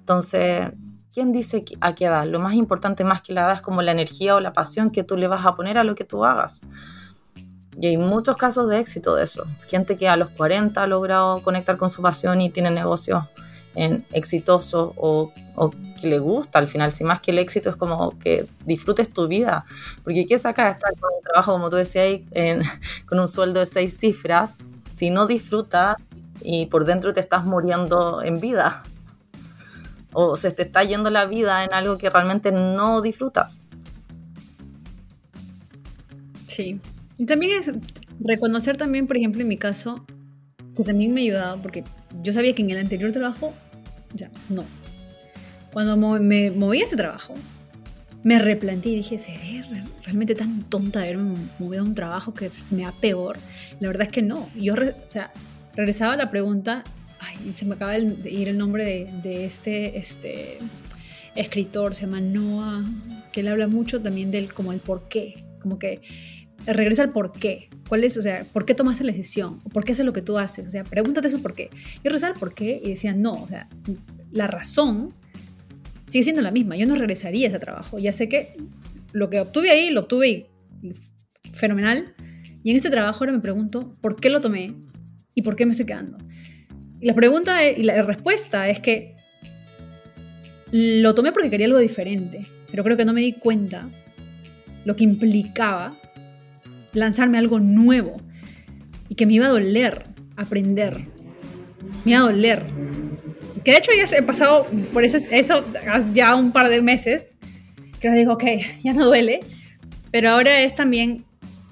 Entonces, 0.00 0.72
¿quién 1.14 1.30
dice 1.30 1.64
a 1.80 1.94
qué 1.94 2.06
edad? 2.06 2.26
Lo 2.26 2.40
más 2.40 2.54
importante 2.54 3.04
más 3.04 3.22
que 3.22 3.32
la 3.32 3.42
edad 3.42 3.52
es 3.52 3.62
como 3.62 3.80
la 3.80 3.92
energía 3.92 4.34
o 4.34 4.40
la 4.40 4.52
pasión 4.52 4.90
que 4.90 5.04
tú 5.04 5.16
le 5.16 5.28
vas 5.28 5.46
a 5.46 5.54
poner 5.54 5.78
a 5.78 5.84
lo 5.84 5.94
que 5.94 6.02
tú 6.02 6.24
hagas. 6.24 6.62
Y 7.80 7.86
hay 7.86 7.96
muchos 7.96 8.36
casos 8.36 8.68
de 8.68 8.80
éxito 8.80 9.14
de 9.14 9.22
eso. 9.22 9.46
Gente 9.68 9.96
que 9.96 10.08
a 10.08 10.16
los 10.16 10.30
40 10.30 10.82
ha 10.82 10.86
logrado 10.88 11.44
conectar 11.44 11.76
con 11.76 11.90
su 11.90 12.02
pasión 12.02 12.40
y 12.40 12.50
tiene 12.50 12.72
negocios 12.72 13.22
en 13.76 14.04
exitoso 14.10 14.94
o, 14.96 15.32
que 16.00 16.06
le 16.06 16.18
gusta 16.18 16.58
al 16.58 16.68
final, 16.68 16.92
si 16.92 17.04
más 17.04 17.20
que 17.20 17.30
el 17.30 17.38
éxito 17.38 17.70
es 17.70 17.76
como 17.76 18.18
que 18.18 18.46
disfrutes 18.64 19.12
tu 19.12 19.28
vida, 19.28 19.64
porque 20.02 20.26
¿qué 20.26 20.38
saca 20.38 20.70
estar 20.70 20.92
con 20.98 21.10
un 21.14 21.22
trabajo, 21.22 21.52
como 21.52 21.70
tú 21.70 21.76
decías, 21.76 22.20
con 23.06 23.20
un 23.20 23.28
sueldo 23.28 23.60
de 23.60 23.66
seis 23.66 23.96
cifras, 23.98 24.58
si 24.86 25.10
no 25.10 25.26
disfrutas 25.26 25.96
y 26.42 26.66
por 26.66 26.84
dentro 26.84 27.12
te 27.12 27.20
estás 27.20 27.44
muriendo 27.44 28.22
en 28.22 28.40
vida? 28.40 28.82
O 30.12 30.36
se 30.36 30.50
te 30.50 30.62
está 30.62 30.82
yendo 30.82 31.10
la 31.10 31.26
vida 31.26 31.64
en 31.64 31.72
algo 31.72 31.96
que 31.96 32.10
realmente 32.10 32.50
no 32.50 33.00
disfrutas. 33.00 33.62
Sí. 36.48 36.80
Y 37.16 37.26
también 37.26 37.60
es 37.60 37.70
reconocer 38.18 38.76
también, 38.76 39.06
por 39.06 39.16
ejemplo, 39.16 39.42
en 39.42 39.48
mi 39.48 39.56
caso, 39.56 40.04
que 40.76 40.82
también 40.82 41.14
me 41.14 41.20
ha 41.20 41.24
ayudado, 41.24 41.62
porque 41.62 41.84
yo 42.22 42.32
sabía 42.32 42.54
que 42.54 42.62
en 42.62 42.70
el 42.70 42.78
anterior 42.78 43.12
trabajo, 43.12 43.52
ya, 44.14 44.30
no. 44.48 44.64
Cuando 45.72 45.96
me 45.96 46.50
moví 46.50 46.82
a 46.82 46.84
ese 46.84 46.96
trabajo, 46.96 47.34
me 48.22 48.38
replanteé 48.38 48.92
y 48.92 48.96
dije, 48.96 49.18
¿seré 49.18 49.64
realmente 50.04 50.34
tan 50.34 50.64
tonta 50.64 51.00
de 51.00 51.06
haberme 51.06 51.36
movido 51.58 51.82
a 51.82 51.86
un 51.86 51.94
trabajo 51.94 52.34
que 52.34 52.50
me 52.70 52.82
da 52.82 52.92
peor? 52.92 53.38
La 53.78 53.88
verdad 53.88 54.02
es 54.02 54.08
que 54.10 54.22
no. 54.22 54.50
Yo, 54.54 54.74
o 54.74 55.10
sea, 55.10 55.32
regresaba 55.74 56.14
a 56.14 56.16
la 56.16 56.30
pregunta, 56.30 56.84
ay, 57.20 57.52
se 57.52 57.64
me 57.64 57.76
acaba 57.76 57.92
de 57.92 58.30
ir 58.30 58.48
el 58.48 58.58
nombre 58.58 58.84
de, 58.84 59.10
de 59.22 59.44
este, 59.44 59.96
este 59.96 60.58
escritor, 61.34 61.94
se 61.94 62.02
llama 62.02 62.20
Noah, 62.20 62.84
que 63.32 63.40
él 63.40 63.48
habla 63.48 63.68
mucho 63.68 64.02
también 64.02 64.30
del 64.30 64.52
como 64.52 64.72
el 64.72 64.80
por 64.80 65.08
qué, 65.08 65.44
como 65.60 65.78
que 65.78 66.02
regresa 66.66 67.02
al 67.02 67.12
por 67.12 67.32
qué. 67.32 67.70
¿Cuál 67.88 68.04
es, 68.04 68.16
o 68.16 68.22
sea, 68.22 68.44
por 68.52 68.66
qué 68.66 68.74
tomaste 68.74 69.04
la 69.04 69.12
decisión? 69.12 69.60
¿Por 69.60 69.84
qué 69.84 69.92
haces 69.92 70.04
lo 70.04 70.12
que 70.12 70.22
tú 70.22 70.38
haces? 70.38 70.68
O 70.68 70.70
sea, 70.70 70.84
pregúntate 70.84 71.28
eso 71.28 71.40
por 71.40 71.54
qué. 71.54 71.70
Y 72.02 72.08
regresaba 72.08 72.34
al 72.34 72.38
por 72.38 72.54
qué 72.54 72.80
y 72.82 72.90
decía, 72.90 73.14
no, 73.14 73.42
o 73.42 73.46
sea, 73.48 73.68
la 74.30 74.46
razón 74.46 75.12
sigue 76.10 76.24
siendo 76.24 76.42
la 76.42 76.50
misma. 76.50 76.76
Yo 76.76 76.86
no 76.86 76.96
regresaría 76.96 77.46
a 77.46 77.50
ese 77.50 77.58
trabajo. 77.58 77.98
Ya 77.98 78.12
sé 78.12 78.28
que 78.28 78.56
lo 79.12 79.30
que 79.30 79.40
obtuve 79.40 79.70
ahí, 79.70 79.90
lo 79.90 80.00
obtuve 80.00 80.50
fenomenal. 81.52 82.14
Y 82.62 82.70
en 82.70 82.76
este 82.76 82.90
trabajo 82.90 83.20
ahora 83.20 83.32
me 83.32 83.40
pregunto, 83.40 83.96
¿por 84.00 84.20
qué 84.20 84.28
lo 84.28 84.40
tomé? 84.40 84.74
¿Y 85.34 85.42
por 85.42 85.56
qué 85.56 85.64
me 85.64 85.72
estoy 85.72 85.86
quedando? 85.86 86.18
Y 87.00 87.06
la 87.06 87.14
pregunta 87.14 87.64
y 87.66 87.82
la 87.82 88.02
respuesta 88.02 88.68
es 88.68 88.80
que 88.80 89.16
lo 90.72 91.14
tomé 91.14 91.32
porque 91.32 91.50
quería 91.50 91.66
algo 91.66 91.78
diferente, 91.78 92.46
pero 92.70 92.84
creo 92.84 92.96
que 92.96 93.04
no 93.04 93.12
me 93.12 93.22
di 93.22 93.32
cuenta 93.32 93.88
lo 94.84 94.96
que 94.96 95.04
implicaba 95.04 95.96
lanzarme 96.92 97.38
algo 97.38 97.60
nuevo 97.60 98.20
y 99.08 99.14
que 99.14 99.26
me 99.26 99.34
iba 99.34 99.46
a 99.46 99.50
doler 99.50 100.06
aprender. 100.36 101.06
Me 102.04 102.12
iba 102.12 102.20
a 102.20 102.24
doler. 102.24 102.64
Que 103.64 103.72
de 103.72 103.78
hecho 103.78 103.90
ya 103.96 104.16
he 104.16 104.22
pasado 104.22 104.66
por 104.92 105.04
eso, 105.04 105.18
eso 105.30 105.64
ya 106.12 106.34
un 106.34 106.52
par 106.52 106.68
de 106.68 106.80
meses, 106.80 107.28
que 108.00 108.08
ahora 108.08 108.18
digo, 108.18 108.32
ok, 108.34 108.44
ya 108.82 108.92
no 108.92 109.06
duele, 109.06 109.40
pero 110.10 110.30
ahora 110.30 110.62
es 110.62 110.74
también, 110.74 111.24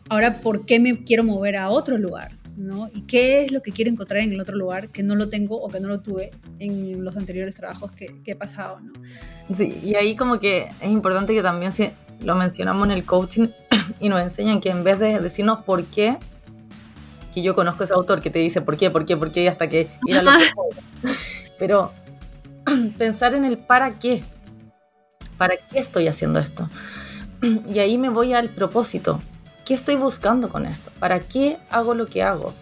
ahora, 0.09 0.41
¿por 0.41 0.67
qué 0.67 0.79
me 0.79 1.03
quiero 1.05 1.25
mover 1.25 1.57
a 1.57 1.71
otro 1.71 1.99
lugar? 1.99 2.39
¿no? 2.59 2.91
¿Y 2.93 3.03
qué 3.03 3.45
es 3.45 3.53
lo 3.53 3.63
que 3.63 3.71
quiero 3.71 3.91
encontrar 3.91 4.21
en 4.21 4.33
el 4.33 4.41
otro 4.41 4.57
lugar 4.57 4.89
que 4.89 5.05
no 5.05 5.15
lo 5.15 5.29
tengo 5.29 5.63
o 5.63 5.69
que 5.69 5.79
no 5.79 5.89
lo 5.89 6.01
tuve 6.01 6.33
en 6.59 7.05
los 7.05 7.17
anteriores 7.17 7.55
trabajos 7.55 7.93
que, 7.93 8.21
que 8.25 8.33
he 8.33 8.37
pasado, 8.37 8.81
¿no? 8.81 8.93
Sí, 9.55 9.81
y 9.83 9.95
ahí 9.95 10.17
como 10.17 10.41
que 10.41 10.69
es 10.81 10.91
importante 10.91 11.33
que 11.35 11.43
también 11.43 11.71
si 11.73 11.91
lo 12.21 12.35
mencionamos 12.35 12.85
en 12.87 12.91
el 12.91 13.05
coaching 13.05 13.49
y 14.01 14.09
nos 14.09 14.23
enseñan 14.23 14.61
que 14.61 14.71
en 14.71 14.83
vez 14.83 14.99
de 14.99 15.21
decirnos 15.21 15.61
por 15.65 15.85
qué, 15.85 16.17
que 17.33 17.43
yo 17.43 17.55
conozco 17.55 17.85
ese 17.85 17.95
autor 17.95 18.21
que 18.21 18.31
te 18.31 18.41
dice 18.41 18.61
por 18.61 18.77
qué, 18.77 18.91
por 18.91 19.07
qué, 19.07 19.17
por 19.17 19.31
qué, 19.31 19.49
hasta 19.49 19.69
que 19.69 19.89
ir 20.07 20.19
a 20.19 20.23
lo 20.23 20.33
Pero 21.59 21.93
pensar 22.99 23.35
en 23.35 23.45
el 23.45 23.59
para 23.59 23.99
qué. 23.99 24.25
¿Para 25.37 25.55
qué 25.57 25.79
estoy 25.79 26.09
haciendo 26.09 26.39
esto? 26.39 26.69
Y 27.73 27.79
ahí 27.79 27.99
me 27.99 28.09
voy 28.09 28.33
al 28.35 28.51
propósito. 28.51 29.21
¿Qué 29.65 29.75
estoy 29.75 29.97
buscando 29.97 30.49
con 30.49 30.67
esto? 30.67 30.91
¿Para 30.99 31.21
qué 31.21 31.59
hago 31.71 31.95
lo 31.95 32.07
que 32.07 32.23
hago? 32.23 32.55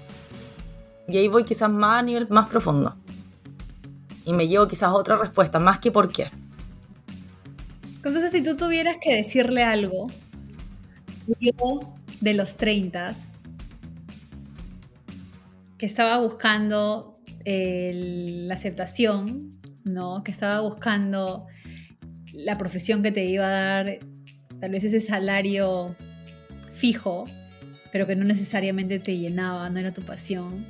Y 1.09 1.17
ahí 1.19 1.29
voy 1.29 1.45
quizás 1.45 1.71
más 1.71 2.01
a 2.01 2.03
nivel 2.03 2.29
más 2.29 2.49
profundo. 2.49 2.97
Y 4.25 4.33
me 4.33 4.49
llevo 4.49 4.67
quizás 4.67 4.91
otra 4.93 5.17
respuesta, 5.17 5.61
más 5.61 5.79
que 5.79 5.93
por 5.93 6.11
qué. 6.11 6.31
Entonces, 7.95 8.33
si 8.33 8.43
tú 8.43 8.57
tuvieras 8.57 8.97
que 9.01 9.15
decirle 9.15 9.63
algo 9.63 10.09
yo 11.41 11.95
de 12.21 12.35
los 12.35 12.57
30 12.57 13.15
que 15.79 15.87
estaba 15.87 16.19
buscando 16.19 17.16
la 17.47 18.55
aceptación, 18.55 19.61
¿no? 19.85 20.25
Que 20.25 20.33
estaba 20.33 20.61
buscando 20.61 21.47
la 22.33 22.59
profesión 22.59 23.03
que 23.03 23.13
te 23.13 23.25
iba 23.25 23.47
a 23.47 23.51
dar 23.51 23.99
tal 24.61 24.71
vez 24.71 24.85
ese 24.85 25.01
salario 25.01 25.95
fijo, 26.73 27.25
pero 27.93 28.07
que 28.07 28.17
no 28.17 28.25
necesariamente 28.25 28.99
te 28.99 29.17
llenaba, 29.17 29.71
no 29.71 29.79
era 29.79 29.95
tu 29.95 30.03
pasión. 30.03 30.67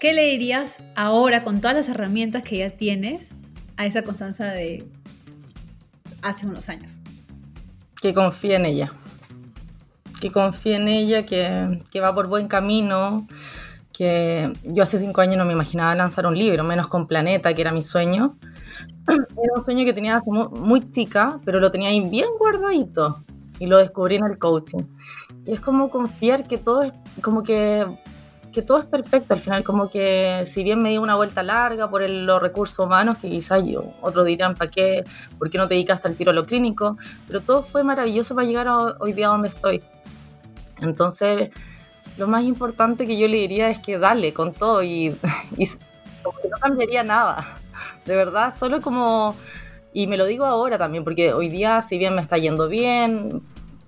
¿Qué 0.00 0.12
le 0.12 0.24
dirías 0.24 0.82
ahora 0.94 1.44
con 1.44 1.60
todas 1.60 1.76
las 1.76 1.88
herramientas 1.88 2.42
que 2.42 2.58
ya 2.58 2.70
tienes 2.70 3.38
a 3.76 3.86
esa 3.86 4.02
constancia 4.02 4.46
de 4.46 4.86
hace 6.22 6.46
unos 6.46 6.68
años. 6.68 7.02
Que 8.00 8.12
confíe 8.12 8.56
en 8.56 8.66
ella. 8.66 8.92
Que 10.20 10.30
confíe 10.30 10.76
en 10.76 10.88
ella, 10.88 11.26
que 11.26 12.00
va 12.00 12.14
por 12.14 12.26
buen 12.26 12.48
camino. 12.48 13.26
Que 13.96 14.52
yo 14.64 14.82
hace 14.82 14.98
cinco 14.98 15.20
años 15.20 15.38
no 15.38 15.44
me 15.44 15.52
imaginaba 15.52 15.94
lanzar 15.94 16.26
un 16.26 16.36
libro, 16.36 16.64
menos 16.64 16.88
con 16.88 17.06
Planeta, 17.06 17.54
que 17.54 17.62
era 17.62 17.72
mi 17.72 17.82
sueño. 17.82 18.36
Era 19.08 19.52
un 19.56 19.64
sueño 19.64 19.84
que 19.84 19.92
tenía 19.92 20.20
muy, 20.26 20.48
muy 20.48 20.90
chica, 20.90 21.38
pero 21.44 21.60
lo 21.60 21.70
tenía 21.70 21.88
ahí 21.88 22.00
bien 22.00 22.28
guardadito 22.38 23.24
y 23.58 23.66
lo 23.66 23.78
descubrí 23.78 24.16
en 24.16 24.24
el 24.24 24.38
coaching. 24.38 24.82
Y 25.46 25.52
es 25.52 25.60
como 25.60 25.88
confiar 25.90 26.46
que 26.46 26.58
todo 26.58 26.82
es 26.82 26.92
como 27.22 27.42
que 27.42 27.86
que 28.56 28.62
todo 28.62 28.78
es 28.78 28.86
perfecto 28.86 29.34
al 29.34 29.40
final, 29.40 29.62
como 29.64 29.90
que 29.90 30.44
si 30.46 30.64
bien 30.64 30.80
me 30.80 30.88
di 30.88 30.96
una 30.96 31.14
vuelta 31.14 31.42
larga 31.42 31.90
por 31.90 32.08
los 32.08 32.40
recursos 32.40 32.78
humanos, 32.78 33.18
que 33.18 33.28
quizás 33.28 33.62
yo, 33.62 33.92
otros 34.00 34.24
dirán, 34.24 34.54
¿para 34.54 34.70
qué? 34.70 35.04
¿Por 35.38 35.50
qué 35.50 35.58
no 35.58 35.68
te 35.68 35.74
dedicaste 35.74 36.08
al 36.08 36.16
tiro 36.16 36.30
a 36.30 36.34
lo 36.34 36.46
clínico? 36.46 36.96
Pero 37.26 37.42
todo 37.42 37.64
fue 37.64 37.84
maravilloso 37.84 38.34
para 38.34 38.46
llegar 38.46 38.66
a 38.66 38.78
hoy 38.98 39.12
día 39.12 39.28
donde 39.28 39.50
estoy. 39.50 39.82
Entonces, 40.80 41.50
lo 42.16 42.26
más 42.26 42.44
importante 42.44 43.06
que 43.06 43.18
yo 43.18 43.28
le 43.28 43.38
diría 43.38 43.70
es 43.70 43.78
que 43.78 43.98
dale 43.98 44.32
con 44.32 44.52
todo 44.52 44.82
y, 44.82 45.16
y 45.56 45.68
como 46.22 46.38
que 46.40 46.48
no 46.48 46.58
cambiaría 46.58 47.02
nada. 47.02 47.58
De 48.04 48.16
verdad, 48.16 48.54
solo 48.56 48.80
como... 48.80 49.36
Y 49.92 50.06
me 50.06 50.18
lo 50.18 50.26
digo 50.26 50.44
ahora 50.44 50.76
también, 50.76 51.04
porque 51.04 51.32
hoy 51.32 51.48
día, 51.48 51.80
si 51.80 51.96
bien 51.96 52.14
me 52.14 52.20
está 52.20 52.36
yendo 52.36 52.68
bien, 52.68 53.42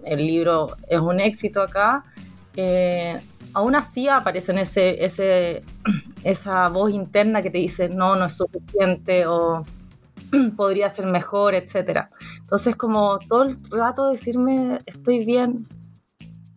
el 0.05 0.27
libro 0.27 0.77
es 0.89 1.01
un 1.01 1.21
éxito 1.21 1.61
acá, 1.61 2.05
eh, 2.57 3.21
aún 3.53 3.75
así 3.75 4.09
aparece 4.09 4.53
en 4.53 4.59
ese, 4.59 5.05
ese, 5.05 5.63
esa 6.25 6.69
voz 6.69 6.93
interna 6.93 7.43
que 7.43 7.51
te 7.51 7.59
dice, 7.59 7.89
no, 7.89 8.17
no 8.17 8.25
es 8.25 8.33
suficiente 8.33 9.27
o 9.27 9.65
podría 10.57 10.89
ser 10.89 11.07
mejor, 11.07 11.55
etc. 11.55 12.07
Entonces, 12.41 12.77
como 12.77 13.19
todo 13.19 13.45
el 13.45 13.57
rato 13.71 14.09
decirme, 14.09 14.81
estoy 14.87 15.25
bien, 15.25 15.69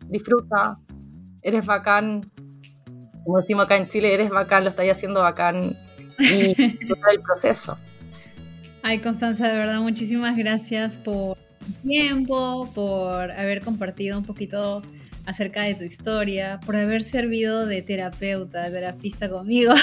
disfruta, 0.08 0.78
eres 1.42 1.66
bacán, 1.66 2.32
como 3.24 3.40
decimos 3.40 3.66
acá 3.66 3.78
en 3.78 3.88
Chile, 3.88 4.14
eres 4.14 4.30
bacán, 4.30 4.64
lo 4.64 4.70
estás 4.70 4.90
haciendo 4.90 5.22
bacán 5.22 5.78
y 6.20 6.54
disfruta 6.80 7.12
el 7.12 7.22
proceso. 7.22 7.78
Ay, 8.84 9.00
Constanza, 9.00 9.48
de 9.48 9.58
verdad, 9.58 9.80
muchísimas 9.80 10.36
gracias 10.36 10.96
por 10.96 11.38
tu 11.38 11.88
tiempo, 11.88 12.72
por 12.74 13.32
haber 13.32 13.62
compartido 13.62 14.18
un 14.18 14.26
poquito 14.26 14.82
acerca 15.26 15.62
de 15.64 15.76
tu 15.76 15.84
historia, 15.84 16.60
por 16.66 16.76
haber 16.76 17.04
servido 17.04 17.68
de 17.68 17.84
terapeuta, 17.84 18.64
de 18.64 18.72
terapista 18.72 19.30
conmigo 19.30 19.74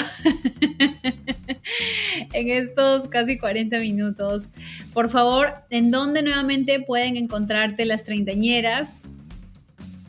en 2.33 2.49
estos 2.49 3.07
casi 3.07 3.37
40 3.37 3.79
minutos. 3.79 4.49
Por 4.93 5.09
favor, 5.09 5.53
¿en 5.69 5.91
dónde 5.91 6.23
nuevamente 6.23 6.81
pueden 6.81 7.15
encontrarte 7.15 7.85
las 7.85 8.03
treintañeras? 8.03 9.01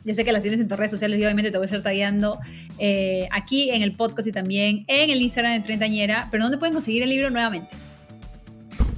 Ya 0.03 0.15
sé 0.15 0.25
que 0.25 0.31
las 0.31 0.41
tienes 0.41 0.59
en 0.59 0.67
tus 0.67 0.77
redes 0.77 0.91
sociales 0.91 1.19
y 1.19 1.23
obviamente 1.23 1.51
te 1.51 1.57
voy 1.57 1.65
a 1.65 1.65
estar 1.65 1.83
tagueando 1.83 2.39
eh, 2.79 3.27
aquí 3.31 3.69
en 3.69 3.81
el 3.81 3.95
podcast 3.95 4.27
y 4.27 4.31
también 4.31 4.83
en 4.87 5.09
el 5.09 5.21
Instagram 5.21 5.53
de 5.53 5.59
Treintañera, 5.61 6.27
pero 6.31 6.43
¿dónde 6.43 6.57
pueden 6.57 6.73
conseguir 6.73 7.03
el 7.03 7.09
libro 7.09 7.29
nuevamente? 7.29 7.69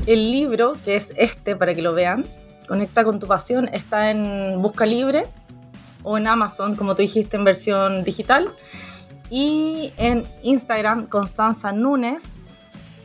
El 0.07 0.31
libro, 0.31 0.73
que 0.85 0.95
es 0.95 1.13
este 1.17 1.55
para 1.55 1.73
que 1.73 1.81
lo 1.81 1.93
vean, 1.93 2.25
Conecta 2.67 3.03
con 3.03 3.19
tu 3.19 3.27
pasión, 3.27 3.69
está 3.73 4.11
en 4.11 4.61
Busca 4.61 4.85
Libre 4.85 5.25
o 6.03 6.17
en 6.17 6.27
Amazon, 6.27 6.75
como 6.75 6.93
tú 6.95 7.01
dijiste, 7.01 7.35
en 7.37 7.43
versión 7.43 8.03
digital. 8.03 8.53
Y 9.29 9.93
en 9.97 10.25
Instagram, 10.43 11.07
Constanza 11.07 11.71
Núñez, 11.71 12.39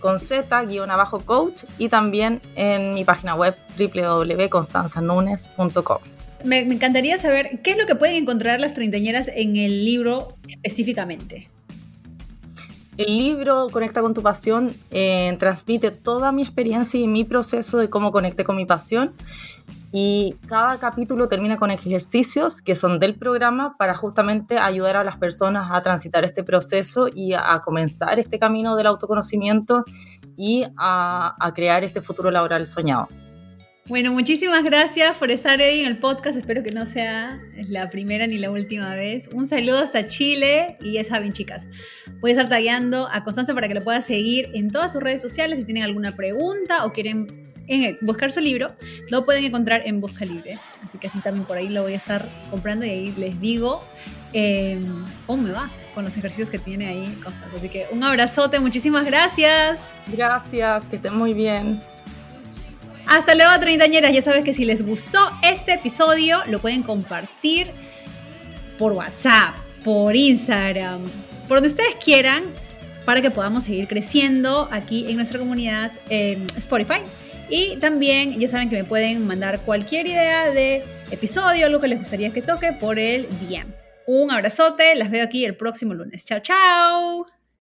con 0.01 0.19
Z, 0.19 0.65
guion 0.65 0.91
abajo 0.91 1.21
coach, 1.21 1.63
y 1.79 1.89
también 1.89 2.43
en 2.55 2.93
mi 2.95 3.05
página 3.05 3.35
web 3.35 3.57
www.constanzanunes.com. 3.79 6.18
Me, 6.45 6.61
encantaría 6.61 7.19
saber 7.19 7.61
qué 7.63 7.73
es 7.73 7.79
lo 7.79 7.87
que 7.87 7.97
pueden 7.97 8.17
encontrar 8.17 8.61
las 8.61 8.75
treintañeras 8.75 9.29
en 9.35 9.57
el 9.57 9.85
libro 9.85 10.37
específicamente. 10.49 11.49
el 12.97 13.19
libro 13.19 13.69
Conecta 13.71 14.01
con 14.01 14.15
tu 14.15 14.23
pasión 14.23 14.73
eh, 14.91 15.35
transmite 15.39 15.91
toda 15.91 16.33
mi 16.33 16.43
experiencia 16.43 17.01
y 17.01 17.07
mi 17.07 17.25
proceso 17.25 17.79
de 17.79 17.91
cómo 17.91 18.13
conecté 18.13 18.45
con 18.45 18.57
mi 18.57 18.67
pasión 18.67 19.15
y 19.91 20.37
cada 20.47 20.79
capítulo 20.79 21.29
termina 21.29 21.57
con 21.57 21.71
ejercicios 21.71 22.61
que 22.61 22.75
son 22.75 22.99
del 22.99 23.15
programa 23.15 23.77
para 23.79 23.95
justamente 23.95 24.59
ayudar 24.59 24.97
a 24.97 25.05
las 25.05 25.17
personas 25.17 25.71
a 25.73 25.81
transitar 25.81 26.25
este 26.25 26.45
proceso 26.45 27.09
y 27.13 27.33
a, 27.33 27.63
comenzar 27.65 28.19
este 28.19 28.39
camino 28.39 28.77
del 28.77 28.87
autoconocimiento 28.87 29.85
y 30.37 30.65
a, 30.77 31.35
a 31.41 31.55
crear 31.55 31.85
este 31.85 32.03
futuro 32.03 32.31
laboral 32.31 32.67
soñado. 32.67 33.09
Bueno, 33.89 34.13
muchísimas 34.13 34.63
gracias 34.65 35.17
por 35.17 35.31
estar 35.31 35.59
hoy 35.63 35.81
en 35.81 35.87
el 35.87 35.97
podcast. 35.97 36.37
Espero 36.37 36.63
que 36.63 36.71
no 36.71 36.85
sea 36.85 37.41
la 37.69 37.89
primera 37.89 38.27
ni 38.27 38.37
la 38.37 38.51
última 38.51 38.95
vez. 38.95 39.31
Un 39.33 39.47
saludo 39.47 39.79
hasta 39.79 40.07
Chile 40.07 40.77
y 40.83 40.93
ya 40.93 41.05
saben, 41.05 41.33
chicas, 41.33 41.69
voy 42.21 42.33
a 42.33 42.35
estar 42.35 42.51
tagueando 42.51 43.09
a 43.11 43.25
Constanza 43.25 43.55
para 43.55 43.67
que 43.67 43.73
lo 43.73 43.83
pueda 43.83 44.03
seguir 44.03 44.51
en 44.53 44.71
todas 44.71 44.93
sus 44.93 45.03
redes 45.03 45.23
sociales. 45.23 45.59
Si 45.59 45.65
tienen 45.65 45.85
alguna 45.85 46.15
pregunta 46.15 46.85
o 46.85 46.93
quieren 46.93 47.51
buscar 48.03 48.31
su 48.31 48.41
libro, 48.41 48.75
lo 49.09 49.25
pueden 49.25 49.45
encontrar 49.45 49.81
en 49.87 50.03
Busca 50.03 50.27
Libre. 50.27 50.59
Así 50.85 50.99
que 50.99 51.07
así 51.07 51.21
también 51.21 51.47
por 51.47 51.57
ahí 51.57 51.71
lo 51.71 51.83
voy 51.83 51.95
a 51.95 51.97
estar 51.97 52.29
comprando 52.51 52.85
y 52.85 52.91
ahí 52.91 53.15
les 53.17 53.41
digo 53.41 53.83
em, 54.35 55.03
cómo 55.27 55.45
me 55.45 55.53
va 55.53 55.71
con 55.95 56.05
los 56.05 56.15
ejercicios 56.15 56.51
que 56.51 56.59
tiene 56.59 56.89
ahí 56.89 57.19
Constanza. 57.25 57.57
Así 57.57 57.71
que 57.71 57.87
un 57.91 58.05
abrazote, 58.05 58.61
muchísimas 58.61 59.07
gracias. 59.07 59.95
Gracias, 60.09 60.89
que 60.89 60.97
estén 60.97 61.17
muy 61.17 61.33
bien. 61.33 61.81
Hasta 63.09 63.35
luego, 63.35 63.59
treintañeras. 63.59 64.13
Ya 64.13 64.21
sabes 64.21 64.45
que 64.45 64.53
si 64.53 64.67
les 64.67 64.85
gustó 64.85 65.19
este 65.43 65.73
episodio, 65.73 66.41
lo 66.47 66.61
pueden 66.61 66.83
compartir 66.83 67.71
por 68.79 68.93
WhatsApp, 68.93 69.57
por 69.83 70.15
Instagram, 70.15 71.01
por 71.49 71.57
donde 71.57 71.69
ustedes 71.69 71.97
quieran, 71.97 72.45
para 73.07 73.23
que 73.23 73.31
podamos 73.31 73.65
seguir 73.65 73.89
creciendo 73.89 74.69
aquí 74.71 75.07
en 75.09 75.17
nuestra 75.17 75.39
comunidad 75.39 75.91
en 76.11 76.47
Spotify. 76.57 77.01
Y 77.49 77.77
también 77.77 78.39
ya 78.39 78.47
saben 78.47 78.69
que 78.69 78.77
me 78.77 78.85
pueden 78.85 79.27
mandar 79.27 79.61
cualquier 79.61 80.07
idea 80.07 80.51
de 80.51 80.85
episodio, 81.11 81.65
algo 81.65 81.81
que 81.81 81.89
les 81.89 81.99
gustaría 81.99 82.31
que 82.31 82.43
toque 82.43 82.73
por 82.73 82.99
el 82.99 83.27
DM. 83.41 83.73
Un 84.07 84.31
abrazote, 84.31 84.95
las 84.97 85.11
veo 85.11 85.25
aquí 85.25 85.47
el 85.47 85.57
próximo 85.57 85.95
lunes. 85.95 86.27
Chao, 86.27 86.41
chao. 86.41 87.38